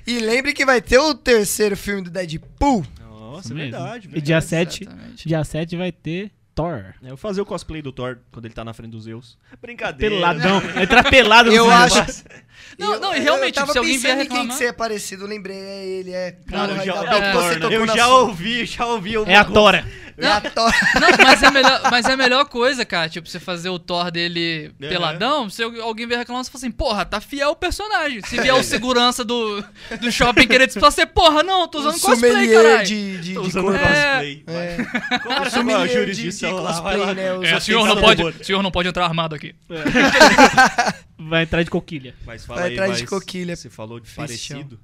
[0.06, 2.86] E lembre que vai ter o terceiro filme do Deadpool.
[3.00, 3.72] Nossa, Isso é mesmo.
[3.72, 4.08] verdade.
[4.14, 4.46] E dia verdade.
[4.46, 5.28] 7, Exatamente.
[5.28, 6.94] dia 7 vai ter Thor.
[7.02, 9.38] É, Eu vou fazer o cosplay do Thor quando ele tá na frente dos Zeus.
[9.62, 10.16] Brincadeira.
[10.16, 10.62] Peladão.
[10.82, 11.96] Entrar pelado no Eu acho.
[12.78, 14.58] Não, Eu- não, e realmente, eu tava se alguém vier pensando em quem que reclamar-
[14.58, 16.36] você é parecido, eu lembrei, é ele, é.
[16.50, 19.16] Cara, eu já, é, eu já ouvi, já ouvi.
[19.26, 19.86] É a Tora.
[20.18, 20.72] É a Thor.
[20.96, 23.10] Não, mas é, melhor, mas é a melhor coisa, cara.
[23.10, 24.88] Tipo, você fazer o Thor dele Uhum.
[24.88, 28.22] peladão, se alguém vier reclamar, você fala assim, porra, tá fiel o personagem.
[28.26, 29.62] Se vier o segurança do,
[30.00, 32.86] do shopping querer te você, porra, não, tô usando Um cosplay, caralho.
[32.86, 33.76] de, de, Tô de usando.
[33.76, 33.80] É.
[33.80, 34.44] cosplay.
[34.46, 34.56] vai.
[34.68, 34.78] É.
[35.20, 36.72] Qual é a de- jurisdição de lá?
[36.80, 37.14] Vai cosplay, lá.
[37.40, 37.50] né?
[37.52, 39.54] É, senhor não, pode, senhor não pode entrar armado aqui.
[41.18, 42.14] Vai entrar de coquilha.
[42.26, 43.56] Mas fala Vai aí, atrás mas de coquilha.
[43.56, 44.80] Você falou de parecido.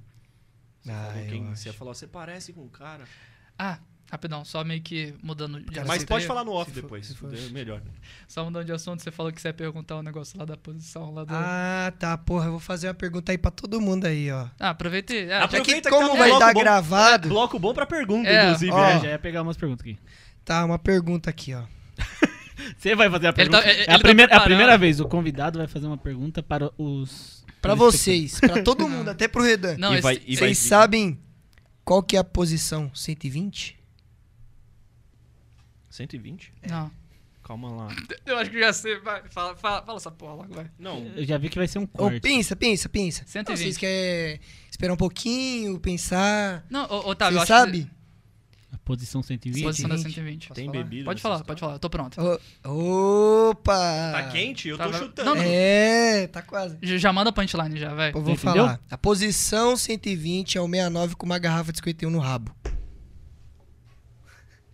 [0.81, 1.61] Você Ah, falou eu quem- acho.
[1.61, 3.03] Você falou, você parece com um cara.
[3.59, 3.79] Ah,
[4.09, 6.27] rapidão, só meio que mudando de Cara, Mas assunto pode aí.
[6.27, 7.05] falar no off se for- depois.
[7.07, 7.33] se for.
[7.33, 7.81] é melhor.
[8.27, 11.13] Só mudando de assunto, você falou que você ia perguntar um negócio lá da posição
[11.13, 11.33] lá do...
[11.35, 14.47] Ah, tá, porra, eu vou fazer uma pergunta aí pra todo mundo aí, ó.
[14.59, 15.31] Ah, aproveita e...
[15.31, 16.59] Ah, Aproveita que que como tá no vai bloco dar bom.
[16.61, 18.71] gravado, Bloco bom pra pergunta, É, inclusive.
[18.71, 18.81] ó.
[18.81, 18.95] né?
[18.95, 19.99] É, já ia pegar umas perguntas aqui.
[20.43, 21.63] tá, uma pergunta aqui, ó.
[22.77, 23.61] Você vai fazer a Ele pergunta.
[23.61, 24.45] tá- é tá a primeira, a preparando.
[24.45, 24.99] primeira vez.
[24.99, 27.43] O convidado vai fazer uma pergunta para os.
[27.61, 27.99] Pra telespectadores.
[28.01, 29.77] vocês, pra todo mundo, até pro Redan.
[29.77, 31.19] Não, E vai- e vai- Vocês sabem
[31.85, 33.77] qual que é a posição 120?
[35.89, 36.53] 120?
[36.67, 36.91] Não.
[37.43, 37.87] Calma lá.
[38.25, 38.99] Eu acho que já sei.
[38.99, 40.69] Vai, fala, fala, fala essa porra logo, vai.
[40.79, 42.21] Não, Eu já vi que vai ser um Ou corte.
[42.21, 43.23] pensa, pensa, pensa.
[43.25, 43.49] 120.
[43.49, 44.39] Não, vocês querem
[44.69, 46.63] esperar um pouquinho, pensar?
[46.69, 47.89] Não, ô, Otávio, eu Você acho sabe?
[47.91, 48.00] A
[48.83, 49.27] posição que...
[49.27, 49.63] 120.
[49.63, 50.13] Posição da 120.
[50.15, 50.47] 120.
[50.47, 50.83] Posso tem falar?
[50.83, 51.05] bebida.
[51.05, 51.73] Pode falar, pode falar.
[51.73, 52.19] Eu tô pronto.
[52.65, 54.11] Ô, Opa!
[54.11, 54.67] Tá quente?
[54.69, 55.29] Eu tô chutando.
[55.29, 55.43] não, não.
[55.45, 56.77] É, tá quase.
[56.81, 58.09] Já já manda punchline já, vai.
[58.09, 58.37] Eu vou Entendeu?
[58.65, 58.79] falar.
[58.89, 62.55] A posição 120 é o 69 com uma garrafa de 51 no rabo.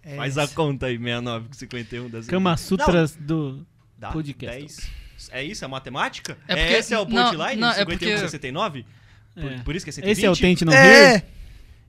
[0.04, 3.66] É Faz a conta aí, 69 com 51 das Kama Sutras do.
[3.98, 4.58] Dá, podcast.
[4.60, 4.92] 10.
[5.32, 5.66] É isso?
[5.66, 6.38] É matemática?
[6.48, 7.60] É porque- Esse é o não, punchline?
[7.60, 8.86] não, é 51 porque- com 69?
[9.34, 9.58] Por, É.
[9.60, 10.12] por isso que é 120?
[10.18, 10.78] Esse é o Tente Não Rir?
[10.80, 11.24] É!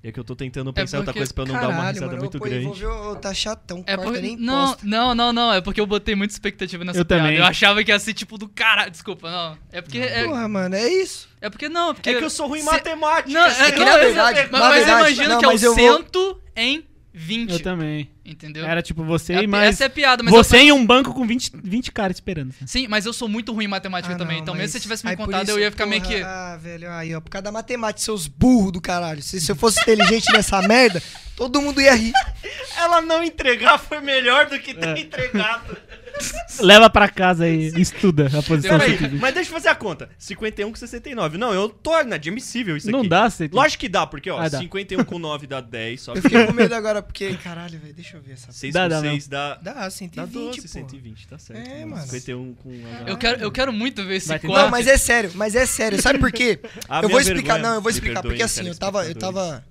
[0.09, 1.89] É que eu tô tentando pensar outra porque- coisa pra eu não dar uma Caralho,
[1.93, 2.65] risada mano, muito grande.
[2.65, 4.87] envolveu- tá chatão, É nem não, posta.
[4.87, 5.53] não, não, não.
[5.53, 7.25] É porque eu botei muita expectativa nessa Eu piada.
[7.25, 7.37] também.
[7.39, 8.89] Eu achava que ia ser tipo do cara.
[8.89, 9.59] Desculpa, não.
[9.71, 9.99] É porque.
[9.99, 11.29] É, Porra, mano, é isso.
[11.43, 11.91] é porque não.
[11.91, 13.31] é Porque É que eu sou ruim em matemática.
[13.31, 14.39] Não, é que Não, na verdade.
[14.51, 14.69] Mas, na
[15.01, 17.53] mas não, que é o eu vou- cento em 20.
[17.53, 18.11] Eu também.
[18.29, 18.67] Entendeu?
[18.67, 19.71] Era tipo você É- e mais.
[19.71, 22.53] Essa é piada, mas você em um banco com 20, 20 caras esperando.
[22.67, 24.37] Sim, mas eu sou muito ruim em matemática Ah, também.
[24.37, 26.03] não, Então, mesmo mas- se você tivesse me aí contado, isso, eu ia ficar meio
[26.03, 26.23] porra, que.
[26.23, 29.23] Ah, velho, aí, ó, por causa da matemática, seus burros do caralho.
[29.23, 31.03] Se, se eu fosse inteligente nessa merda,
[31.37, 32.13] todo mundo ia rir.
[32.77, 35.01] Ela não entregar foi melhor do que ter É.
[35.01, 35.77] entregado.
[36.61, 39.21] Leva pra casa e estuda a posição 120.
[39.21, 40.11] mas deixa eu fazer a conta.
[40.19, 41.39] 51 com 69.
[41.39, 43.09] Não, eu tô inadmissível isso Não aqui.
[43.09, 43.49] dá, você.
[43.53, 44.59] Lógico que dá, porque, ó, Ah, dá.
[44.59, 47.95] 51 com 9 dá 10, só Eu que fiquei com medo agora, porque, caralho, velho,
[47.95, 49.55] deixa eu ver essa 6 Dá, dá 6 dá...
[49.57, 50.69] Dá, Dá 120, 12, pô.
[50.69, 51.69] 120, tá certo.
[51.69, 52.03] É, mano.
[52.03, 52.71] 51 com...
[53.07, 54.47] Eu quero, eu quero muito ver esse corte.
[54.47, 56.01] Não, mas é sério, mas é sério.
[56.01, 56.61] Sabe por quê?
[56.89, 59.65] A eu vou explicar, vergonha, não, eu vou explicar, porque assim, eu tava, eu tava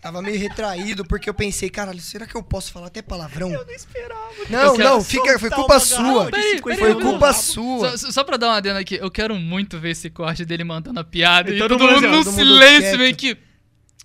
[0.00, 3.52] tava meio retraído porque eu pensei, caralho, será que eu posso falar até palavrão?
[3.52, 4.30] Eu não esperava.
[4.48, 6.30] Não, Eu não, fica, foi culpa sua.
[6.30, 7.96] Peraí, 51 Foi peraí, culpa sua.
[7.96, 11.00] Só, só- pra dar uma adenda aqui, eu quero muito ver esse corte dele mandando
[11.00, 13.36] a piada E e, todo todo, mundo mundo assim, no todo silêncio, meio que.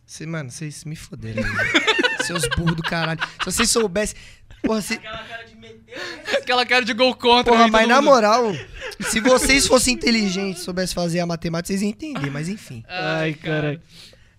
[0.05, 1.43] Cê, mano, vocês me foderam.
[2.39, 3.19] Seus burros do caralho.
[3.39, 4.15] Se vocês soubessem.
[4.63, 4.93] Porra, se,
[6.37, 7.51] Aquela cara de gol contra.
[7.51, 8.53] porra mas na mundo- moral,
[9.01, 12.83] se vocês fossem inteligentes, soubessem fazer a matemática, vocês iam entender, mas enfim.
[12.87, 13.81] Ai, caralho.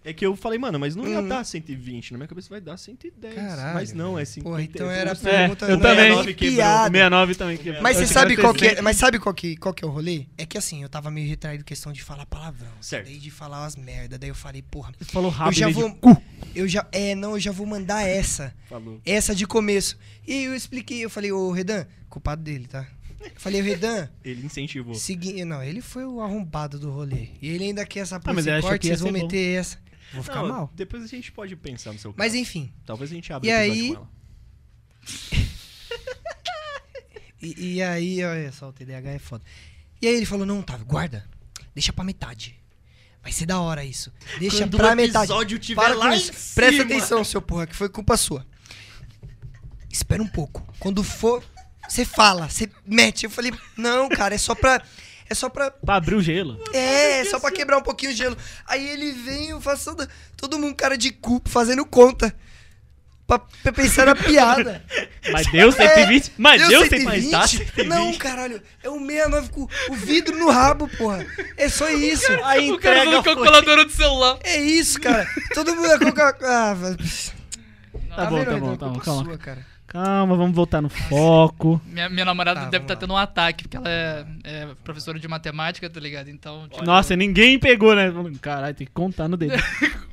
[0.04, 1.28] É que eu falei, mano, mas não ia Hum.
[1.28, 2.10] dar 120.
[2.12, 3.34] Na minha cabeça vai dar 110.
[3.34, 4.26] Caralho, mas não, é velho.
[4.26, 4.50] 50.
[4.50, 6.24] Porra, então era a É, pergunta eu não era também.
[6.26, 6.54] nem quebrou.
[6.56, 6.82] piada.
[6.90, 7.82] 69 também quebrou.
[7.82, 9.90] Mas Eu você sabe qual que é, mas sabe qual que, qual que é o
[9.90, 10.26] rolê?
[10.36, 12.70] É que assim, eu tava meio retraído questão de falar palavrão.
[12.80, 13.06] Certo.
[13.06, 14.18] Daí de falar umas merda.
[14.18, 15.58] Daí eu falei, porra, Você falou eu rápido.
[15.58, 15.88] já aí, vou.
[15.88, 16.22] de cu.
[16.54, 16.84] Eu já.
[16.90, 18.52] É, não, eu já vou mandar essa.
[18.68, 19.00] Falou.
[19.06, 19.96] Essa de começo.
[20.26, 22.86] E eu expliquei, eu falei, ô Redan, culpado dele, tá?
[23.24, 24.94] Eu falei, Redan, Ele incentivou.
[24.96, 25.44] seguinte.
[25.44, 27.28] Não, ele foi o arrombado do rolê.
[27.40, 29.24] E ele ainda quer essa Ah, mas de corte, vocês vão ser bom.
[29.26, 29.78] meter essa.
[30.12, 30.70] Vou ficar Não, mal.
[30.74, 32.18] Depois a gente pode pensar no seu caso.
[32.18, 32.72] Mas enfim.
[32.84, 34.10] Talvez a gente abra E aí- com ela.
[37.40, 39.42] E, e aí, olha só, o TDAH é foda.
[40.00, 41.28] E aí ele falou, não, Otávio, guarda.
[41.74, 42.56] Deixa pra metade.
[43.20, 44.12] Vai ser da hora isso.
[44.38, 45.24] Deixa Quando pra o metade.
[45.24, 46.10] episódio tiver Para lá.
[46.54, 48.46] Presta atenção, seu porra, que foi culpa sua.
[49.90, 50.64] Espera um pouco.
[50.78, 51.42] Quando for,
[51.88, 53.24] você fala, você mete.
[53.24, 54.80] Eu falei, não, cara, é só pra.
[55.28, 55.70] É só pra.
[55.70, 56.62] Pra abrir o gelo.
[56.72, 56.91] É,
[57.22, 58.36] é só pra quebrar um pouquinho o gelo.
[58.66, 59.94] Aí ele vem, eu faço
[60.36, 62.34] todo, mundo cara de cu, fazendo conta.
[63.26, 64.84] Pra, pra pensar na piada.
[65.32, 66.32] Mas deu 120.
[66.36, 67.30] mas Deu deu 120?
[67.30, 67.30] 120.
[67.30, 67.86] tá 120.
[67.88, 68.60] Não, caralho.
[68.82, 71.24] É o 69 com o vidro no rabo, porra.
[71.56, 72.30] É só isso.
[72.32, 73.34] A O cara entrega usando foi...
[73.34, 74.38] calculadora do celular.
[74.42, 75.24] É isso, cara.
[75.54, 76.36] Todo mundo vai colocar.
[76.42, 78.76] Ah, vai- Tá bom, tá bom, Renan?
[78.76, 79.24] tá bom, calma.
[79.24, 79.66] sua, cara.
[79.92, 81.78] Calma, vamos voltar no foco.
[81.84, 83.00] Minha, minha namorada Tá, deve estar lá.
[83.00, 86.28] tendo um ataque, porque ela é, é professora de matemática, tá ligado?
[86.30, 88.10] Então, tipo, Nossa, ninguém pegou, né?
[88.40, 89.52] Caralho, tem que contar no dedo.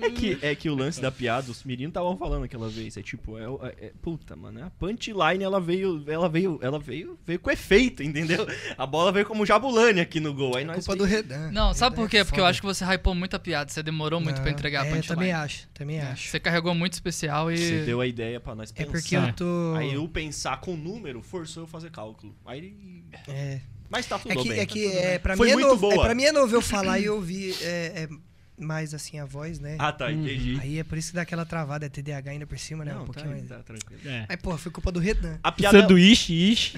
[0.00, 2.96] É que, é que o lance da piada, os meninos estavam falando aquela vez.
[2.96, 6.78] É tipo, é, o- é- é- puta, mano, a punchline ela veio, ela veio, ela
[6.78, 8.46] veio, veio com efeito, entendeu?
[8.78, 10.56] A bola veio como jabulani aqui no gol.
[10.56, 11.50] Aí nós Culpa do Redan.
[11.50, 12.18] Não, sabe Redan por quê?
[12.18, 14.52] é Porque eu acho que você hypou muito a piada, você demorou muito pra Não,
[14.52, 15.08] entregar a é, punchline.
[15.16, 16.28] também acho, também acho.
[16.28, 17.56] Você carregou muito especial e.
[17.58, 18.92] Você deu a ideia pra nós É pensar.
[18.92, 19.74] porque eu tô.
[19.76, 22.34] Aí eu pensar com número forçou eu fazer cálculo.
[22.46, 22.74] Aí.
[23.28, 24.58] É, Mas tá tudo é que, bem.
[24.60, 26.04] é, que é, pra, Foi mim é muito novo, é, boa.
[26.04, 28.08] pra mim é novo eu falar e ouvir é, é,
[28.60, 29.76] mais assim a voz, né?
[29.78, 30.58] Ah, tá, entendi.
[30.60, 32.92] Aí é por isso que dá aquela travada, é TDAH ainda por cima, né?
[32.92, 33.48] um Não, tá, pouquinho mais.
[33.48, 34.00] tá tranquilo.
[34.04, 34.26] É.
[34.28, 35.38] Aí, porra, foi culpa do Redan.
[35.42, 35.80] A piada.
[35.80, 36.72] Sanduíche,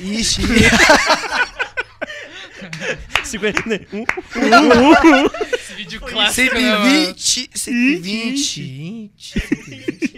[3.25, 3.81] 50, né?
[3.93, 4.05] Um,
[5.55, 6.55] Esse vídeo clássico.
[6.55, 7.19] né, mano?
[7.19, 10.15] 120, 120, 20, 120.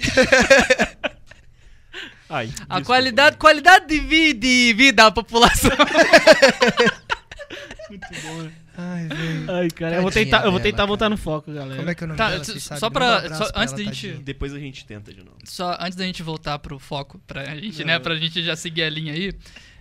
[2.29, 5.71] Ai, A qualidade, qualidade de vida, de vida da população.
[8.77, 9.51] Ai, velho.
[9.53, 10.87] Ai, cara, eu vou tentar, eu vou dela, tentar cara.
[10.87, 11.77] voltar no foco, galera.
[11.77, 12.77] Como é que é o nome Tá, dela, só-
[13.25, 14.23] Manda um antes ela, da gente- tadinha.
[14.25, 15.37] Depois a gente tenta de novo.
[15.45, 17.99] Só antes da gente voltar pro foco, pra gente, né?
[17.99, 19.33] Pra gente já seguir a linha aí.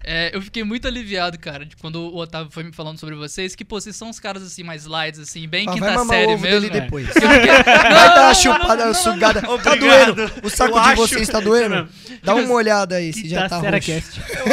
[0.03, 3.55] É, eu fiquei muito aliviado, cara, de quando o Otávio foi me falando sobre vocês,
[3.55, 6.41] que, pô, vocês são uns caras assim, mais lights, assim, bem Ó, quinta série mesmo.
[6.43, 7.07] dele depois.
[7.07, 9.41] Eu fiquei- Vai dar uma chupada, uma sugada.
[9.41, 10.15] Tá Obrigado.
[10.15, 10.31] doendo?
[10.43, 11.87] O saco Eu de acho- vocês tá doendo?
[12.23, 14.03] Dá uma olhada aí, se já tá Quinta-feira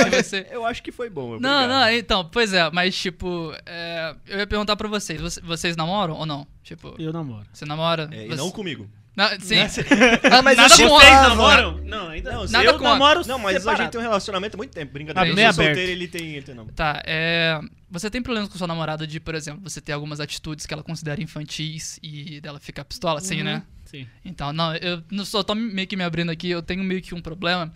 [0.07, 0.23] roxo.
[0.25, 1.39] você- Eu acho que foi bom.
[1.39, 1.69] Não, obrigado.
[1.69, 6.15] não, então, pois é, mas tipo, é, eu ia perguntar pra vocês, vocês, vocês namoram
[6.15, 6.47] ou não?
[6.63, 7.47] Tipo, Eu namoro.
[7.53, 8.09] você namora?
[8.13, 8.89] É, e Você- não comigo.
[9.17, 9.57] Não, sim.
[10.31, 11.01] Ah, mas Nada contra.
[11.07, 11.29] chipava.
[11.31, 11.79] namoram?
[11.85, 12.89] Não, ainda Não, Nada eu contra.
[12.91, 13.83] namoro Não, mas a separado.
[13.83, 14.93] gente tem um relacionamento há muito tempo.
[14.93, 15.21] Brincadeira.
[15.21, 15.67] Tá eu sou aberto.
[15.77, 16.67] solteiro, ele tem, ele tem não.
[16.67, 17.61] Tá, é.
[17.91, 20.83] Você tem problemas com sua namorada de, por exemplo, você ter algumas atitudes que ela
[20.83, 23.63] considera infantis e dela ficar pistola, assim, né?
[23.85, 24.07] Sim.
[24.25, 27.13] Então, não, eu não só tô meio que me abrindo aqui, eu tenho meio que
[27.15, 27.73] um problema.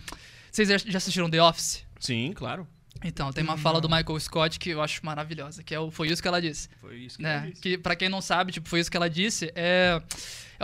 [0.52, 1.84] Vocês já- já assistiram The Office?
[1.98, 2.66] Sim, claro.
[3.02, 6.06] Então, tem uma fala do Michael Scott que eu acho maravilhosa, que é o Foi
[6.08, 6.68] Isso Que Ela Disse.
[6.80, 7.42] Foi isso que né?
[7.46, 7.60] eu disse.
[7.60, 10.00] Que pra quem não sabe, tipo, foi isso que ela disse, é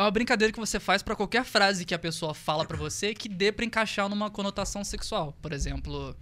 [0.01, 3.15] é uma brincadeira que você faz pra qualquer frase que a pessoa fala pra você
[3.15, 5.37] que dê pra encaixar numa conotação sexual.
[5.41, 6.17] Por exemplo,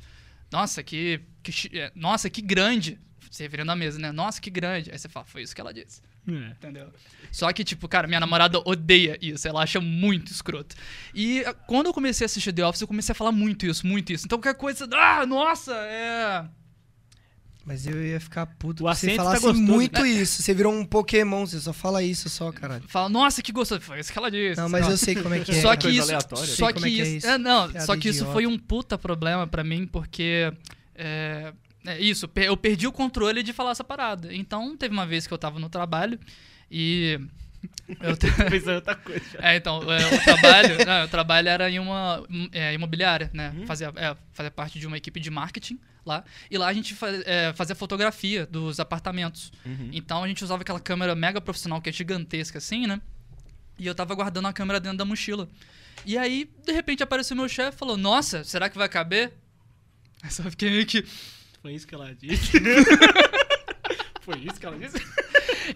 [0.51, 2.99] nossa, que, que é, nossa, que grande.
[3.31, 4.11] Se referindo à mesa, né?
[4.11, 4.91] Nossa, que grande.
[4.91, 6.01] Aí você fala, foi isso que ela disse.
[6.27, 6.51] É.
[6.51, 6.93] Entendeu?
[7.31, 9.47] Só que, tipo, cara, minha namorada odeia isso.
[9.47, 10.75] Ela acha muito escroto.
[11.15, 13.87] E ah, quando eu comecei a assistir The Office, eu comecei a falar muito isso,
[13.87, 14.25] muito isso.
[14.25, 14.89] Então qualquer coisa.
[14.93, 16.49] Ah, nossa, é.
[17.69, 20.43] Mas eu ia ficar puto O se você tá falasse gostoso, muito isso.
[20.43, 22.83] Você virou um Pokémon, você só fala isso só, caralho.
[22.89, 23.83] Fala, nossa, que gostoso.
[23.83, 24.59] Foi isso que ela disse.
[24.59, 24.93] Não, mas lá.
[24.93, 25.61] eu sei como é que é.
[25.61, 26.09] Só que isso,
[26.57, 27.27] só como que é que é isso, isso.
[27.27, 28.33] é, não, Piada só que isso idiota.
[28.33, 30.51] foi um puta problema pra mim porque
[30.95, 31.53] é,
[31.85, 34.35] é isso, eu perdi o controle de falar essa parada.
[34.35, 36.19] Então teve uma vez que eu tava no trabalho
[36.71, 37.21] e
[38.01, 38.17] eu
[38.51, 39.25] Pensando em outra coisa.
[39.41, 43.55] é, então, é, o trabalho, não, o trabalho era em uma é, imobiliária, né?
[43.67, 46.25] Fazia, é, fazia parte de uma equipe de marketing lá.
[46.51, 49.53] E lá a gente fa- é, fazia fotografia dos apartamentos.
[49.65, 49.91] Uhum.
[49.93, 53.01] Então a gente usava aquela câmera mega profissional que é gigantesca assim, né?
[53.79, 55.49] E eu tava guardando a câmera dentro da mochila.
[56.07, 59.33] E aí, de repente, apareceu meu chefe e falou: Nossa, será que vai caber?
[60.23, 61.05] Aí só fiquei meio que.
[61.63, 62.53] Foi isso que ela disse.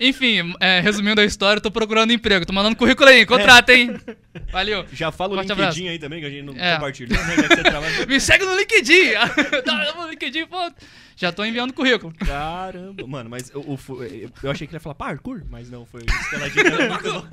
[0.05, 2.45] Enfim, é, resumindo a história, eu tô procurando emprego.
[2.45, 3.95] Tô mandando currículo aí, contrata, hein?
[4.51, 4.85] Valeu.
[4.93, 5.81] Já fala o LinkedIn abraço.
[5.81, 6.74] aí também, que a gente não É.
[6.74, 7.35] compartilhou, né?
[8.09, 9.12] Me segue no LinkedIn.
[9.65, 10.57] Tá, no LinkedIn, pô.
[11.16, 12.12] Já tô enviando currículo.
[12.15, 16.01] Caramba, mano, mas o fu- eu achei que ele ia falar parkour, mas não, foi
[16.03, 17.27] muito bom.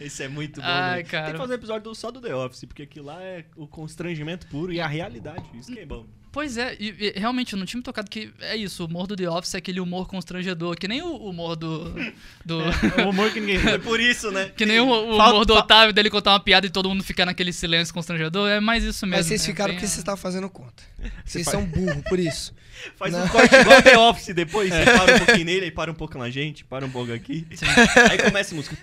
[0.00, 0.66] Esse é muito bom.
[0.66, 1.08] Ai, né?
[1.08, 1.24] cara.
[1.26, 4.46] Tem que fazer um episódio só do The Office, porque aquilo lá é o constrangimento
[4.46, 5.42] puro e a realidade.
[5.54, 6.06] Isso que é bom.
[6.32, 9.06] Pois é, e, e realmente eu não tinha me tocado que é isso, o humor
[9.08, 11.92] do The Office é aquele humor constrangedor, que nem o humor do.
[12.44, 12.58] do
[13.04, 13.58] O humor que ninguém.
[13.66, 14.50] É por isso, né?
[14.56, 17.02] que nem o, o Falta- humor do Otávio dele contar uma piada e todo mundo
[17.02, 18.48] ficar naquele silêncio constrangedor.
[18.48, 19.16] É mais isso mesmo.
[19.18, 20.82] Mas vocês é ficaram bem porque a- vocês estavam fazendo conta.
[21.24, 22.54] Vocês são burros, por isso.
[22.96, 23.24] Faz Não.
[23.24, 26.18] um corte igual The Office depois, você para um pouquinho nele, aí para um pouco
[26.18, 27.46] na gente, para um pouco aqui.
[28.10, 28.76] Aí começa a música.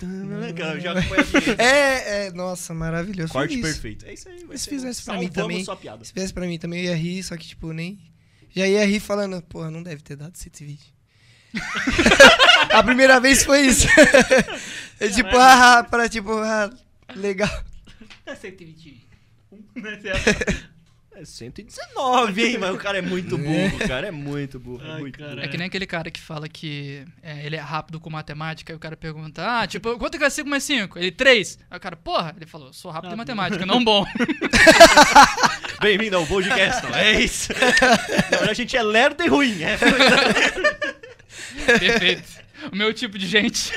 [0.80, 0.94] Já.
[1.58, 3.32] É, é, nossa, maravilhoso.
[3.32, 3.64] Corte isso.
[3.64, 4.06] perfeito.
[4.06, 4.44] É isso aí.
[4.46, 5.64] vai Se fizesse pra mim também.
[5.64, 6.04] sua piada.
[6.04, 8.00] Se fizesse pra mim também, eu ia rir, só que, tipo, nem.
[8.56, 10.98] Já ia rir falando, porra, não deve ter dado esse vídeo.
[12.74, 13.88] a primeira vez foi isso.
[15.00, 16.70] é tipo, ah, para tipo, ah,
[17.16, 17.64] legal.
[18.26, 19.08] É 120.
[21.20, 22.58] É 119, hein?
[22.60, 24.08] Mas o cara é muito burro, cara.
[24.08, 24.86] É muito burro.
[24.86, 25.32] É Ai, muito cara.
[25.32, 25.44] burro.
[25.44, 28.78] É que nem aquele cara que fala que é, ele é rápido com matemática, aí
[28.78, 31.00] o cara pergunta, ah, tipo, quanto que é 5 mais 5?
[31.00, 31.58] Ele, 3.
[31.72, 33.36] Aí o cara, porra, ele falou, sou rápido em Rápido.
[33.36, 34.06] matemática, não bom.
[35.82, 37.52] Bem-vindo ao podcast, é isso?
[38.32, 39.76] Não, a gente é lerdo e ruim, é.
[41.80, 42.30] Perfeito.
[42.72, 43.72] O meu tipo de gente.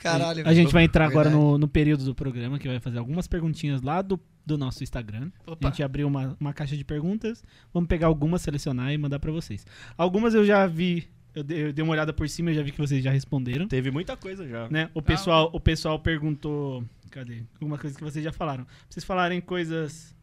[0.00, 0.46] Caralho.
[0.46, 3.82] A gente vai entrar agora no, no período do programa que vai fazer algumas perguntinhas
[3.82, 5.30] lá do, do nosso Instagram.
[5.46, 5.68] Opa.
[5.68, 7.44] A gente abriu uma, uma caixa de perguntas.
[7.72, 9.64] Vamos pegar algumas, selecionar e mandar pra vocês.
[9.96, 13.04] Algumas eu já vi, eu dei, uma olhada por cima e já vi que vocês
[13.04, 13.68] já responderam.
[13.68, 14.68] Teve muita coisa já.
[14.68, 14.90] Né?
[14.94, 16.82] O, pessoal, o pessoal perguntou.
[17.10, 17.42] Cadê?
[17.54, 18.64] Alguma coisa que vocês já falaram.
[18.64, 20.16] Pra vocês falarem coisas.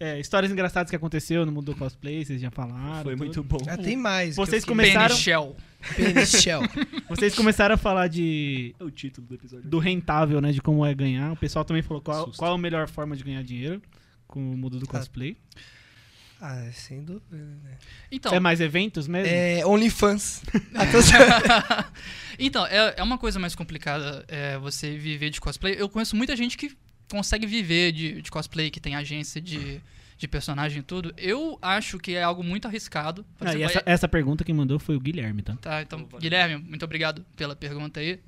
[0.00, 3.02] É, histórias engraçadas que aconteceu no mundo do cosplay, vocês já falaram.
[3.02, 3.24] Foi tudo.
[3.24, 3.58] muito bom.
[3.64, 4.36] Já tem mais.
[4.36, 5.56] Vocês começaram- Penny Shell.
[5.80, 6.60] fiquei- Penny Shell.
[7.08, 8.74] Vocês começaram a falar de.
[8.80, 9.68] É o título do episódio.
[9.68, 10.50] do rentável, né?
[10.52, 11.32] De como é ganhar.
[11.32, 12.38] O pessoal também falou qual, Susto.
[12.38, 13.80] qual a melhor forma de ganhar dinheiro
[14.26, 14.88] com o mundo do Ah.
[14.98, 15.36] cosplay.
[16.40, 17.36] Ah, sem dúvida.
[17.36, 17.78] né?
[18.10, 19.32] Então, é mais eventos mesmo?
[19.32, 20.42] É, OnlyFans.
[20.74, 21.86] Ah,
[22.38, 25.76] então é, é uma coisa mais complicada é, você viver de cosplay.
[25.78, 26.76] Eu conheço muita gente que
[27.10, 29.80] consegue viver de, de cosplay, que tem agência de,
[30.16, 31.14] de personagem e tudo.
[31.16, 33.24] Eu acho que é algo muito arriscado.
[33.40, 35.56] Ah, e essa, essa pergunta quem mandou foi o Guilherme, tá?
[35.56, 36.20] Tá, então, valeu.
[36.20, 38.20] Guilherme, muito obrigado pela pergunta aí.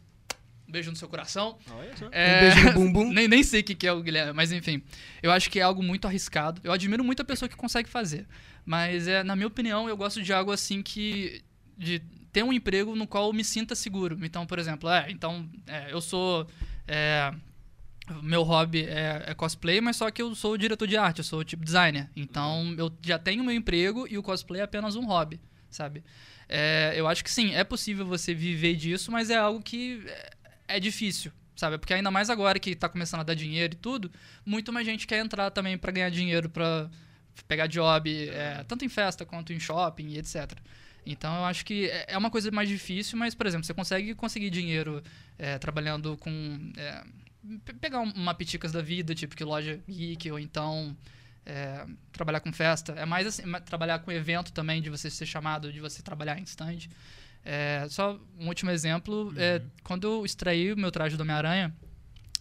[0.69, 1.59] Um beijo no seu coração.
[1.71, 2.09] Olha só.
[2.11, 3.13] É, Um beijo no bumbum.
[3.15, 4.83] nem, nem sei o que que é o Guilherme, mas enfim.
[5.23, 6.61] Eu acho que é algo muito arriscado.
[6.65, 8.27] Eu admiro muito a pessoa que consegue fazer.
[8.65, 11.43] Mas, é, na minha opinião, eu gosto de algo assim que.
[11.79, 14.19] de ter um emprego no qual eu me sinta seguro.
[14.23, 16.47] Então, por exemplo, é, então, é, eu sou.
[16.87, 17.33] é,
[18.23, 21.45] meu hobby é, é cosplay, mas só que eu sou diretor de arte, eu sou
[21.45, 22.09] tipo designer.
[22.15, 26.05] Então, eu já tenho meu emprego e o cosplay é apenas um hobby, sabe?
[26.49, 30.77] É, eu acho que sim, é possível você viver disso, mas é algo que é,
[30.77, 31.79] é difícil, sabe?
[31.79, 34.11] Porque ainda mais agora que tá começando a dar dinheiro e tudo,
[34.45, 36.89] muito mais gente quer entrar também para ganhar dinheiro, para
[37.49, 40.53] pegar job, é, tanto em festa quanto em shopping e etc.
[41.05, 44.15] Então eu acho que é é uma coisa mais difícil, mas, por exemplo, você consegue
[44.15, 45.03] conseguir dinheiro
[45.39, 46.73] é, trabalhando com.
[47.55, 50.97] É, pe- pegar um- uma piticas da vida, tipo que loja geek, ou então
[51.45, 52.93] é, trabalhar com festa.
[52.95, 56.43] É mais assim, trabalhar com evento também, de você ser chamado, de você trabalhar em
[56.43, 56.89] stand.
[57.45, 61.73] É, só um último exemplo, é, quando eu extraí o meu traje do Homem-Aranha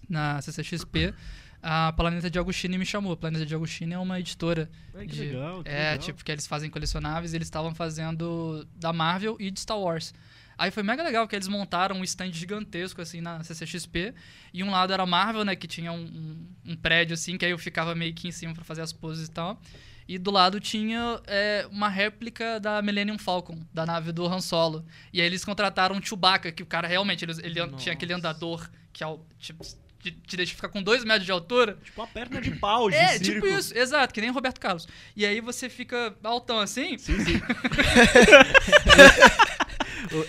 [0.10, 1.14] na CCXP,
[1.62, 3.14] a Planeta de Agostini me chamou.
[3.14, 5.98] A Planeta de Agostini é uma editora Ai, que de- legal, que é, legal.
[6.00, 10.14] tipo, que eles fazem colecionáveis eles estavam fazendo da Marvel e de Star Wars.
[10.58, 14.14] Aí foi mega legal que eles montaram um stand gigantesco, assim, na CCXP.
[14.54, 17.52] E um lado era Marvel, né, que tinha um, um- um prédio, assim, que aí
[17.52, 19.60] eu ficava meio que em cima pra fazer as poses e tal.
[20.08, 24.86] E do lado tinha é, uma réplica da Millennium Falcon, da nave do Han Solo.
[25.12, 28.70] E aí eles contrataram um Chewbacca, que o cara realmente, ele, ele tinha aquele andador
[28.94, 29.64] que é, o- tipo,
[30.00, 31.80] te, te deixa ficar com dois metros de altura.
[31.84, 33.24] Tipo a perna de pau, de É, circo.
[33.26, 34.88] tipo isso, exato, que nem o Roberto Carlos.
[35.16, 37.00] E aí você fica altão assim.
[37.00, 37.42] Sim, sim.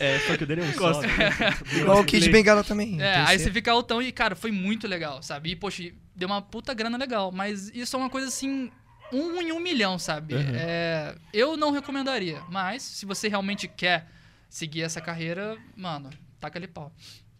[0.01, 1.01] É, só que o dele é um só.
[1.01, 1.09] né?
[1.77, 3.01] Igual o Kid Bengala também.
[3.01, 5.51] É, aí você fica altão e, cara, foi muito legal, sabe?
[5.51, 7.33] E, poxa, deu uma puta grana legal.
[7.33, 8.71] Mas isso é uma coisa assim,
[9.13, 10.35] um em um milhão, sabe?
[10.35, 10.53] Uhum.
[10.55, 12.41] É, eu não recomendaria.
[12.49, 14.09] Mas, se você realmente quer
[14.49, 16.93] seguir essa carreira, mano, taca ali pau.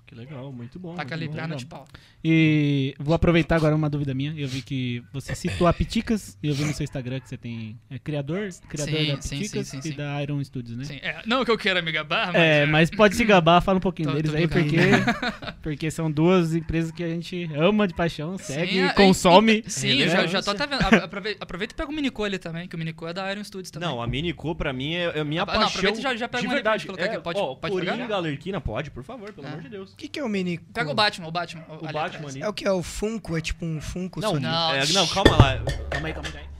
[0.07, 0.95] Que legal, muito bom.
[0.95, 1.33] Taca muito ali bom.
[1.33, 1.59] perna legal.
[1.59, 1.85] de pau.
[2.25, 4.33] E vou aproveitar agora uma dúvida minha.
[4.37, 7.37] Eu vi que você citou a Piticas e eu vi no seu Instagram que você
[7.37, 9.97] tem é, criador, criador Sim, da Piticas sim, sim, e sim.
[9.97, 10.85] da Iron Studios, né?
[10.85, 12.37] Sim, é, não que eu queira me gabar, mas.
[12.41, 14.77] É, mas pode se gabar, fala um pouquinho Tô- deles tô aí, porque
[15.63, 19.65] Porque são duas empresas que a gente ama de paixão, segue, Sim, é, consome.
[19.67, 20.83] e- Sim, eu já, já tô até vendo.
[20.83, 21.05] A-
[21.41, 23.89] Aproveita, e pega o Minico ali também, que o Minico é da Iron Studios também.
[23.89, 25.69] Não, a Minico pra mim é, é a minha Ah, não, paixão.
[25.69, 26.87] aproveita e já- já pega de verdade.
[26.87, 27.17] colocar aqui.
[27.17, 28.07] É, Pode- ó, pode Coringa, pegar?
[28.07, 29.51] Galerquina, pode, por favor, pelo É.
[29.51, 29.96] amor de Deus.
[29.97, 30.59] O que, que é o mini?
[30.59, 31.65] Pega o Batman, o Batman.
[31.71, 32.43] O Batman ali.
[32.43, 32.67] É o que?
[32.67, 33.35] É o Funko?
[33.35, 34.39] É tipo um Funko Não?
[34.39, 34.75] Não.
[34.75, 35.59] é, não, calma lá.
[35.89, 36.56] Calma aí, calma aí.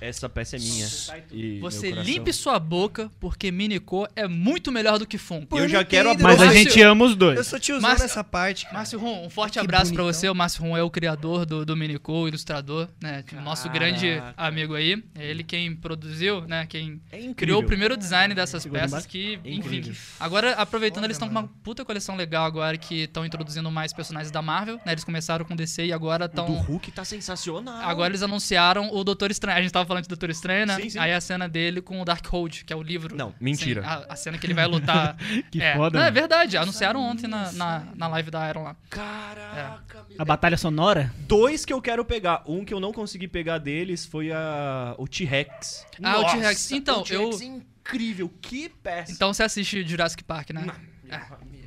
[0.00, 0.86] Essa peça é minha.
[1.32, 2.02] E Você meu coração.
[2.12, 5.58] limpe sua boca, porque Minico é muito melhor do que Funko.
[5.58, 7.46] Eu já quero entendo, Mas a Márcio- gente ama os Eu dois.
[7.46, 8.64] sou tiozão Márcio- nessa parte.
[8.64, 8.76] cara.
[8.76, 10.20] Márcio Rum, um forte Que abraço pra bonitão.
[10.20, 10.28] você.
[10.28, 13.24] O Márcio Rum é o criador do, do Minico, ilustrador, né?
[13.42, 15.02] Nosso grande amigo aí.
[15.14, 16.66] É ele quem produziu, né?
[16.66, 17.34] Quem É incrível.
[17.34, 19.08] criou o primeiro design dessas Segura peças embaixo.
[19.08, 19.76] que, É enfim.
[19.76, 19.94] incrível.
[20.20, 21.54] Agora, aproveitando, Foda, eles estão com uma mano.
[21.62, 24.92] puta coleção legal agora que estão introduzindo mais personagens da Marvel, né?
[24.92, 26.46] Eles começaram com DC e agora O do estão...
[26.46, 27.80] Hulk tá sensacional.
[27.88, 29.58] Agora eles anunciaram o Doutor Estranho.
[29.58, 30.76] A gente tava falando de Doutor Estranho, né?
[30.76, 30.98] Sim, sim.
[30.98, 33.16] Aí a cena dele com o Darkhold, que é o livro.
[33.16, 33.82] Não, mentira.
[33.82, 35.16] Sim, a, a cena que ele vai lutar.
[35.50, 35.76] Que é.
[35.76, 36.56] foda, Não, é verdade.
[36.56, 38.76] Anunciaram ontem na, na, na live da Iron lá.
[38.90, 41.12] Caraca, meu A batalha sonora?
[41.20, 42.42] Dois que eu quero pegar.
[42.46, 45.86] Um que eu não consegui pegar deles foi a o T-Rex.
[46.02, 46.70] Ah, o Nossa, T-Rex.
[46.72, 48.32] Então, o T-Rex eu- é incrível.
[48.40, 49.12] Que peça.
[49.12, 50.66] Então você assiste Jurassic Park, né?
[51.08, 51.20] É.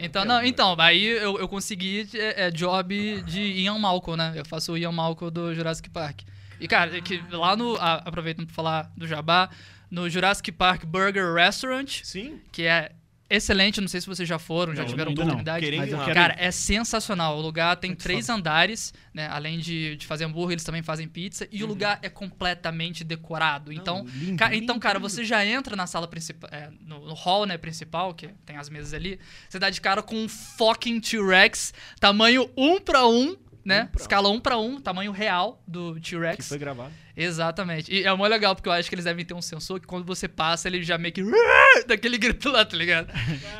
[0.05, 4.33] Então, não, então, aí eu, eu consegui é, é, job de Ian Malcolm, né?
[4.35, 6.21] Eu faço o Ian Malcolm do Jurassic Park.
[6.59, 7.75] E, cara, é que lá no.
[7.77, 9.49] a- aproveitando pra falar do Jabá,
[9.89, 12.39] no Jurassic Park Burger Restaurant, Sim.
[12.51, 12.91] que é
[13.31, 15.27] excelente, não sei se vocês já foram, já Não, tiveram ainda não.
[15.27, 15.63] oportunidade.
[15.63, 17.37] Querendo Mas quero- Cara, é sensacional.
[17.37, 19.27] O lugar tem Muito três andares, né?
[19.27, 21.47] Além de, de fazer hambúrguer, eles também fazem pizza.
[21.51, 23.71] E o lugar é completamente decorado.
[23.71, 25.07] Então, lindo, ca- lindo, então cara, lindo.
[25.07, 28.67] você já entra na sala principal, é, no, no hall, né, principal, que tem as
[28.67, 29.19] mesas ali.
[29.47, 33.37] Você dá de cara com um fucking T-Rex, tamanho 1 pra 1,
[33.69, 33.83] né?
[33.83, 34.01] Um pra um.
[34.01, 36.47] Escala 1 pra 1, tamanho real do Que T-Rex.
[36.49, 36.91] foi gravado.
[37.15, 37.93] Exatamente.
[37.93, 40.05] E é mó legal, porque eu acho que eles devem ter um sensor que quando
[40.05, 41.21] você passa, ele já meio que.
[41.87, 43.11] daquele grito lá, tá ligado?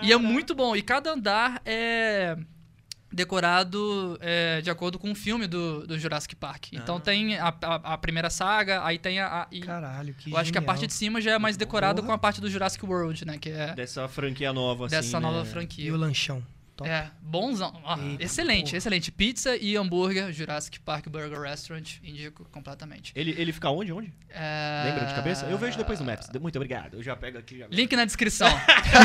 [0.02, 0.76] E é muito bom.
[0.76, 2.38] E cada andar é
[3.12, 6.68] decorado é, de acordo com o filme do, do Jurassic Park.
[6.74, 7.00] Então Ah.
[7.00, 9.42] tem a, a- a primeira saga, aí tem a.
[9.44, 10.66] a- e Caralho, que eu acho que a genial.
[10.76, 12.08] parte de cima já é mais decorada Porra.
[12.08, 13.38] com a parte do Jurassic World, né?
[13.38, 14.96] Que é Dessa franquia nova, assim.
[14.96, 15.44] dessa nova né?
[15.44, 15.94] E franquia.
[15.94, 16.44] o lanchão.
[16.80, 16.90] Top.
[16.90, 17.74] É, bonzão.
[17.86, 18.78] Ah, Eita, excelente, porra.
[18.78, 19.12] excelente.
[19.12, 23.12] Pizza e hambúrguer, Jurassic Park Burger Restaurant, indico completamente.
[23.14, 23.92] Ele, ele fica onde?
[23.92, 24.14] Onde?
[24.30, 24.84] É...
[24.86, 25.46] Lembra de cabeça?
[25.48, 26.30] Eu vejo depois no Maps.
[26.40, 26.96] Muito obrigado.
[26.96, 27.58] Eu já pego aqui.
[27.60, 27.68] Já...
[27.70, 28.48] Link na descrição.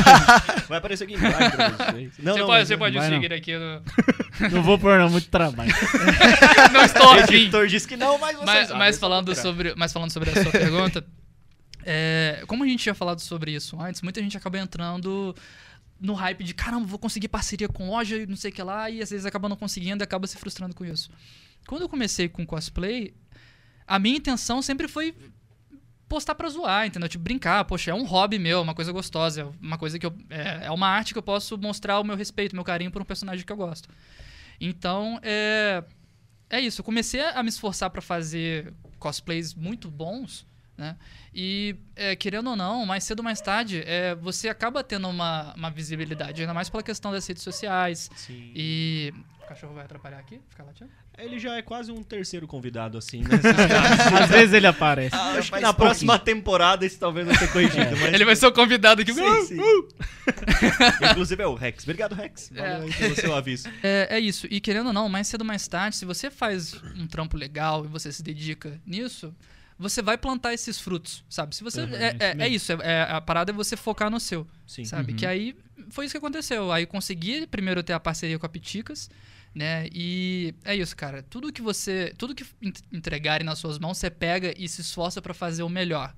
[0.68, 1.38] Vai aparecer aqui embaixo.
[2.20, 3.82] Não, você não, pode, você pode vai seguir aqui no.
[4.52, 5.72] Não vou pôr não, muito trabalho.
[6.72, 7.34] não estou O afim.
[7.34, 10.50] editor disse que não, mas Mas, sabem, mas falando sobre, mas falando sobre a sua
[10.50, 11.06] pergunta,
[11.84, 15.34] é, como a gente tinha falado sobre isso antes, muita gente acaba entrando
[16.00, 18.90] no hype de caramba, vou conseguir parceria com loja e não sei o que lá,
[18.90, 21.10] e às vezes acaba não conseguindo e acaba se frustrando com isso.
[21.66, 23.14] Quando eu comecei com cosplay,
[23.86, 25.14] a minha intenção sempre foi
[26.08, 27.08] postar pra zoar, entendeu?
[27.08, 30.14] Tipo, brincar, poxa, é um hobby meu, uma coisa gostosa, é uma coisa que eu.
[30.30, 33.04] É, é uma arte que eu posso mostrar o meu respeito, meu carinho por um
[33.04, 33.88] personagem que eu gosto.
[34.60, 35.82] Então, é.
[36.50, 40.46] É isso, eu comecei a me esforçar pra fazer cosplays muito bons,
[40.76, 40.96] né?
[41.34, 45.54] E, é, querendo ou não, mais cedo ou mais tarde, é, você acaba tendo uma,
[45.54, 48.10] uma visibilidade, ainda mais pela questão das redes sociais.
[48.16, 48.52] Sim.
[48.54, 49.12] E.
[49.42, 50.40] O cachorro vai atrapalhar aqui?
[50.48, 50.90] Ficar latindo?
[51.16, 53.28] Ele já é quase um terceiro convidado, assim, né?
[54.20, 55.14] Às vezes ele aparece.
[55.14, 55.74] Ah, acho que na pouquinho.
[55.74, 57.96] próxima temporada isso talvez vai ser corrigido.
[58.00, 58.14] Mas...
[58.14, 59.12] Ele vai ser o convidado aqui.
[59.12, 59.60] Sim, sim.
[61.10, 61.84] Inclusive é o Rex.
[61.84, 62.50] Obrigado, Rex.
[62.52, 63.68] Valeu aí pelo seu aviso.
[63.84, 64.46] É, é isso.
[64.50, 67.84] E querendo ou não, mais cedo ou mais tarde, se você faz um trampo legal
[67.84, 69.34] e você se dedica nisso,
[69.78, 71.54] você vai plantar esses frutos, sabe?
[71.54, 72.72] Se você Uhum, é, isso é- é isso.
[72.72, 74.84] é- é- a parada é você focar no seu, Sim.
[74.84, 75.12] sabe?
[75.12, 75.18] Uhum.
[75.18, 75.56] Que aí
[75.90, 76.70] foi isso que aconteceu.
[76.72, 79.10] Aí eu consegui primeiro ter a parceria com a Piticas,
[79.54, 79.88] né?
[79.92, 81.22] E é isso, cara.
[81.22, 85.20] Tudo que você, tudo que en- entregarem nas suas mãos, você pega e se esforça
[85.20, 86.14] pra fazer o melhor,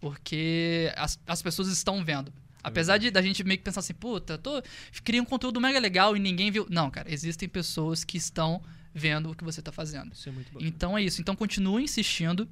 [0.00, 2.32] porque as, as pessoas estão vendo.
[2.62, 4.62] Apesar de da gente meio que pensar assim, puta, tô
[5.04, 6.66] criei um conteúdo mega legal e ninguém viu.
[6.68, 8.60] Não, cara, existem pessoas que estão
[8.92, 10.12] vendo o que você tá fazendo.
[10.12, 10.58] Isso é muito bom.
[10.60, 11.20] Então é isso.
[11.20, 12.48] Então continue insistindo.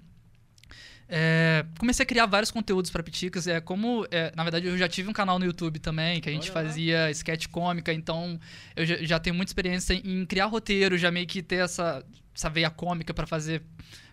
[1.09, 3.47] É, comecei a criar vários conteúdos para Piticas.
[3.47, 6.33] É como, é, na verdade, eu já tive um canal no YouTube também que a
[6.33, 6.69] gente Olha lá.
[6.69, 7.93] fazia sketch cômica.
[7.93, 8.39] Então
[8.75, 12.05] eu já, já tenho muita experiência em criar roteiro, já meio que ter essa,
[12.35, 13.63] essa veia cômica para fazer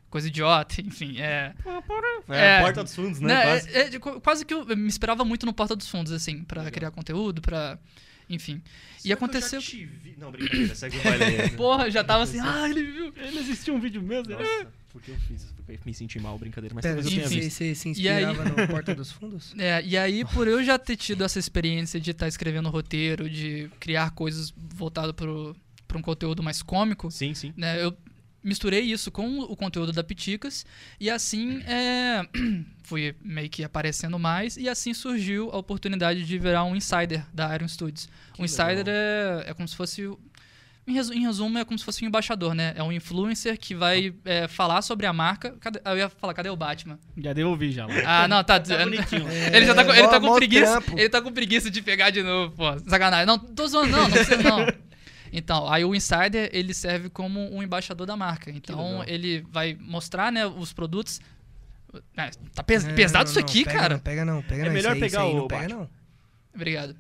[0.10, 0.82] coisa idiota.
[0.86, 1.53] Enfim, é.
[2.30, 2.61] É, É.
[2.61, 3.28] Porta dos Fundos, né?
[3.34, 3.70] Né, Quase.
[3.76, 6.91] é- é quase que eu me inspirava muito no Porta dos Fundos, assim, para criar
[6.91, 7.80] conteúdo, para
[8.30, 8.61] Enfim.
[8.64, 9.60] Será E que eu aconteceu.
[9.60, 10.15] já te vi?
[10.18, 11.49] Não, brincadeira, segue o baile aí.
[11.57, 13.14] Porra, já tava assim, ah, ele viu.
[13.18, 14.36] Ele assistiu um vídeo meu, né?
[14.38, 15.53] Nossa, porque eu fiz isso?
[15.56, 18.07] Porque eu me senti mal, brincadeira, mas Pera, talvez eu tenha você, você se E
[18.07, 19.53] aí- inspirava no Porta dos Fundos?
[19.60, 23.70] É, e aí, por eu já ter tido essa experiência de estar escrevendo roteiro, de
[23.80, 25.56] criar coisas voltado pro,
[25.88, 27.53] pra um conteúdo mais cômico, Sim, sim.
[27.57, 27.95] né, eu
[28.44, 30.65] misturei isso com o conteúdo da Piticas
[30.99, 32.28] e assim é,
[32.84, 37.56] fui meio que aparecendo mais e assim surgiu a oportunidade de virar um insider da
[37.56, 38.10] Iron Studios.
[38.34, 40.10] Que o insider é, é como se fosse
[40.85, 42.73] Em, resu- em resumo, é como se fosse um embaixador, né?
[42.76, 45.51] É um influencer que vai é, falar sobre a marca.
[45.60, 46.99] Cadê- eu ia falar, cadê o Batman?
[47.18, 47.85] Já devolvi já.
[47.85, 47.93] lá.
[48.05, 48.60] Ah, não, tá.
[48.61, 49.26] Tá bonitinho.
[49.53, 50.81] Ele já tá, com, ele tá com mó preguiça.
[50.81, 50.99] trampo.
[50.99, 52.77] Ele tá com preguiça de pegar de novo, pô.
[52.89, 53.26] Sacanagem.
[53.26, 54.68] Não, tô zoando, não, não precisa não.
[55.35, 58.51] Então, aí o Insider, ele serve como um embaixador da marca.
[58.51, 61.19] Então, ele vai mostrar, né, os produtos.
[62.15, 63.93] É, tá pes- Não, pesado não, isso não, aqui, pega cara.
[63.95, 64.73] Não, pega não, pega É não.
[64.73, 65.89] melhor Esse aí- pegar aí o não pega.
[66.53, 66.95] Obrigado.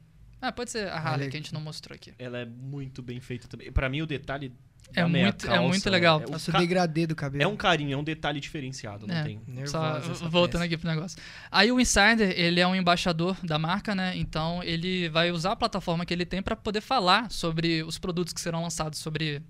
[0.45, 1.29] Ah, pode ser a Harley, Valeu.
[1.29, 2.13] que a gente não mostrou aqui.
[2.19, 3.71] Ela é muito bem feita também.
[3.71, 4.51] Pra mim, o detalhe.
[4.93, 6.21] É muito- é calça muito legal.
[6.21, 7.41] É, o Nossa, o ca- degradê do cabelo.
[7.41, 9.23] é um carinho, é um detalhe diferenciado, não É.
[9.23, 9.37] tem.
[9.65, 10.65] Só Nervosa essa voltando peça.
[10.65, 11.17] aqui pro negócio.
[11.49, 14.15] Aí o Insider, ele é um embaixador da marca, né?
[14.17, 18.33] Então ele vai usar a plataforma que ele tem para poder falar sobre os produtos
[18.33, 19.41] que serão lançados, sobre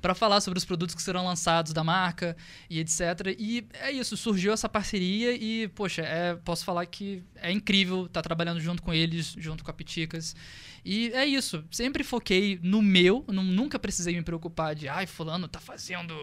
[0.00, 2.36] para falar sobre os produtos que serão lançados da marca
[2.68, 3.34] e etc.
[3.38, 8.22] E é isso, surgiu essa parceria e, poxa, é, posso falar que é incrível estar
[8.22, 10.34] trabalhando junto com eles, junto com a Piticas.
[10.84, 15.46] E é isso, sempre foquei no meu, nu- nunca precisei me preocupar de, ai, fulano
[15.48, 16.14] tá fazendo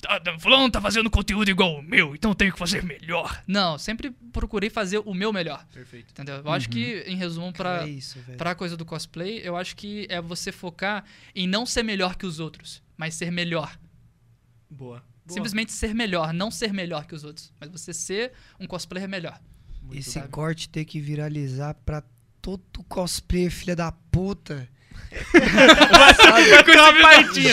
[0.00, 3.42] tá, fulano tá fazendo conteúdo igual o meu, então eu tenho que fazer melhor.
[3.46, 6.10] Não, sempre procurei fazer o meu melhor, Perfeito.
[6.10, 6.36] entendeu?
[6.36, 10.06] Eu acho que, em resumo, pra, É isso, pra coisa do cosplay, eu acho que
[10.10, 11.04] é você focar
[11.34, 13.78] em não ser melhor que os outros, mas ser melhor.
[14.70, 14.98] Boa.
[14.98, 15.02] Boa.
[15.34, 19.38] Simplesmente ser melhor, não ser melhor que os outros, mas você ser um cosplayer melhor.
[19.82, 22.02] Muito Esse corte ter que viralizar pra
[22.40, 24.68] todo cosplayer, filha da puta.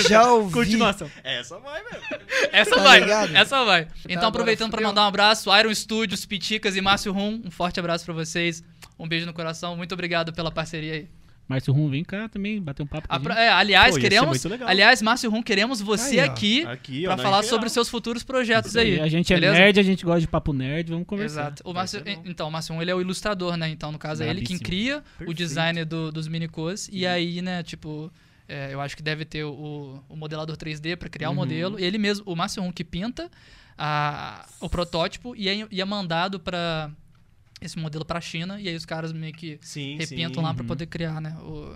[0.08, 0.54] Já ouvi.
[0.54, 1.10] Continuação.
[1.24, 2.00] Essa vai mesmo.
[2.52, 3.36] Essa Tá vai, ligado?
[3.36, 3.82] essa vai.
[4.06, 4.90] Então, agora aproveitando pra fudeu.
[4.90, 8.64] mandar um abraço, Iron Studios, Piticas e Márcio Rum, um forte abraço pra vocês.
[9.00, 11.08] Um beijo no coração, muito obrigado pela parceria aí.
[11.48, 13.42] Márcio Rum, vem cá também bater um papo com a A pro- gente.
[13.42, 14.46] é, aliás, Pô, queremos.
[14.66, 17.44] Aliás, Márcio Rum, queremos você Aí, aqui, Aqui, na falar geral.
[17.44, 19.00] sobre os seus futuros projetos aí.
[19.00, 19.54] A gente é beleza?
[19.60, 21.42] nerd, a gente gosta de papo nerd, vamos conversar.
[21.42, 21.62] Exato.
[21.64, 23.70] O Vai Márcio, então, o Márcio Rum, ele é o ilustrador, né?
[23.70, 25.34] Então, no caso, é ele quem cria o Perfeito.
[25.36, 26.90] design do- dos minicos.
[26.92, 28.12] E aí, né, tipo,
[28.50, 31.36] é, eu acho que deve ter o, o modelador 3D pra criar o Uhum.
[31.38, 31.80] modelo.
[31.80, 33.30] Ele mesmo, o Márcio Rum, que pinta
[33.78, 36.90] a- o protótipo e é, e é mandado pra
[37.66, 38.60] esse modelo pra China.
[38.62, 40.48] E aí os caras meio que Sim, repintam sim.
[40.48, 40.68] lá pra Uhum.
[40.68, 41.36] poder criar, né?
[41.42, 41.76] O,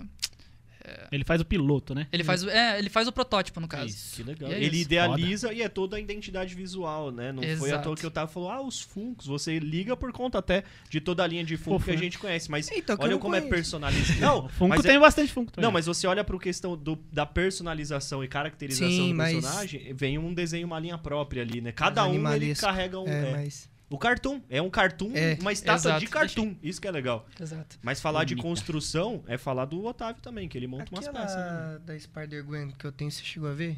[1.12, 2.06] Ele faz o piloto, né?
[2.10, 3.86] ele, faz, o- é, ele faz o protótipo, no caso.
[3.88, 4.16] Isso.
[4.16, 4.50] Que legal.
[4.50, 4.86] É Ele isso.
[4.86, 7.30] idealiza e é toda a identidade visual, né?
[7.32, 7.84] Não foi à Exato.
[7.84, 11.22] toa que eu tava falando, ah, os Funkos, você liga por conta até de toda
[11.22, 13.54] a linha de Funko que a gente conhece, mas Então, olha como é conheço.
[13.54, 14.18] personalizado.
[14.20, 15.64] Não, Funko mas tem é- bastante Funko também.
[15.66, 19.92] Não, mas você olha pro questão do, da personalização e caracterização Sim, do mas- personagem,
[19.94, 21.72] vem um desenho, uma linha própria ali, né?
[21.72, 23.06] Cada Mais um ele carrega um.
[23.06, 23.32] É, é.
[23.32, 23.68] mas.
[23.90, 24.40] O cartoon.
[24.48, 25.36] É um cartoon, É.
[25.40, 26.00] uma estátua Exato.
[26.00, 26.54] de cartoon.
[26.62, 27.26] Isso que é legal.
[27.40, 27.76] Exato.
[27.82, 28.48] Mas falar de Bonita.
[28.48, 31.36] construção é falar do Otávio também, que ele monta umas Aquela peças.
[31.36, 31.78] Né?
[31.84, 33.76] da Spider-Gwen que eu tenho, você chegou a ver?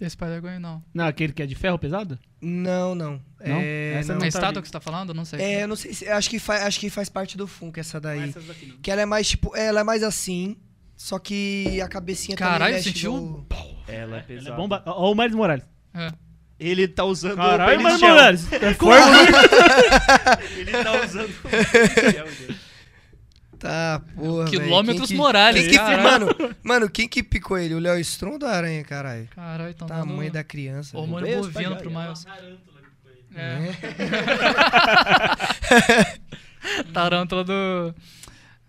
[0.00, 0.82] Esse Spider-Gwen, não.
[0.92, 2.18] Não, aquele que é de ferro pesado?
[2.42, 3.12] Não, não.
[3.12, 3.56] Não?
[3.60, 4.18] É, Essa não.
[4.20, 5.14] não a tá estátua que você tá falando?
[5.14, 5.40] Não sei.
[5.40, 6.08] É, eu não sei se.
[6.08, 8.28] Acho que, faz, acho que faz parte do Funko essa daí.
[8.28, 8.76] Essas daqui não.
[8.78, 9.56] Que ela é mais tipo.
[9.56, 10.56] Ela é mais assim.
[10.96, 13.12] Só que a cabecinha Caralho, também mexe sentiu?
[13.16, 13.46] no-
[13.86, 14.50] Ela é Ela pesada.
[14.50, 14.82] é bomba.
[14.84, 15.64] Ó, o Miles Morales.
[15.94, 16.12] É.
[16.66, 18.08] Ele tá usando Caralho, o Penishel.
[18.08, 18.52] Morales.
[18.52, 19.08] É forte.
[20.58, 22.56] Ele tá usando o dele.
[23.58, 24.44] Tá, porra.
[24.50, 26.28] Quilômetros Quem que- Morales, Quem que, mano,
[26.62, 27.74] mano, quem que picou ele?
[27.74, 29.26] O Léo Stronda aranha, caralho?
[29.34, 30.96] Caralho, então Tamanho dando da criança.
[30.98, 32.26] hormônio Beijo, bovino pai, pro já, Miles.
[33.34, 33.58] É.
[33.58, 33.76] Né?
[36.92, 37.94] Tarântula do...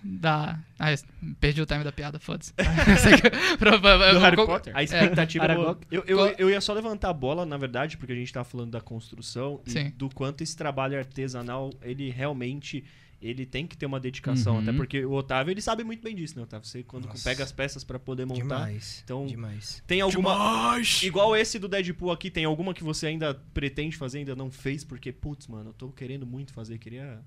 [0.07, 0.60] Da...
[0.77, 0.94] Ah,
[1.40, 2.53] perdi o time da piada, foda-se.
[3.60, 4.76] Do Harry Potter.
[4.76, 5.45] A expectativa.
[5.45, 5.48] É.
[5.48, 5.88] eu, Aragog.
[5.90, 8.72] eu, eu, eu ia só levantar a bola, na verdade, porque a gente tava falando
[8.72, 9.94] da construção e Sim.
[9.98, 12.84] do quanto esse trabalho artesanal, ele realmente.
[13.22, 14.61] Ele tem que ter uma dedicação, Uhum.
[14.61, 16.68] até porque o Otávio, ele sabe muito bem disso, né, Otávio?
[16.68, 17.23] Você quando Nossa.
[17.27, 18.41] pega as peças pra poder montar.
[18.41, 19.02] Demais.
[19.03, 19.82] Então, Demais.
[19.88, 20.76] Tem alguma.
[21.02, 24.84] Igual esse do Deadpool aqui, tem alguma que você ainda pretende fazer, ainda não fez,
[24.84, 27.19] porque, putz, mano, eu tô querendo muito fazer, queria.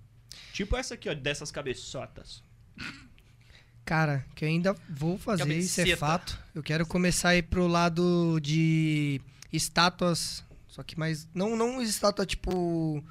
[0.52, 2.44] Tipo essa aqui, ó, dessas cabeçotas.
[3.84, 5.96] Cara, que eu ainda vou fazer, isso é Cabeceta.
[5.96, 6.38] fato.
[6.54, 9.20] Eu quero começar a ir pro lado de
[9.52, 11.26] estátuas, só que mais.
[11.32, 13.02] Não, não estátua tipo.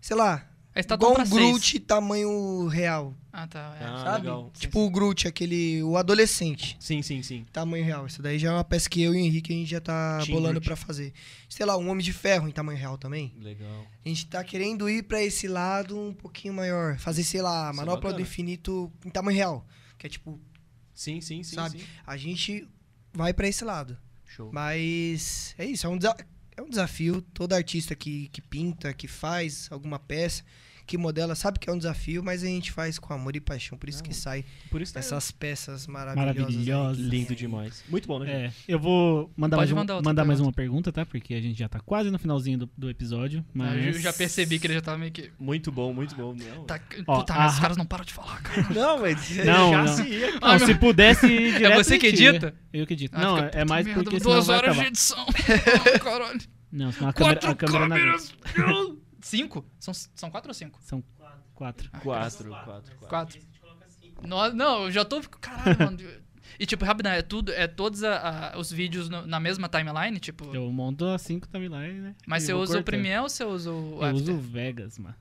[0.00, 0.46] Sei lá.
[0.78, 1.30] A estátua igual um seis.
[1.50, 3.76] Groot tamanho real, Ah, tá.
[3.80, 3.84] É.
[3.84, 4.26] Ah, sabe?
[4.26, 4.50] legal.
[4.56, 5.82] Tipo o Groot, aquele.
[5.82, 6.76] O adolescente.
[6.78, 7.44] Sim, sim, sim.
[7.52, 8.06] Tamanho real.
[8.06, 10.18] Isso daí já é uma peça que eu e o Henrique a gente já tá
[10.24, 10.66] Team bolando Groot.
[10.66, 11.12] pra fazer.
[11.48, 13.34] Sei lá, um Homem de Ferro em tamanho real também.
[13.40, 13.86] Legal.
[14.04, 16.96] A gente tá querendo ir pra esse lado um pouquinho maior.
[16.98, 18.20] Fazer, sei lá, a é manopla do bacana.
[18.22, 19.66] infinito em tamanho real.
[19.98, 20.40] Que é tipo,
[20.94, 21.56] Sim, sim, sim.
[21.56, 21.80] Sabe?
[21.80, 21.86] sim.
[22.06, 22.68] a gente
[23.12, 23.98] vai pra esse lado.
[24.26, 24.50] Show.
[24.52, 25.98] Mas é isso, é um,
[26.56, 27.20] é um desafio.
[27.34, 30.44] Todo artista que, que pinta, que faz alguma peça,
[30.88, 33.78] que modela, sabe que é um desafio, mas a gente faz com amor e paixão,
[33.78, 36.36] por isso que sai Por isso tá essas peças maravilhosas.
[36.38, 36.42] aí.
[36.44, 37.00] Maravilhosa.
[37.00, 37.84] lindo demais.
[37.88, 38.46] Muito bom, né?
[38.46, 41.04] É, eu vou mandar, Pode mais, um- mandar outra mandar mais uma pergunta, tá?
[41.06, 43.44] Porque a gente já tá quase no finalzinho do, do episódio.
[43.54, 43.94] Mas...
[43.96, 45.30] Eu já percebi que ele já tava meio que.
[45.38, 46.34] Muito bom, muito bom.
[46.34, 48.66] Não, Tá, Ó, puta, mas os a- caras não param de falar, cara.
[48.74, 49.96] não mas Não, já não.
[49.96, 50.30] se ia.
[50.32, 52.54] Não, Ah, se meu- pudesse ir É você que a edita?
[52.72, 53.16] Eu que edito.
[53.16, 55.26] Ah, não, fica, é mais merda, porque duas horas de edição.
[55.28, 56.40] Ah, Caralho.
[56.72, 58.34] Não, senão a câmera, Quatro a câmera não câmeras.
[59.28, 59.64] Cinco?
[59.78, 60.78] São, são quatro ou cinco?
[60.82, 61.02] São
[61.54, 61.90] quatro.
[61.90, 62.50] Quatro, quatro,
[62.96, 62.96] quatro.
[63.08, 63.40] Quatro.
[64.22, 65.20] No, não, eu já tô.
[65.22, 65.98] Caralho, mano.
[66.58, 70.18] E tipo, rapidão, é tudo, é todos a- a- os vídeos no- na mesma timeline,
[70.18, 70.52] tipo.
[70.54, 72.14] Eu monto as cinco timeline, né?
[72.26, 72.84] Mas E você usa o cortando.
[72.84, 74.14] Premiere ou você usa o Eu After?
[74.14, 75.14] uso o Vegas, mano.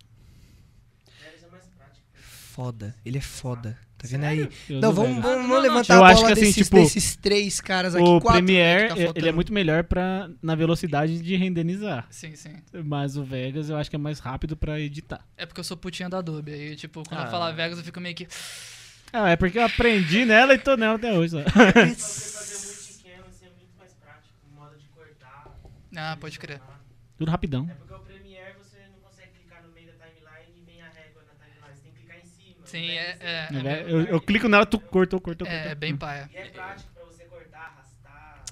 [2.13, 3.77] Foda, ele é foda.
[4.09, 4.49] Tá aí?
[4.69, 6.75] Eu Não, vamos, vamos, não, vamos levantar Eu a acho bola que assim, desses, tipo,
[6.77, 8.03] desses três caras aqui.
[8.03, 12.07] O quatro, né, Premiere, tá ele é muito melhor pra, na velocidade de renderizar.
[12.09, 12.55] Sim, sim.
[12.85, 15.25] Mas o Vegas eu acho que é mais rápido pra editar.
[15.35, 16.51] É porque eu sou putinha da Adobe.
[16.53, 17.25] Aí, tipo, quando Ah.
[17.25, 18.27] eu falar Vegas, eu fico meio que.
[19.11, 21.31] Ah, é porque eu aprendi nela e tô nela até hoje.
[21.31, 21.43] Só.
[25.99, 26.61] Ah, pode crer.
[27.17, 27.65] Tudo rapidão.
[27.65, 31.23] Porque o Premiere você não consegue clicar no meio da timeline e vem a régua
[31.25, 31.75] na timeline.
[31.75, 32.65] Você tem que clicar em cima.
[32.79, 33.17] Sim, é.
[33.19, 35.75] é, No é, Ve- Eu, eu clico nela, tu cortou, cortou, é, é cortou.
[35.79, 36.29] bem paia.
[36.33, 38.43] E é prático pra você cortar, arrastar.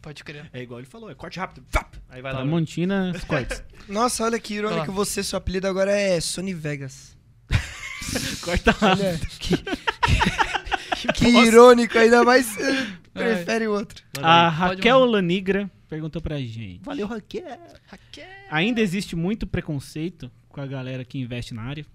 [0.00, 0.48] Pode crer.
[0.52, 1.64] É igual ele falou, é corte rápido.
[1.70, 1.94] Vap!
[2.08, 2.38] Aí vai lá.
[2.40, 3.62] Tramontina, os cortes.
[3.88, 4.94] Nossa, olha que irônico, Ó.
[4.94, 7.16] você, seu apelido agora é Sony Vegas.
[8.42, 9.06] Corta rápido.
[9.06, 14.04] Olha, que, que irônico, ainda mais eh, prefere o outro.
[14.20, 14.48] A.
[14.48, 16.80] Raquel Lanigra perguntou pra gente.
[16.82, 17.44] Valeu, Raquel.
[17.86, 18.26] Raquel.
[18.50, 21.86] Ainda existe muito preconceito com a galera que investe na área?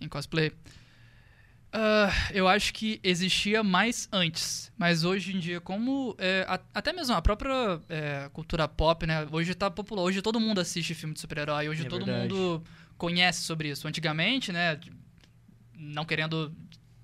[0.00, 0.52] Em cosplay.
[1.74, 6.92] Ah, eu acho que existia mais antes, mas hoje em dia, como é, a- até
[6.92, 9.26] mesmo a própria é, cultura pop, né?
[9.32, 12.32] Hoje tá popular, hoje todo mundo assiste filme de super-herói, hoje É todo verdade.
[12.34, 12.62] mundo
[12.98, 13.88] conhece sobre isso.
[13.88, 14.78] Antigamente, né?
[15.74, 16.54] Não querendo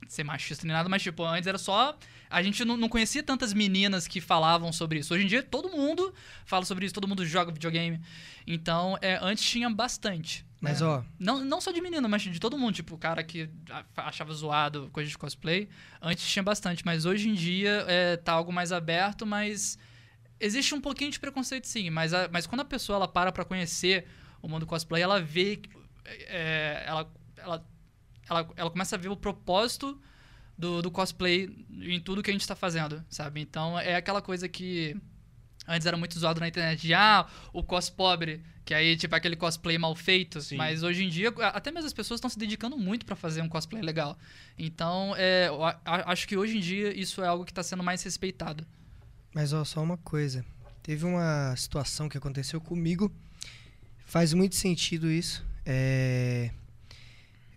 [0.06, 1.96] ser machista nem nada, mas tipo, antes era só.
[2.30, 5.14] A gente não, não conhecia tantas meninas que falavam sobre isso.
[5.14, 6.14] Hoje em dia todo mundo
[6.44, 8.00] fala sobre isso, todo mundo joga videogame.
[8.46, 10.44] Então, é, antes tinha bastante.
[10.60, 10.86] Mas né?
[10.86, 12.74] ó, Não, não só de menino, mas de todo mundo.
[12.74, 13.48] Tipo, o cara que
[13.96, 15.68] achava zoado coisa de cosplay.
[16.02, 19.78] Antes tinha bastante, mas hoje em dia é, tá algo mais aberto, mas
[20.40, 21.90] existe um pouquinho de preconceito sim.
[21.90, 24.06] Mas, a- mas quando a pessoa ela para pra conhecer
[24.42, 25.60] o mundo cosplay, ela vê.
[26.04, 27.66] é, ela, ela,
[28.28, 30.00] ela, ela começa a ver o propósito
[30.56, 33.40] do, do cosplay em tudo que a gente tá fazendo, sabe?
[33.40, 34.96] Então é aquela coisa que.
[35.68, 39.36] Antes era muito zoado na internet de, ah, o cos pobre, que aí, tipo, aquele
[39.36, 40.40] cosplay mal feito.
[40.40, 40.56] Sim.
[40.56, 43.48] Mas hoje em dia, até mesmo as pessoas estão se dedicando muito pra fazer um
[43.48, 44.18] cosplay legal.
[44.58, 48.02] Então, é, eu acho que hoje em dia isso é algo que tá sendo mais
[48.02, 48.66] respeitado.
[49.34, 50.44] mas ó, só uma coisa.
[50.82, 53.12] Teve uma situação que aconteceu comigo.
[54.06, 55.44] Faz muito sentido isso.
[55.66, 56.50] É...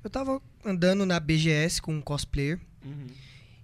[0.03, 2.59] Eu tava andando na BGS com um cosplayer.
[2.83, 3.07] Uhum.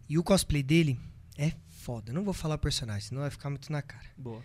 [0.07, 0.97] E o cosplay dele
[1.37, 1.51] é
[1.87, 2.11] foda.
[2.11, 4.05] Não vou falar personagem, senão vai ficar muito na cara.
[4.17, 4.43] Boa.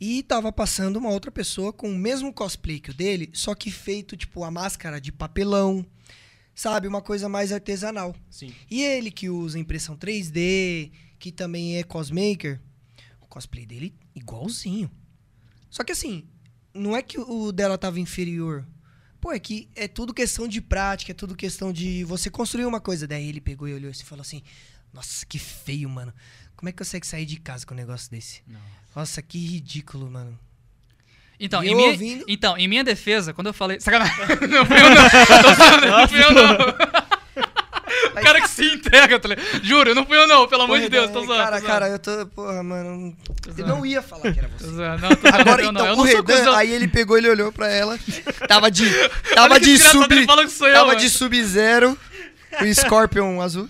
[0.00, 3.70] E tava passando uma outra pessoa com o mesmo cosplay que o dele, só que
[3.70, 5.86] feito, tipo, a máscara de papelão.
[6.52, 6.88] Sabe?
[6.88, 8.14] Uma coisa mais artesanal.
[8.28, 8.52] Sim.
[8.68, 12.60] E ele que usa impressão 3D, que também é cosmaker,
[13.20, 14.90] o cosplay dele igualzinho.
[15.70, 16.28] Só que assim,
[16.74, 18.66] não é que o dela tava inferior.
[19.20, 22.80] Pô, é que é tudo questão de prática, é tudo questão de você construir uma
[22.80, 23.06] coisa.
[23.06, 24.42] Daí ele pegou e olhou assim e falou assim:
[24.92, 26.12] Nossa, que feio, mano.
[26.56, 28.42] Como é que consegue sair de casa com um negócio desse?
[28.94, 30.38] Nossa, que ridículo, mano.
[31.40, 33.80] Então, em eu minha, ouvindo- então, em minha defesa, quando eu falei.
[33.80, 34.14] Sacanagem!
[34.48, 35.10] Não fui eu, não!
[35.42, 37.02] Tô não fui eu, não!
[38.12, 39.64] O cara que se entrega, tá ligado?
[39.64, 41.42] Juro, não fui eu, não, pelo amor de Deus, tô Redan, zoando.
[41.44, 42.26] Cara, tô cara, eu tô.
[42.26, 43.16] Porra, mano.
[43.56, 44.70] Eu não ia falar que era Tô você.
[44.98, 45.80] não, tô Agora eu não.
[45.80, 47.98] então, Eu o não Redan, aí ele pegou, ele olhou pra ela.
[48.46, 48.84] Tava de.
[49.34, 50.08] Tava que de sub.
[50.08, 50.14] que
[50.64, 51.98] eu, Tava de sub-zero.
[52.60, 53.68] O Scorpion azul.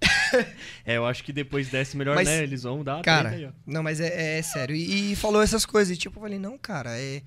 [0.84, 2.42] É, eu acho que depois desse melhor, Mas, né?
[2.42, 3.50] Eles vão dar Cara, aí, ó.
[3.66, 4.74] não, mas é, é sério.
[4.76, 5.96] E, e falou essas coisas.
[5.96, 7.22] E tipo, eu falei, não, cara, é.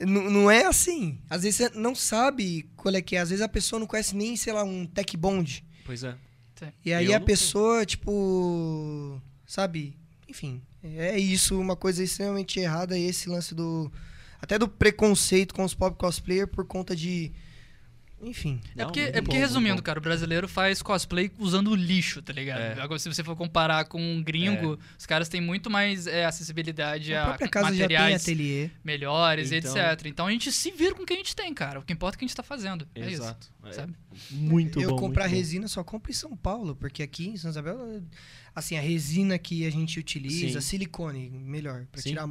[0.00, 1.18] N- Não é assim.
[1.30, 3.20] Às vezes você não sabe qual é que é.
[3.20, 5.64] Às vezes a pessoa não conhece nem, sei lá, um tech bond.
[5.84, 6.14] Pois é.
[6.84, 9.20] E aí Eu a pessoa, tipo.
[9.46, 9.96] Sabe?
[10.28, 10.62] Enfim.
[10.82, 12.96] É isso, uma coisa extremamente errada.
[12.96, 13.90] é Esse lance do.
[14.40, 17.32] Até do preconceito com os pop cosplayer por conta de.
[18.20, 18.60] Enfim.
[18.74, 22.60] É porque, é porque bom, resumindo, cara, o brasileiro faz cosplay usando lixo, tá ligado?
[22.60, 22.80] É.
[22.80, 27.14] Agora, se você for comparar com um gringo, os caras têm muito mais é, acessibilidade
[27.14, 28.70] A a casa já tem materiais ateliê.
[28.82, 30.06] melhores, Então- etc.
[30.06, 31.78] Então a gente se vira com o que a gente tem, cara.
[31.78, 32.88] O que importa é o que a gente tá fazendo.
[32.94, 33.22] É isso.
[33.22, 33.48] Exato.
[33.64, 33.72] É.
[33.72, 33.94] Sabe?
[34.30, 34.96] Muito eu bom.
[34.96, 35.36] comprar muito bom.
[35.38, 38.02] resina só compro em São Paulo, porque aqui em São Isabel,
[38.54, 40.66] assim, a resina que a gente utiliza, Sim.
[40.68, 42.30] silicone, melhor, pra Sim, tirar sim.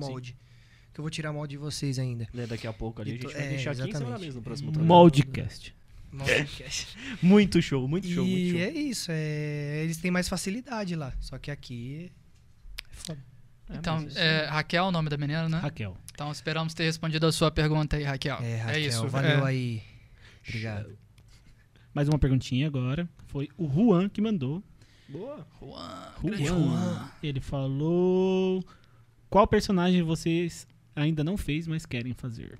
[0.96, 0.96] Molde.
[0.96, 2.26] que eu vou tirar mal de vocês ainda.
[2.34, 3.92] Né, daqui a pouco ali a E to- gente vai é, deixar aqui em cima
[3.92, 4.26] da exatamente.
[4.26, 4.72] mesa no próximo Hum.
[4.74, 4.96] programa.
[4.96, 5.76] Moldcast.
[6.12, 6.98] Moldcast.
[7.22, 8.60] Muito show, muito show, muito E show.
[8.62, 11.14] é isso, é, eles têm mais facilidade lá.
[11.20, 12.10] Só que aqui
[12.90, 13.20] é foda.
[13.70, 15.60] É, Então, mas isso- é, Raquel é o nome da menina, né?
[15.60, 15.98] Raquel.
[16.14, 18.38] Então esperamos ter respondido a sua pergunta aí, Raquel.
[18.42, 19.08] É, Raquel, isso.
[19.10, 19.50] valeu é.
[19.50, 19.82] aí.
[20.48, 20.98] Obrigado.
[21.94, 23.10] Mais uma perguntinha agora.
[23.28, 24.64] Foi o Juan que mandou.
[25.10, 25.46] Boa.
[25.60, 26.38] Juan, Juan.
[26.38, 27.12] Juan.
[27.22, 28.64] Ele falou.
[29.30, 30.66] Qual personagem vocês
[30.96, 32.58] ainda não fez, mas querem fazer?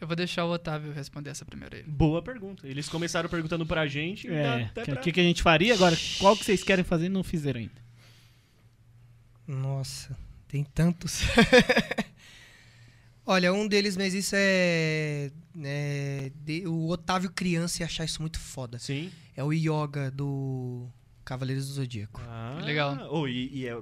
[0.00, 1.82] Eu vou deixar o Otávio responder essa primeira aí.
[1.82, 2.68] Boa pergunta.
[2.68, 4.28] Eles começaram perguntando pra gente.
[4.28, 5.96] É, o que, pra- que que a gente faria agora?
[6.18, 7.88] Qual que vocês querem fazer e não fizeram ainda?
[9.46, 11.22] Nossa, tem tantos.
[13.26, 15.30] Olha, um deles, mas isso é.
[15.62, 18.78] é de- o Otávio criança ia achar isso muito foda.
[18.78, 19.10] Sim.
[19.36, 20.88] É o Yoga do
[21.24, 22.20] Cavaleiros do Zodíaco.
[22.24, 22.96] Ah, Legal.
[23.10, 23.76] Oh, e, e é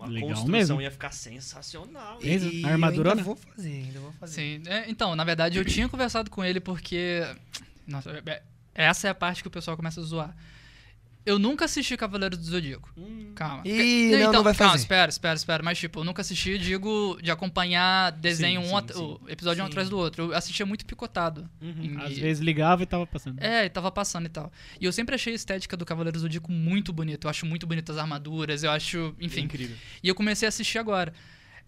[0.00, 0.82] uma Legal construção mesmo.
[0.82, 2.18] ia ficar sensacional.
[2.22, 2.60] E-?
[2.60, 3.10] E A armadurona?
[3.10, 4.34] Eu ainda vou fazer, ainda vou fazer.
[4.34, 7.20] Sim, é, então, na verdade eu tinha conversado com ele porque.
[7.86, 8.42] Nossa, é-
[8.74, 10.34] essa é a parte que o pessoal começa a zoar.
[11.24, 12.90] Eu nunca assisti Cavaleiros do Zodíaco.
[12.96, 13.62] Hum, Calma.
[13.66, 14.82] Ih, Ca- não, não vai calma, fazer.
[14.84, 15.62] espera, espera, espera.
[15.62, 19.18] Mas, tipo, eu nunca assisti, digo, de acompanhar desenho Sim, um sim, at- sim.
[19.22, 20.24] o episódio um atrás do outro.
[20.24, 21.48] Eu assistia muito picotado.
[21.60, 21.74] uhum.
[21.82, 23.38] Em- Às e- vezes ligava e tava passando.
[23.38, 24.50] É, e tava passando e tal.
[24.80, 27.26] E eu sempre achei a estética do Cavaleiros do Zodíaco muito bonita.
[27.26, 29.14] Eu acho muito bonitas as armaduras, eu acho.
[29.20, 29.42] Enfim.
[29.42, 29.76] Incrível.
[30.02, 31.12] E eu comecei a assistir agora.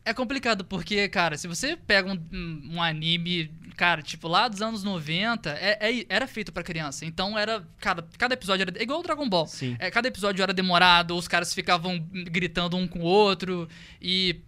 [0.04, 4.82] É complicado porque, cara, se você pega um, um- anime, cara, tipo, lá dos anos
[4.82, 7.04] 90, é- é- era feito pra criança.
[7.06, 9.46] Então era, cara, cada episódio era igual o Dragon Ball.
[9.46, 9.76] Sim.
[9.78, 13.68] É, cada episódio era demorado, os caras ficavam gritando um com o outro
[14.00, 14.40] e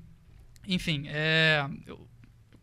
[0.67, 2.05] enfim, é, eu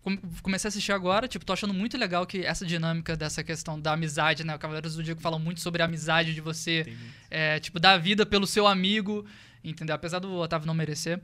[0.01, 3.79] come- comecei a assistir agora, tipo, tô achando muito legal que essa dinâmica dessa questão
[3.79, 4.55] da amizade, né?
[4.55, 6.91] O Cavaleiros do Zodíaco fala muito sobre a amizade de você,
[7.29, 9.25] é, tipo, dar vida pelo seu amigo,
[9.63, 9.95] entendeu?
[9.95, 11.21] Apesar do Otávio não merecer.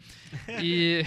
[0.61, 1.03] E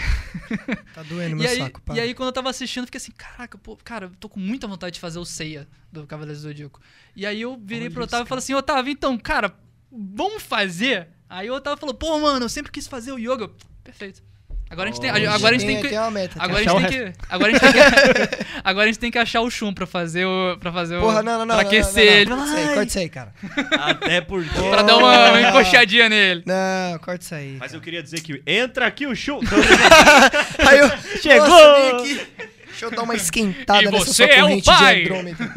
[0.94, 1.94] Tá doendo e meu aí, saco, pá.
[1.94, 4.40] e aí, quando eu tava assistindo, eu fiquei assim, caraca, pô, cara, eu tô com
[4.40, 6.80] muita vontade de fazer o Ceia do Cavaleiros do Zodíaco.
[7.14, 9.54] E aí eu virei Olha pro isso, Otávio e falei assim, Otávio, então, cara,
[9.90, 11.08] vamos fazer?
[11.28, 13.44] Aí o Otávio falou, pô, mano, eu sempre quis fazer o yoga.
[13.44, 14.22] Eu, Perfeito.
[14.70, 15.88] Agora a gente tem, Olha, agora a gente tem tem, que...
[15.88, 16.34] tem uma meta.
[16.34, 19.10] tem Agora a, gente tem que, agora, a gente tem que, agora a gente tem
[19.10, 20.56] que achar o Shun pra fazer o.
[20.60, 21.00] Pra fazer o.
[21.00, 21.54] Porra, não, não, não.
[21.56, 22.74] Pra não, aquecer não, não, ele.
[22.74, 23.90] Corta isso aí, Ai, corta isso aí, cara.
[23.90, 24.60] Até porque.
[24.70, 26.44] Pra dar uma, uma encoxadinha nele.
[26.46, 27.56] Não, corta isso aí.
[27.58, 29.40] Mas eu queria dizer que entra aqui o show.
[30.66, 30.90] Aí eu,
[31.20, 31.48] Chegou!
[31.48, 32.26] Nossa.
[32.66, 35.02] Deixa eu dar uma esquentada E nessa você sua é o corrente pai.
[35.02, 35.50] de Andrômeda.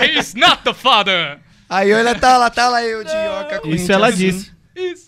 [0.00, 1.38] He's not the father!
[1.70, 3.10] Aí ela tá lá, tá lá eu de
[3.62, 4.52] com Isso ela disse.
[4.76, 5.03] Isso.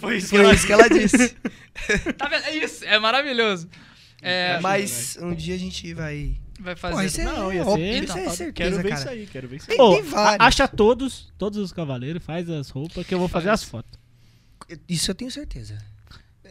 [0.00, 1.36] Foi isso que Foi ela isso que ela disse.
[2.18, 2.44] Tá vendo?
[2.44, 2.84] É isso.
[2.84, 3.68] É maravilhoso.
[4.20, 6.36] É, Mas um dia a gente vai.
[6.58, 7.06] vai Pô, fazer.
[7.06, 9.00] isso é, Não, ia óbvio, ser- isso é certeza, Quero ver cara.
[9.00, 9.76] isso aí, quero ver isso aí.
[9.76, 10.40] Tem- Ô, tem vários.
[10.40, 13.62] a- acha todos, todos os cavaleiros, faz as roupas que eu vou fazer Faz.
[13.62, 13.98] as fotos.
[14.88, 15.78] Isso eu tenho certeza.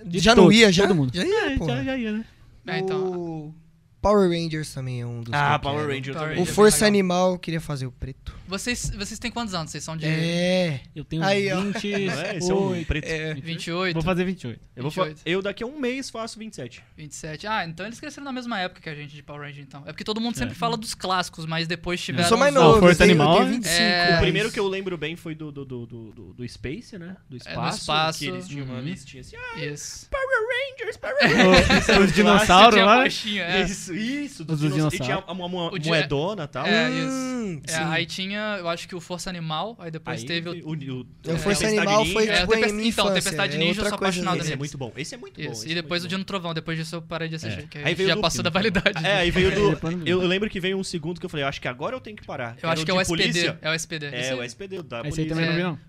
[0.05, 0.87] De já não todos, ia, já?
[0.87, 1.11] Todo mundo.
[1.13, 1.67] Já ia, É, pô.
[1.67, 2.25] já, já ia, né?
[2.67, 3.03] É, então.
[3.11, 3.55] O
[4.01, 5.91] Power Rangers também é um dos Ah, Power quero.
[5.91, 6.37] Ranger Power também.
[6.37, 6.53] O Ranger.
[6.55, 6.87] Força legal.
[6.87, 8.35] Animal eu queria fazer o preto.
[8.47, 9.71] Vocês, vocês têm quantos anos?
[9.71, 10.79] Vocês são de É.
[10.95, 11.59] Eu tenho Aí, ó.
[11.61, 12.05] 28.
[12.15, 12.37] Não é?
[12.37, 13.05] Esse é um preto.
[13.05, 13.33] é.
[13.33, 14.59] 28, Vou fazer 28.
[14.75, 15.23] Eu, vou fa- 28.
[15.27, 16.81] eu daqui a um mês faço 27.
[16.95, 17.47] 27.
[17.47, 19.81] Ah, então eles cresceram na mesma época que a gente de Power Ranger, então.
[19.85, 20.57] É porque todo mundo sempre É.
[20.57, 22.23] fala dos clássicos, mas depois tiveram.
[22.23, 23.57] Eu sou mais Não, novo, Força eu tenho, Animal, eu tenho é?
[23.57, 23.81] 25.
[23.81, 24.15] É.
[24.15, 27.17] O primeiro que eu lembro bem foi do, do, do, do, do, do Space, né?
[27.29, 27.79] Do espaço.
[27.79, 28.19] espaço.
[28.19, 28.81] Que eles tinham uma Uhum.
[28.81, 29.35] listinha assim.
[29.35, 30.07] Ah, Isso.
[30.09, 31.17] Power Rangers, Power
[31.67, 31.99] Rangers.
[32.09, 32.97] Os dinossauros lá.
[32.97, 33.63] faixinha, é.
[33.63, 34.43] Isso, isso.
[34.43, 34.93] Os Dos dos dinossauros.
[34.99, 36.65] E tinha uma, uma O di- moedona e tal.
[36.65, 37.07] É, isso.
[37.07, 37.83] Hum, É, sim.
[37.83, 40.51] aí tinha, eu acho que o Força Animal, aí depois Aí teve o.
[40.53, 42.27] o, o, o, O É, Força Animal foi.
[42.27, 43.07] É, tipo Tempest- então.
[43.13, 44.91] Tempestade é Ninja, eu sou apaixonado Esse é muito bom.
[44.95, 45.51] Esse é muito bom.
[45.51, 45.67] Isso.
[45.67, 47.67] E é depois o Dino Trovão, depois disso eu parei de assistir.
[47.75, 47.83] É.
[47.83, 49.05] Aí veio já passou da validade.
[49.05, 49.77] É, aí veio do.
[50.05, 52.15] Eu lembro que veio um segundo que eu falei, eu acho que agora eu tenho
[52.15, 52.55] que parar.
[52.61, 53.23] Eu acho que é o SPD.
[53.23, 53.59] polícia.
[53.61, 54.05] É o SPD.
[54.07, 55.29] É, o SPD da Esse aí polícia.
[55.29, 55.63] também não vi, É.
[55.63, 55.79] não.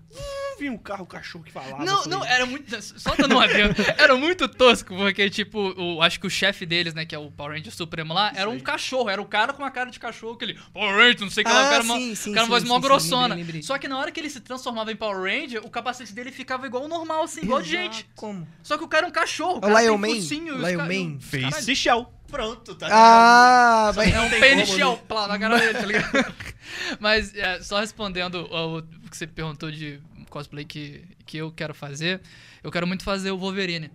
[0.59, 1.83] Vi um carro, um cachorro que falava.
[1.85, 2.81] Não, não, falei, era muito.
[2.81, 3.73] Só dando um adendo.
[3.97, 7.31] Era muito tosco, porque, tipo, o, acho que o chefe deles, né, que é o
[7.31, 9.09] Power Ranger Supremo lá, era um cachorro.
[9.09, 11.51] Era o cara com uma cara de cachorro, aquele Power Ranger, não sei o que
[11.53, 11.59] lá.
[11.63, 13.21] O Ah, cara, sim, sim, o cara sim, voz mó sim, sim, grossona.
[13.27, 13.63] lembrei, lembrei.
[13.63, 16.65] Só que na hora que ele se transformava em Power Ranger, o capacete dele ficava
[16.67, 18.09] igual o normal, assim, igual de gente.
[18.15, 18.47] Como?
[18.61, 19.55] Só que o cara é um cachorro.
[19.55, 20.21] O O cara Lion tem Man?
[20.21, 21.19] focinho, Lion Man?
[21.19, 22.13] Face Shell.
[22.29, 24.11] Pronto, tá Ah, vai.
[24.11, 24.99] É um pênis né?
[25.07, 26.35] plá, na cara dele, tá ligado?
[26.99, 29.99] Mas, é, só respondendo ao o que você perguntou de
[30.29, 32.21] cosplay que, que eu quero fazer,
[32.63, 33.91] eu quero muito fazer o Wolverine.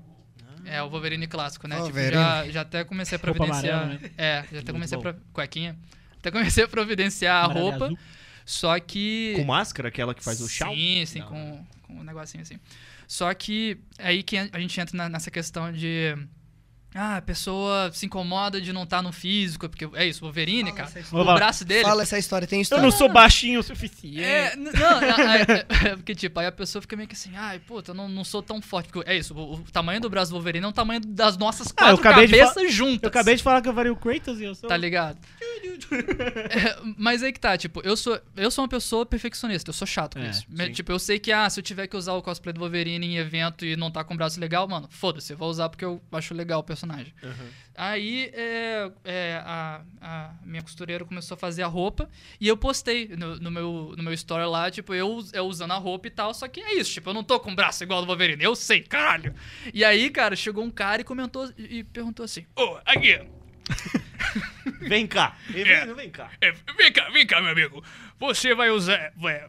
[0.66, 1.76] É, o Wolverine clássico, né?
[1.76, 2.12] Tipo, Wolverine.
[2.14, 3.82] já, já até comecei a providenciar.
[3.82, 4.10] amarela, né?
[4.16, 5.00] É, já até comecei a.
[5.00, 5.14] Pro...
[5.32, 5.76] Cuequinha.
[6.18, 7.84] Até comecei a providenciar a roupa.
[7.86, 7.98] azul.
[8.46, 9.34] Só que.
[9.36, 10.74] Com máscara, aquela que faz o chau?
[10.74, 12.58] Sim, sim, com, com um negocinho assim.
[13.06, 16.16] Só que é aí que a gente entra na- nessa questão de
[16.94, 20.76] Ah, a pessoa se incomoda de não estar no físico, porque é isso, Wolverine, Fala
[20.86, 21.00] cara.
[21.00, 21.82] essa O braço dele.
[21.82, 22.82] Fala essa história, tem Eu história.
[22.84, 24.22] não sou baixinho o suficiente.
[24.22, 24.72] É, não,
[25.02, 27.94] é, é, é, porque, tipo, aí a pessoa fica meio que assim, ai, puta, eu
[27.96, 28.90] não, não sou tão forte.
[28.92, 31.68] Porque é isso, o, o tamanho do braço do Wolverine é o tamanho das nossas
[31.76, 33.02] Ah, eu quatro acabei de cabeças juntas.
[33.02, 34.68] Eu acabei de falar que eu varia o Kratos e eu sou.
[34.68, 35.18] Tá ligado?
[36.50, 39.86] É, mas aí que tá, tipo, eu sou, eu sou uma pessoa perfeccionista, eu sou
[39.86, 40.44] chato com É, isso.
[40.54, 40.72] Sim.
[40.72, 43.16] Tipo, eu sei que, ah, se eu tiver que usar o cosplay do Wolverine em
[43.16, 46.00] evento e não tá com o braço legal, mano, foda-se, eu vou usar porque eu
[46.12, 46.83] acho legal o personagem.
[47.76, 52.08] Aí é, é, a, a minha costureira começou a fazer a roupa
[52.40, 55.76] e eu postei no, no meu, no meu story lá, tipo, eu, eu usando a
[55.76, 58.00] roupa e tal, só que é isso, tipo, eu não tô com o braço igual
[58.00, 59.34] do Wolverine, eu sei, caralho.
[59.72, 63.18] E aí, cara, chegou um cara e comentou e perguntou assim: Ô, aqui,
[64.80, 65.36] Vem cá.
[65.48, 66.30] Vem, vem cá.
[66.40, 67.82] É, vem cá, vem cá, meu amigo.
[68.18, 69.12] Você vai usar.
[69.16, 69.48] vai-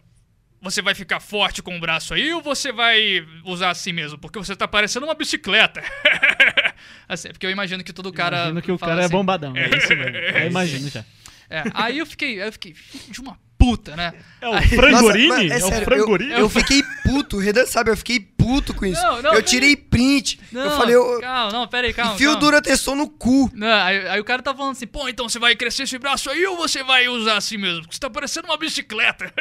[0.61, 4.17] você vai ficar forte com o braço aí ou você vai usar assim mesmo?
[4.17, 5.83] Porque você tá parecendo uma bicicleta.
[7.07, 8.37] Assim, porque eu imagino que todo cara.
[8.37, 9.11] Imagino que o cara é assim.
[9.11, 9.55] bombadão.
[9.55, 10.17] É isso mesmo.
[10.17, 11.05] Eu imagino já.
[11.47, 14.13] É, aí eu fiquei, eu fiquei, filho de uma puta, né?
[14.41, 15.27] É o Frangorini?
[15.27, 16.31] Nossa, mano, é, o sério, Frangorini?
[16.31, 19.01] Eu, eu fiquei puto, o Redan sabe, eu fiquei puto com isso.
[19.01, 20.39] Não, não, eu tirei print.
[20.51, 22.17] Não, eu falei, eu, calma, não, pera aí, calma.
[22.17, 22.35] calma.
[22.37, 23.49] dura testou no cu.
[23.53, 25.97] Não, aí, aí o cara tá falando assim, pô, Pô, então você vai crescer esse
[25.99, 27.81] braço aí ou você vai usar assim mesmo?
[27.81, 29.31] Porque você tá parecendo uma bicicleta.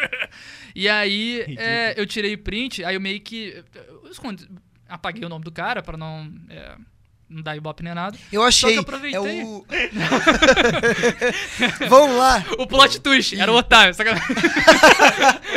[0.77, 3.63] E aí é, eu tirei print, aí eu meio que.
[4.03, 4.45] Eu escondi,
[4.89, 6.29] apaguei o nome do cara pra não.
[6.51, 6.75] é,
[7.29, 8.17] não dar ibope nem nada.
[8.31, 8.77] Eu achei.
[8.77, 9.41] eu aproveitei.
[9.41, 9.67] É o.
[11.89, 12.45] Vamos lá.
[12.59, 14.27] O plot twist, era o Otávio, sacanagem.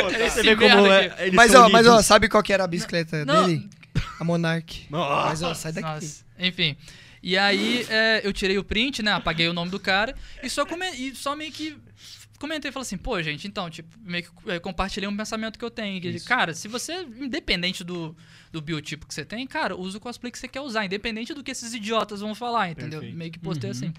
[0.04, 3.24] Você Esse vê como é, Mas ó, mas ó, sabe qual que era a bicicleta
[3.24, 3.46] Não.
[3.46, 3.68] dele?
[4.18, 4.86] A Monarch.
[4.90, 5.28] Nossa.
[5.28, 5.88] Mas ó, sai daqui.
[5.88, 6.76] Nossa, enfim.
[7.22, 9.12] E aí é, eu tirei o print, né?
[9.12, 11.76] Apaguei o nome do cara e só, come, e só meio que
[12.38, 15.64] comentei e falei assim, pô, gente, então, tipo, meio que é, compartilhei um pensamento que
[15.64, 16.00] eu tenho.
[16.00, 18.16] Que, cara, se você, independente do,
[18.52, 21.42] do biotipo que você tem, cara, usa o cosplay que você quer usar, independente do
[21.42, 23.00] que esses idiotas vão falar, entendeu?
[23.00, 23.16] Perfeito.
[23.16, 23.92] Meio que postei assim.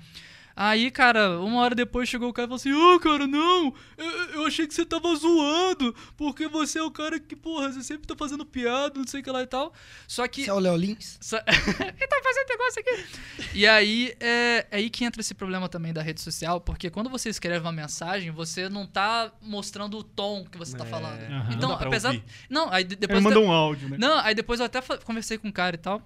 [0.55, 4.11] Aí, cara, uma hora depois chegou o cara e falou assim: Ô, cara, não, eu,
[4.33, 8.05] eu achei que você tava zoando, porque você é o cara que, porra, você sempre
[8.05, 9.73] tá fazendo piada, não sei o que lá e tal.
[10.07, 10.43] Só que.
[10.43, 11.17] Você é o Léo Lins?
[11.21, 13.05] Só- Ele tá fazendo negócio aqui.
[13.53, 17.09] E aí, é, é aí que entra esse problema também da rede social, porque quando
[17.09, 21.21] você escreve uma mensagem, você não tá mostrando o tom que você tá É, falando.
[21.21, 21.47] Aham.
[21.53, 22.09] Então, Não dá pra apesar.
[22.09, 22.23] ouvir.
[22.49, 23.23] Não, aí de- Ele depois.
[23.23, 23.97] mandou um áudio, né?
[23.97, 26.01] Não, aí depois eu até conversei com o cara e tal.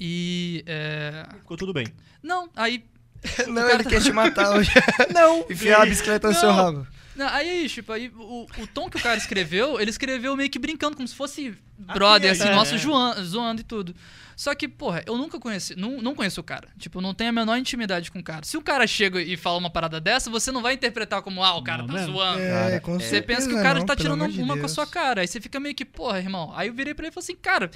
[0.00, 0.64] E.
[0.66, 1.86] é, Ficou tudo bem.
[2.22, 2.84] Não, aí.
[3.48, 4.70] Não, cara ele quer te matar hoje.
[5.12, 5.44] Não.
[5.50, 6.86] Enfiar a bicicleta no seu rabo.
[7.16, 10.48] Não, aí, aí, tipo, aí o, o tom que o cara escreveu, ele escreveu meio
[10.48, 12.78] que brincando, como se fosse brother, assim, é, nosso é.
[13.22, 13.94] zoando e tudo.
[14.40, 16.68] Só que, porra, eu nunca conheci, não, não conheço o cara.
[16.78, 18.44] Tipo, não tenho a menor intimidade com o cara.
[18.46, 21.56] Se o cara chega e fala uma parada dessa, você não vai interpretar como, ah,
[21.56, 22.12] o cara Não tá mesmo.
[22.12, 22.40] zoando.
[22.40, 24.86] É, com Você pensa que o cara não, tá tirando de uma com a sua
[24.86, 25.22] cara.
[25.22, 26.52] Aí você fica meio que, porra, irmão.
[26.54, 27.68] Aí eu virei pra ele e falei assim, cara.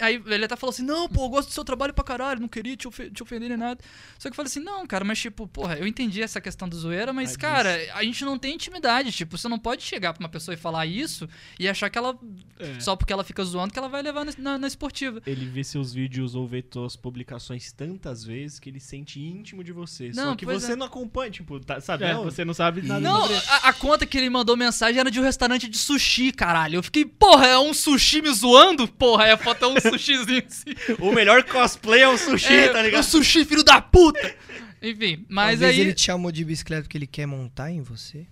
[0.00, 2.48] Aí ele até falou assim: não, pô, eu gosto do seu trabalho pra caralho, não
[2.48, 3.78] queria te, ofe- te ofender nem nada.
[4.18, 6.76] Só que eu falei assim: não, cara, mas tipo, porra, eu entendi essa questão do
[6.78, 9.12] zoeira, mas, Ah, cara, a gente não tem intimidade.
[9.12, 11.28] Tipo, você não pode chegar pra uma pessoa e falar isso
[11.60, 12.18] e achar que ela,
[12.58, 12.80] É.
[12.80, 15.20] só porque ela fica zoando, que ela vai levar na, na- na esportiva.
[15.26, 19.72] Ele vê seus vídeos ou vê suas publicações tantas vezes que ele sente íntimo de
[19.72, 20.10] você.
[20.14, 20.76] Não, Só que você é.
[20.76, 22.04] não acompanha, tipo, tá, sabe?
[22.04, 25.10] É, não, você não sabe nada Não, a, a conta que ele mandou mensagem era
[25.10, 26.76] de um restaurante de sushi, caralho.
[26.76, 28.86] Eu fiquei, porra, é um sushi me zoando?
[28.88, 30.74] Porra, é a foto é um sushizinho assim.
[31.00, 33.02] O melhor cosplay é o sushi, É, tá O ligado?
[33.04, 34.34] sushi, filho da puta!
[34.82, 35.80] Enfim, mas Talvez aí.
[35.80, 38.26] ele te chamou de bicicleta porque ele quer montar em você.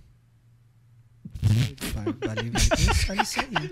[2.24, 3.70] Vale, vai pensar nisso aí.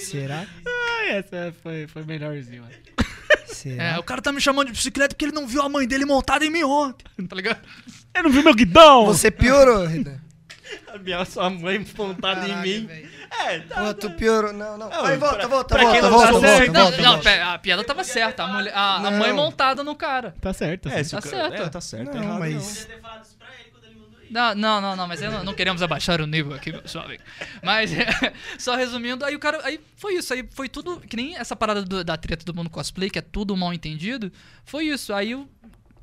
[0.00, 0.46] Será?
[0.66, 2.62] Ah, essa foi, foi melhorzinho.
[2.62, 2.74] mano.
[3.46, 3.84] Será?
[3.94, 6.04] É, o cara tá me chamando de bicicleta porque ele não viu a mãe dele
[6.04, 7.04] montada em mim ontem.
[7.28, 7.60] Tá ligado?
[8.14, 9.06] Eu não vi meu guidão!
[9.06, 10.18] Você piorou, Redan.
[10.88, 12.86] A minha sua mãe pontada em mim.
[12.86, 13.08] velho.
[13.46, 13.82] É, tá.
[13.82, 14.52] Pô, tu piorou.
[14.54, 14.88] Não, não.
[14.88, 17.02] Não, Vai, volta, pra- volta, pra quem volta, não volta, tá volta, certo- Não, volta,
[17.02, 17.52] não, volta.
[17.52, 18.42] a piada tava certa.
[18.44, 19.12] A, mulher, a, a Não.
[19.12, 20.34] mãe montada no cara.
[20.40, 20.88] Tá certo.
[20.88, 21.10] É, assim.
[21.10, 21.62] se o Tá cara- certo.
[21.62, 22.06] É, tá certo.
[22.06, 23.02] Não, tá errado, mas- não.
[24.32, 27.06] Não, não, não, mas não, não queremos abaixar o nível aqui, pessoal.
[27.62, 27.90] Mas,
[28.58, 29.60] só resumindo, aí o cara.
[29.64, 31.00] Aí foi isso, aí foi tudo.
[31.00, 34.32] Que nem essa parada do- da treta do mundo cosplay, que é tudo mal entendido.
[34.64, 35.12] Foi isso.
[35.12, 35.48] Aí o-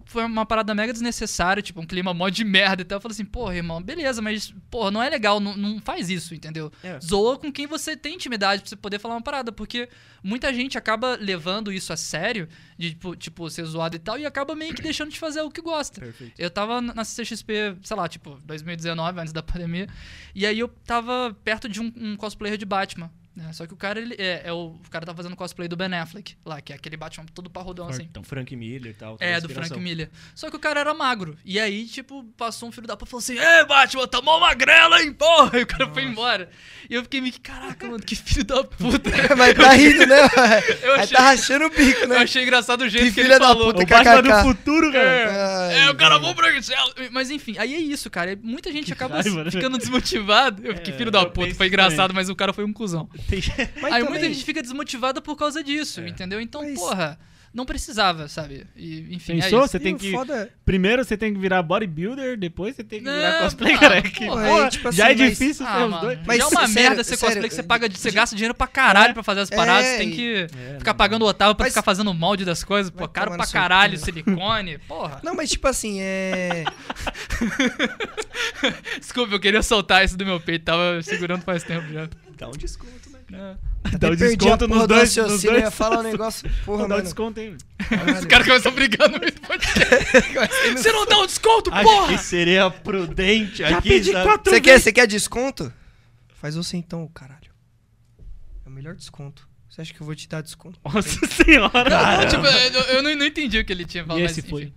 [0.10, 2.98] foi uma parada mega desnecessária, tipo, um clima mó de merda e tal.
[2.98, 6.34] Eu falei assim, porra, irmão, beleza, mas, porra, não é legal, não, não faz isso,
[6.34, 6.72] entendeu?
[6.84, 7.00] É.
[7.00, 9.88] Zoa com quem você tem intimidade pra você poder falar uma parada, porque
[10.24, 14.26] muita gente acaba levando isso a sério, de, tipo, tipo, ser zoado e tal, e
[14.26, 16.02] acaba meio que deixando de fazer o que gosta.
[16.02, 16.34] Perfeito.
[16.40, 19.88] Eu tava na CXP, sei lá, tipo, 2019, antes da pandemia.
[20.34, 23.12] E aí eu tava perto de um, um cosplayer de Batman.
[23.40, 23.52] Né?
[23.54, 25.94] Só que o cara, ele é, é o, o cara tá fazendo cosplay do Ben
[25.94, 28.04] Affleck, lá, que é aquele Batman todo parrudão assim.
[28.04, 28.24] Fortão.
[28.24, 29.18] Frank Miller e tal.
[29.20, 29.50] É, do.
[29.50, 30.10] Frank Miller.
[30.36, 31.38] Só que o cara era magro.
[31.44, 34.40] E aí, tipo, passou um filho da puta e falou assim: Ei, Batman, tá mó
[34.40, 35.60] magrela, hein, porra!
[35.60, 36.50] E o cara foi embora.
[36.90, 39.10] E eu fiquei meio que, caraca, mano, que filho da puta.
[39.38, 40.18] Mas tá rindo, né?
[40.84, 42.18] Eu Aí achei- tá rachando o bico, Eu né?
[42.18, 43.74] achei engraçado o jeito Que que, ele da falou.
[43.74, 44.44] puta, O Batman do KKK.
[44.44, 45.68] futuro, cara.
[45.68, 46.22] Ai, É, o cara, velho.
[46.26, 46.78] vou pra Excel.
[47.12, 48.38] Mas enfim, aí é isso, cara.
[48.42, 49.52] Muita gente acaba raiva, né?
[49.52, 50.66] ficando desmotivado.
[50.66, 53.10] Eu fiquei É, filho da eu puta, foi engraçado, mas o cara foi um cuzão.
[53.30, 53.42] Tem-
[53.82, 56.40] Mas aí também- muita gente fica desmotivada por causa disso, entendeu?
[56.42, 57.20] Então, Mas- porra,
[57.52, 58.68] não precisava, sabe?
[58.76, 59.62] E, enfim, Pensou?
[59.62, 59.72] é isso.
[59.72, 60.12] Você tem o que.
[60.12, 63.80] foda- Primeiro você tem que virar bodybuilder, depois você tem que virar Não, cosplay, ah,
[63.80, 64.02] cara.
[64.04, 66.20] Que, porra, porra, aí, tipo já assim, é mas- difícil Ah, ser os dois.
[66.28, 68.36] Mas já é uma sério, merda ser sério, cosplay que você de- paga, você gasta
[68.36, 71.66] dinheiro pra caralho pra fazer as paradas, você tem que É, ficar pagando otávio pra
[71.66, 75.20] Mas- ficar fazendo molde das coisas, pô, caro pra caralho, silicone, porra.
[75.24, 76.66] Não, mas tipo assim, é.
[79.00, 82.08] Desculpa, eu queria soltar isso do meu peito, tava segurando faz tempo já.
[82.38, 82.99] Dá um desconto,
[83.30, 83.60] cara?
[83.98, 85.16] Dá o perdi desconto nos do dois.
[85.16, 85.74] Nos eu ia dois.
[85.74, 86.50] falar um negócio.
[86.66, 87.58] Porra, Dá o desconto mano.
[88.20, 90.74] Os caras começam brigando no meio do podcast.
[90.78, 92.08] Você não dá um desconto, Acho porra!
[92.10, 95.72] que seria prudente Já aqui, pedi quatro Você quer, você quer desconto?
[96.36, 97.50] Faz você então, caralho.
[98.66, 99.48] É o melhor desconto.
[99.70, 100.80] Você acha que eu vou te dar desconto?
[100.84, 101.90] Nossa senhora.
[101.90, 104.20] Não, tipo, eu, eu não, não entendi o que ele tinha falado.
[104.20, 104.50] E mas, esse enfim.
[104.50, 104.74] foi.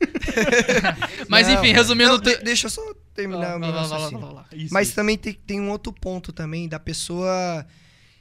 [1.28, 2.10] Mas Não, enfim, resumindo.
[2.12, 2.82] não, de- deixa eu só
[3.18, 4.44] terminar o meu raciocínio.
[4.70, 7.66] Mas também tem, tem um outro ponto também da pessoa,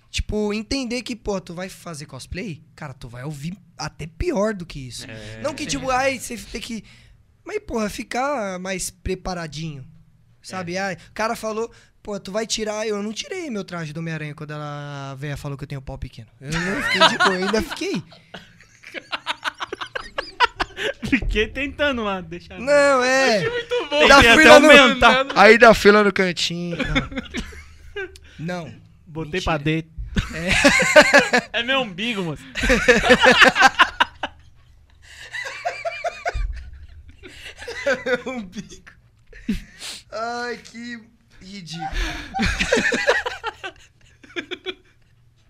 [0.10, 4.66] tipo, entender que, pô, tu vai fazer cosplay, cara, tu vai ouvir até pior do
[4.66, 5.06] que isso.
[5.10, 5.42] É.
[5.42, 6.84] Não que, tipo, ai, você tem que.
[7.46, 9.86] Mas, porra, ficar mais preparadinho.
[10.42, 10.78] Sabe?
[10.78, 11.72] Ai, o cara falou,
[12.02, 12.88] pô, tu vai tirar.
[12.88, 15.82] Eu não tirei meu traje do Homem-Aranha quando ela, a véia falou que eu tenho
[15.82, 16.30] pau pequeno.
[16.40, 18.04] Eu não fiquei de boa, eu ainda fiquei.
[21.10, 22.60] Fiquei tentando lá, deixar.
[22.60, 23.50] Não, é.
[23.50, 24.08] Muito bom.
[24.08, 25.24] Da fila aumentar.
[25.24, 25.40] no.
[25.40, 26.78] Aí da fila no cantinho.
[26.78, 28.38] Não.
[28.66, 28.74] Não.
[29.06, 29.52] Botei Mentira.
[29.52, 29.92] pra dentro.
[31.54, 31.64] É.
[31.64, 32.44] meu umbigo, moço.
[38.26, 38.92] um bico.
[40.12, 41.00] Ai, que
[41.42, 41.88] ridículo.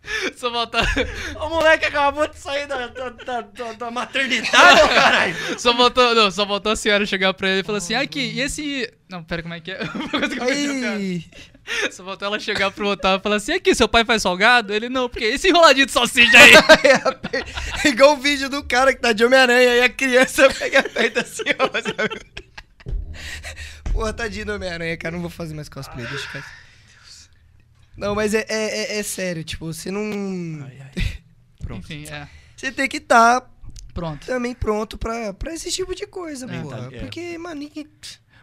[0.38, 0.86] Só voltar,
[1.42, 5.36] O moleque acabou de sair da, da, da, da- da maternidade, ô caralho.
[5.60, 8.42] só voltou, não, só voltou a senhora chegar pra ele e falou assim: aqui, e
[8.42, 8.92] esse.
[9.10, 9.80] Não, pera, como é que é?
[11.92, 14.74] Só voltou ela chegar pro Otávio e falar assim: aqui, seu pai faz salgado?
[14.74, 16.54] Ele não, porque esse enroladinho de salsicha aí.
[17.84, 21.20] É igual o vídeo do cara que tá de Homem-Aranha e a criança pega perto
[21.20, 21.68] assim, ó.
[21.82, 22.22] sabe?
[23.92, 25.16] Porra, tadinho do Homem-Aranha, cara.
[25.16, 26.46] Não vou fazer mais cosplay, deixa quieto.
[27.98, 30.02] Não, mas é, é, é- é sério, tipo, você não.
[31.60, 31.92] Pronto.
[31.92, 32.28] Enfim, é.
[32.56, 33.50] Você tem que estar
[33.94, 34.26] Pronto.
[34.26, 36.90] também pronto pra, pra esse tipo de coisa, É, porra.
[36.90, 37.00] tá- é.
[37.00, 37.88] Porque, mano, ninguém.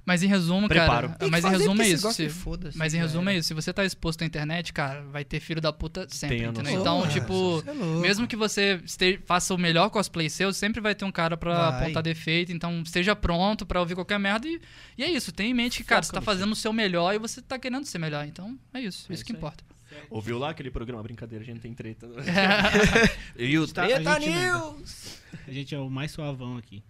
[0.06, 1.06] Mas em resumo, Preparo.
[1.08, 1.18] cara.
[1.18, 2.12] Tem Mas em resumo é isso.
[2.12, 3.48] se- foda-se, mas em já resumo é isso.
[3.48, 6.78] Se você tá exposto à internet, cara, vai ter filho da puta sempre, Tenha entendeu?
[6.78, 10.94] Então, Porra, tipo, é mesmo que você este- faça o melhor cosplay seu, sempre vai
[10.94, 11.82] ter um cara pra Vai.
[11.84, 12.52] apontar defeito.
[12.52, 14.46] Então, esteja pronto pra ouvir qualquer merda.
[14.46, 14.60] E,
[14.98, 15.32] e é isso.
[15.32, 17.58] Tenha em mente que, cara, Foca você tá fazendo o seu melhor e você tá
[17.58, 18.26] querendo ser melhor.
[18.26, 19.06] Então, é isso.
[19.10, 19.38] É isso que aí.
[19.38, 19.64] importa.
[20.10, 22.06] Ouviu lá aquele programa Brincadeira, a gente tem treta.
[22.06, 23.10] É.
[23.42, 24.18] e o Tá, Treta.
[24.18, 25.18] News!
[25.46, 26.82] A gente é o mais suavão aqui.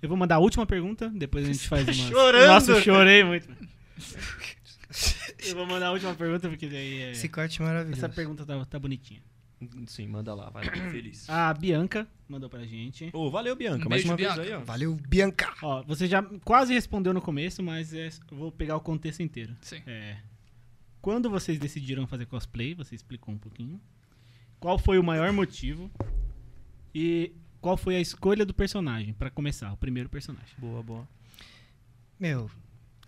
[0.00, 1.94] Eu vou mandar a última pergunta, depois a gente faz uma.
[2.10, 2.46] chorando.
[2.48, 3.48] Nossa, eu chorei muito.
[5.44, 7.10] Eu vou mandar a última pergunta, porque daí é...
[7.12, 7.98] Esse corte maravilhoso.
[8.04, 9.20] Essa pergunta tá, tá bonitinha.
[9.86, 11.28] Sim, manda lá, vai lá, feliz.
[11.28, 13.10] A Bianca mandou pra gente.
[13.12, 13.86] Ô, valeu, Bianca.
[13.86, 14.36] Um Mais uma Bianca.
[14.36, 14.60] vez aí, ó.
[14.60, 15.52] Valeu, Bianca.
[15.62, 19.54] Ó, você já quase respondeu no começo, mas é- eu vou pegar o contexto inteiro.
[19.62, 19.80] Sim.
[19.86, 20.16] É,
[21.00, 23.80] quando vocês decidiram fazer cosplay, você explicou um pouquinho.
[24.58, 25.90] Qual foi o maior motivo?
[26.94, 27.32] E
[27.62, 30.54] qual foi a escolha do personagem, pra começar, o primeiro personagem?
[30.58, 31.08] Boa, boa.
[32.20, 32.50] Meu,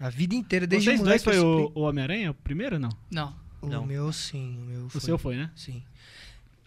[0.00, 2.90] a vida inteira, desde Vocês dois foi o, o Homem-Aranha, o primeiro ou não?
[3.10, 3.36] Não.
[3.60, 3.84] O Não.
[3.84, 5.00] meu sim, o meu O foi.
[5.00, 5.50] seu foi, né?
[5.56, 5.82] Sim.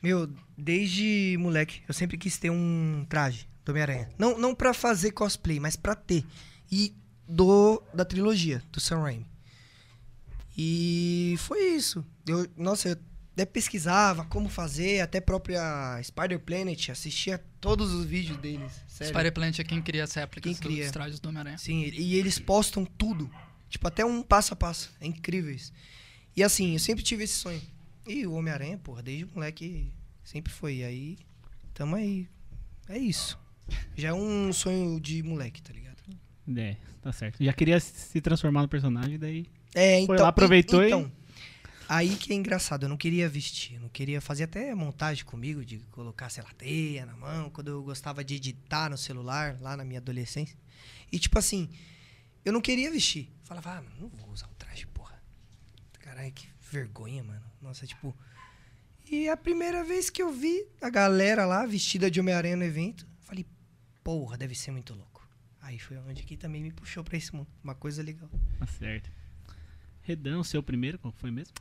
[0.03, 4.09] Meu, desde moleque, eu sempre quis ter um traje do Homem-Aranha.
[4.17, 6.25] Não, não pra fazer cosplay, mas pra ter.
[6.71, 6.93] E
[7.27, 9.25] do da trilogia, do Sam Raimi.
[10.57, 12.05] E foi isso.
[12.27, 12.97] Eu, nossa, eu
[13.37, 18.71] até pesquisava como fazer, até própria Spider Planet, assistia todos os vídeos deles.
[18.87, 19.13] Sério.
[19.13, 20.83] Spider Plant é quem cria as réplicas Quem cria.
[20.85, 21.57] dos trajes do Homem-Aranha.
[21.59, 23.29] Sim, e eles postam tudo.
[23.69, 24.91] Tipo, até um passo a passo.
[24.99, 25.71] É incrível isso.
[26.35, 27.61] E assim, eu sempre tive esse sonho.
[28.07, 29.93] E o Homem-Aranha, porra, desde moleque
[30.23, 30.77] sempre foi.
[30.77, 31.17] E aí,
[31.75, 32.27] tamo aí.
[32.89, 33.37] É isso.
[33.95, 35.97] Já é um sonho de moleque, tá ligado?
[36.57, 37.43] É, tá certo.
[37.43, 39.45] Já queria se transformar no personagem, daí.
[39.75, 40.15] É, então.
[40.15, 41.11] lá, aproveitou e- Então,
[41.87, 42.83] aí que é engraçado.
[42.83, 43.75] Eu não queria vestir.
[43.75, 47.69] Eu não queria fazer até montagem comigo, de colocar, sei lá, teia na mão, quando
[47.69, 50.57] eu gostava de editar no celular, lá na minha adolescência.
[51.11, 51.69] E tipo assim,
[52.43, 53.31] eu não queria vestir.
[53.43, 55.21] Falava, ah, não vou usar o traje, porra.
[55.99, 57.43] Caralho, que vergonha, mano.
[57.61, 58.15] Nossa, tipo.
[59.09, 63.07] E a primeira vez que eu vi a galera lá vestida de Homem-Aranha no evento,
[63.21, 63.45] falei,
[64.03, 65.27] porra, deve ser muito louco.
[65.61, 67.47] Aí foi onde que também me puxou pra esse mundo.
[67.63, 68.29] Uma coisa legal.
[68.59, 69.11] Tá certo.
[70.07, 71.53] Redan, o seu primeiro, qual foi mesmo?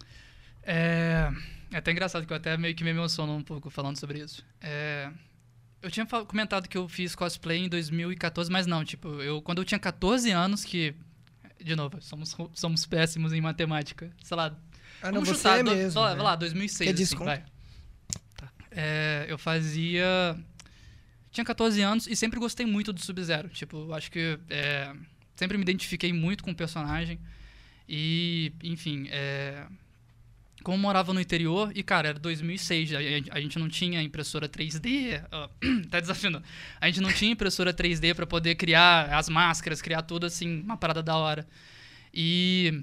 [0.62, 1.30] É,
[1.72, 4.44] é até engraçado que eu até meio que me emociono um pouco falando sobre isso.
[4.60, 5.10] É,
[5.82, 9.64] eu tinha comentado que eu fiz cosplay em 2014, mas não, tipo, eu quando eu
[9.64, 10.94] tinha 14 anos que
[11.62, 14.10] de novo, somos somos péssimos em matemática.
[14.22, 14.56] Sei lá,
[15.02, 16.00] Ah, não, vamos chutar, é do- mesmo.
[16.00, 16.16] lá, né?
[16.16, 17.44] vai lá, 2006 Quer assim, vai.
[18.36, 18.52] Tá.
[18.70, 20.36] É, eu fazia
[21.30, 23.48] tinha 14 anos e sempre gostei muito do Sub-Zero.
[23.50, 24.94] Tipo, eu acho que é,
[25.34, 27.18] sempre me identifiquei muito com o personagem.
[27.88, 29.66] E, enfim, é,
[30.62, 32.98] como morava no interior, e cara, era 2006, a,
[33.36, 35.48] a- gente não tinha impressora 3D, ó,
[35.90, 36.42] tá desafiando.
[36.80, 40.76] A gente não tinha impressora 3D pra poder criar as máscaras, criar tudo assim, uma
[40.76, 41.46] parada da hora.
[42.12, 42.82] E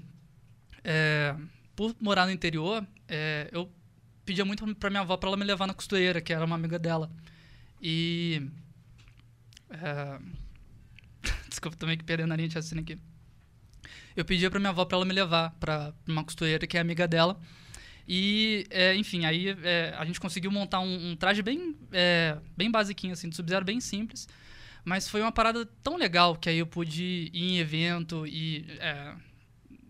[0.83, 1.35] é,
[1.75, 3.69] por morar no interior, é, eu
[4.25, 6.79] pedia muito pra minha avó pra ela me levar na costureira, que era uma amiga
[6.79, 7.11] dela.
[7.81, 8.41] E.
[9.69, 10.19] é,
[11.49, 12.97] desculpa, tô meio que perdendo a linha de aqui.
[14.15, 17.07] Eu pedia pra minha avó pra ela me levar pra uma costureira que é amiga
[17.07, 17.39] dela.
[18.07, 22.69] E, é, enfim, aí é, a gente conseguiu montar um, um traje bem, é, bem
[22.69, 24.27] basiquinho, assim, do Sub-Zero, bem simples.
[24.83, 28.65] Mas foi uma parada tão legal que aí eu pude ir em evento e.
[28.79, 29.13] é,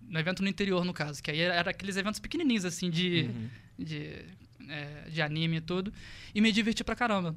[0.08, 3.32] no evento no interior, no caso, que aí era aqueles eventos pequenininhos, assim, de,
[3.80, 4.26] de,
[4.70, 5.92] é, de anime e tudo,
[6.36, 7.36] e me diverti pra caramba.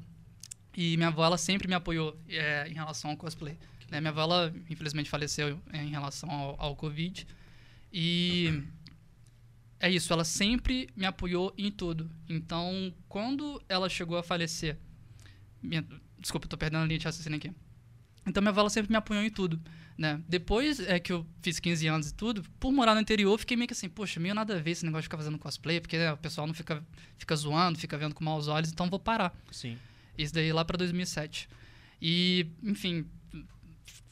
[0.75, 3.57] E minha avó, ela sempre me apoiou é, em relação ao cosplay.
[3.89, 3.99] Né?
[3.99, 7.25] Minha avó, ela, infelizmente, faleceu é, em relação ao, ao Covid.
[7.91, 8.63] E
[9.79, 12.09] é isso, ela sempre me apoiou em tudo.
[12.27, 14.77] Então, quando ela chegou a falecer...
[15.61, 15.85] Minha,
[16.19, 17.51] desculpa, tô perdendo a linha de raciocínio aqui.
[18.25, 19.59] Então, minha avó, ela sempre me apoiou em tudo.
[19.97, 20.21] Né?
[20.27, 23.67] Depois é que eu fiz 15 anos e tudo, por morar no interior, fiquei meio
[23.67, 26.13] que assim, poxa, meio nada a ver esse negócio de ficar fazendo cosplay, porque né,
[26.13, 26.85] o pessoal não fica,
[27.17, 29.35] fica zoando, fica vendo com maus olhos, então vou parar.
[29.51, 29.75] Sim.
[30.15, 31.49] Isso daí lá pra 2007.
[31.99, 33.07] E, enfim,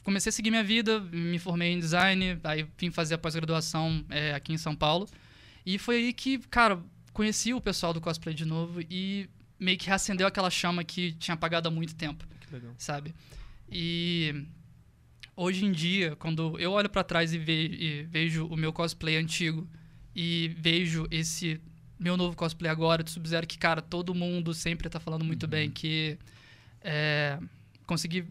[0.06, 4.32] comecei a seguir minha vida, me formei em design, aí vim fazer a pós-graduação é,
[4.34, 5.08] aqui em São Paulo.
[5.66, 6.80] E foi aí que, cara,
[7.12, 9.28] conheci o pessoal do cosplay de novo e
[9.58, 12.72] meio que reacendeu aquela chama que tinha apagado há muito tempo Que legal.
[12.78, 13.12] sabe?
[13.68, 14.44] E
[15.34, 19.16] hoje em dia, quando eu olho pra trás e, ve- e vejo o meu cosplay
[19.16, 19.68] antigo
[20.14, 21.60] e vejo esse
[21.98, 25.68] meu novo cosplay agora do Sub-Zero, que, cara, todo mundo sempre tá falando muito bem,
[25.70, 26.16] que
[26.80, 27.38] é,
[27.86, 28.24] consegui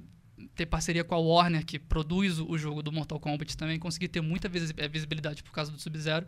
[0.53, 4.21] ter parceria com a Warner, que produz o jogo do Mortal Kombat também, consegui ter
[4.21, 6.25] muita eh, visibilidade por causa do Sub-Zero.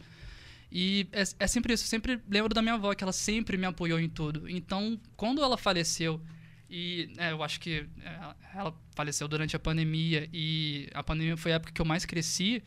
[0.72, 3.66] E é, é sempre isso, eu sempre lembro da minha avó, que ela sempre me
[3.66, 4.50] apoiou em tudo.
[4.50, 6.22] Então, quando ela faleceu,
[6.70, 11.52] e é, eu acho que é, ela faleceu durante a pandemia, e a pandemia foi
[11.54, 12.64] a época que eu mais cresci,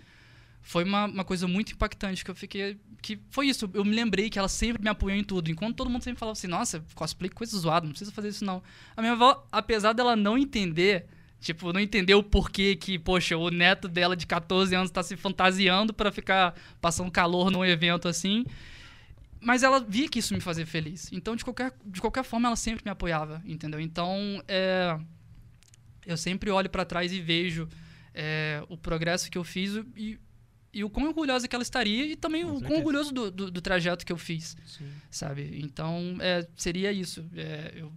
[0.63, 2.79] foi uma, uma coisa muito impactante, que eu fiquei...
[3.01, 5.51] Que foi isso, eu me lembrei que ela sempre me apoiou em tudo.
[5.51, 8.63] Enquanto todo mundo sempre falava assim, nossa, cosplay coisa zoada, não precisa fazer isso não.
[8.95, 11.07] A minha avó, apesar dela não entender...
[11.41, 15.17] Tipo, não entendeu o porquê que, poxa, o neto dela de 14 anos tá se
[15.17, 18.45] fantasiando pra ficar passando calor num evento assim.
[19.41, 21.11] Mas ela via que isso me fazia feliz.
[21.11, 23.81] Então, de qualquer, de qualquer forma, ela sempre me apoiava, entendeu?
[23.81, 24.99] Então, é,
[26.07, 27.67] eu sempre olho pra trás e vejo
[28.15, 30.19] é, o progresso que eu fiz e,
[30.75, 33.61] e o quão orgulhosa que ela estaria e também o quão orgulhoso do, do, do
[33.63, 34.91] trajeto que eu fiz, Sim.
[35.11, 35.59] sabe?
[35.63, 37.25] Então, é, seria isso.
[37.35, 37.91] É, eu,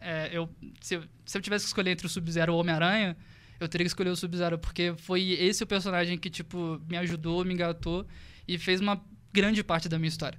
[0.00, 0.48] é, eu,
[0.80, 3.16] se, eu, se eu tivesse que escolher entre o Sub-Zero ou o Homem-Aranha,
[3.58, 7.44] eu teria que escolher o Sub-Zero, porque foi esse o personagem que, tipo, me ajudou,
[7.44, 8.06] me engatou
[8.48, 9.00] e fez uma
[9.32, 10.38] grande parte da minha história.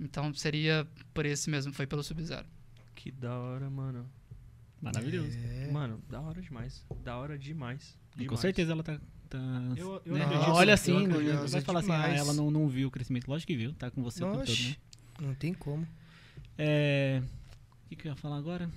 [0.00, 2.46] Então, seria por esse mesmo, foi pelo Sub-Zero.
[2.94, 4.08] Que da hora, mano.
[4.80, 5.36] Maravilhoso.
[5.38, 5.70] É.
[5.70, 6.84] Mano, da hora demais.
[7.02, 7.96] Da hora demais.
[8.12, 8.40] E com demais.
[8.40, 9.00] certeza ela tá.
[9.30, 9.38] tá
[9.76, 10.24] Eu- eu né?
[10.24, 12.18] acredito, Olha eu assim, não acredito vai falar assim, ah, demais.
[12.18, 13.28] ela não, não viu o crescimento.
[13.28, 14.76] Lógico que viu, tá com você o tempo todo, né?
[15.20, 15.86] Não tem como.
[16.58, 17.22] É.
[17.84, 18.70] O que, que eu ia falar agora?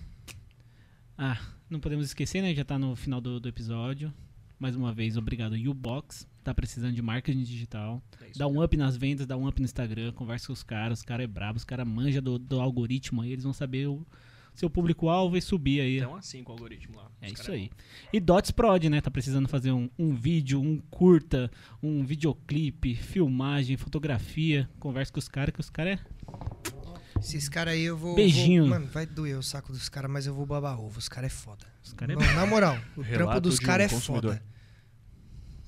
[1.17, 1.39] Ah,
[1.69, 2.53] não podemos esquecer, né?
[2.53, 4.13] Já tá no final do, do episódio.
[4.59, 6.27] Mais uma vez, obrigado, Ubox.
[6.43, 8.01] Tá precisando de marketing digital.
[8.21, 10.99] É Dá um up nas vendas, dá um up no Instagram, conversa com os caras,
[10.99, 14.05] os caras é brabo, os caras manjam do, do algoritmo aí, eles vão saber o
[14.53, 15.97] seu público-alvo e subir aí.
[15.97, 17.11] Então assim com o algoritmo lá.
[17.21, 17.69] É isso cara aí.
[18.11, 18.99] E Dots Prod, né?
[18.99, 21.51] Tá precisando fazer um, um vídeo, um curta,
[21.81, 24.69] um videoclipe, filmagem, fotografia.
[24.79, 26.76] Conversa com os caras, que os caras é.
[27.19, 28.15] Esses caras aí eu vou.
[28.15, 28.63] Beijinho.
[28.63, 30.97] vou- mano, vai doer o saco dos caras, mas eu vou babar ovo.
[30.99, 31.65] Os caras é foda.
[31.83, 34.41] Os caras é Não, na moral, o trampo dos um caras é foda.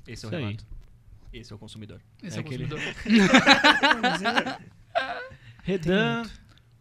[0.07, 0.41] Esse é o Isso aí.
[0.43, 0.65] relato.
[1.31, 2.01] Esse é o consumidor.
[2.23, 2.95] Esse É é, o aquele- consumidor.
[5.63, 6.23] Redan,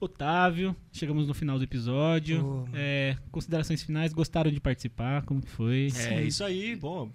[0.01, 2.43] Otávio, chegamos no final do episódio.
[2.43, 2.69] Mano.
[2.74, 5.23] É, considerações finais, gostaram de participar?
[5.23, 5.89] Como que foi?
[5.97, 7.11] É isso aí, bom.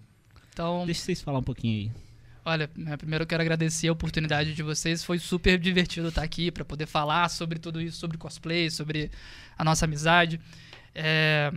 [0.54, 1.92] Então, Deixa vocês falar um pouquinho aí.
[2.45, 5.03] Olha, né, primeiro eu quero agradecer a oportunidade de vocês.
[5.03, 9.10] Foi super divertido estar aqui para poder falar sobre tudo isso, sobre cosplay, sobre
[9.57, 10.41] a nossa amizade.
[10.94, 11.52] É,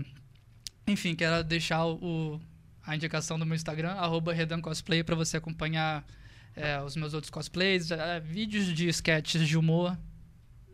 [0.86, 2.40] Enfim, quero deixar o,
[2.86, 6.06] a indicação do meu Instagram, arroba Redan Cosplay, para você acompanhar
[6.54, 9.98] é, os meus outros cosplays, é, vídeos de sketches de humor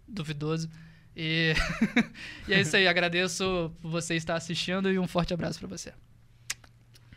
[0.06, 0.68] duvidoso.
[1.16, 1.54] E,
[2.46, 5.94] e é isso aí, agradeço por você estar assistindo e um forte abraço para você.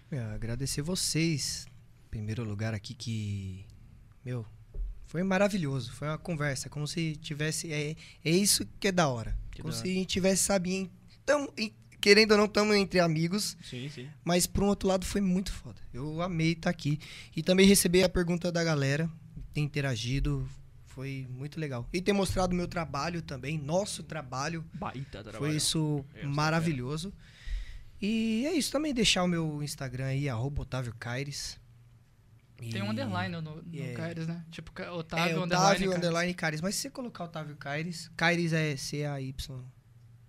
[0.10, 1.68] É, agradecer vocês.
[2.16, 3.66] Primeiro lugar aqui que.
[4.24, 4.46] Meu,
[5.06, 5.92] foi maravilhoso.
[5.92, 6.70] Foi uma conversa.
[6.70, 7.74] Como se tivesse.
[7.74, 7.94] É,
[8.24, 9.38] é isso que é da hora.
[9.52, 10.44] Que como da se a gente tivesse,
[11.26, 13.58] tamo, em- querendo ou não, estamos entre amigos.
[13.62, 14.08] Sim, sim.
[14.24, 15.82] Mas por um outro lado foi muito foda.
[15.94, 17.00] Eu amei estar aqui.
[17.36, 19.10] E também receber a pergunta da galera,
[19.54, 20.48] ter interagido.
[20.86, 21.86] Foi muito legal.
[21.92, 24.64] E ter mostrado o meu trabalho também, nosso trabalho.
[24.74, 25.38] Baita trabalho.
[25.38, 27.14] Foi isso Eu maravilhoso.
[28.02, 31.60] E é isso também, deixar o meu Instagram aí, arroba Otávio Caires.
[32.58, 33.94] Tem um underline no, no É.
[33.94, 34.44] Caires, né?
[34.50, 36.62] Tipo, Ca- É, Otávio, Otávio, underline, underline, Caires.
[36.62, 39.64] Mas se você colocar Otávio Caires, Caires é C-A-Y.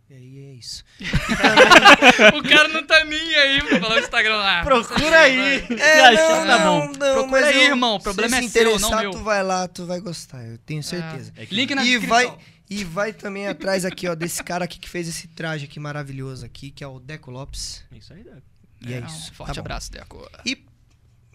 [0.09, 0.85] E aí é isso.
[2.39, 4.63] o cara não tá nem aí pra falar o Instagram lá.
[4.65, 5.65] Procura aí.
[5.79, 6.93] É, achou, tá bom.
[6.93, 9.11] Procura mas aí, eu- irmão, o problema se é se seu, não interessar, meu.
[9.11, 11.33] tu vai lá, tu vai gostar, eu tenho certeza.
[11.37, 11.43] É.
[11.43, 12.09] É que- Link na E descrição.
[12.09, 12.39] vai,
[12.71, 16.45] e vai também atrás aqui, ó, desse cara aqui que fez esse traje aqui maravilhoso
[16.47, 17.85] aqui, que é o Deco Lopes.
[17.93, 18.43] É Isso aí, Deco.
[18.83, 19.35] E é, um isso.
[19.35, 19.61] forte tá bom.
[19.61, 20.31] abraço, Deco.
[20.45, 20.65] E.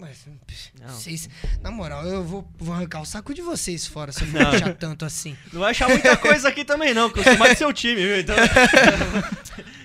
[0.02, 0.28] Mas,
[0.82, 0.88] Não.
[0.90, 1.30] vocês,
[1.62, 4.50] na moral, eu vou, vou arrancar o saco de vocês fora se eu for Não.
[4.50, 5.38] deixar tanto assim.
[5.54, 7.96] Não vai achar muita coisa aqui também, não, porque eu sou mais do seu time,
[8.04, 8.20] viu?
[8.20, 8.36] Então.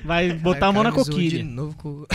[0.05, 1.45] Vai botar Aí a o mão na zoou De coquilha.
[1.45, 2.07] novo com...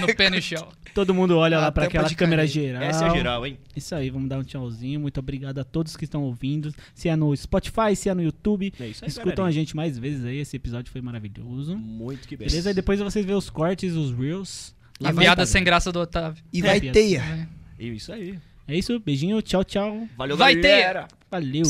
[0.00, 0.68] No pé shell.
[0.94, 2.80] Todo mundo olha A lá pra tampa aquela de câmera geral.
[2.80, 3.58] Essa é a geral, hein?
[3.74, 5.00] Isso aí, vamos dar um tchauzinho.
[5.00, 6.72] Muito obrigado a todos que estão ouvindo.
[6.94, 8.72] Se é no Spotify, se é no YouTube.
[8.78, 9.52] É isso aí, Escutam a galerinha.
[9.62, 10.38] gente mais vezes aí.
[10.38, 11.76] Esse episódio foi maravilhoso.
[11.76, 12.46] Muito que bem.
[12.46, 12.72] Beleza?
[12.72, 14.72] Depois vocês vê os cortes, os reels.
[15.00, 16.42] E no piada sem graça do Otávio.
[16.52, 16.92] E É, vai piada.
[16.94, 17.48] teia.
[17.78, 18.38] Isso aí.
[18.66, 20.06] É isso, beijinho, tchau, tchau.
[20.16, 20.80] Valeu, Vai ter!
[20.80, 21.08] galera.
[21.30, 21.62] Valeu.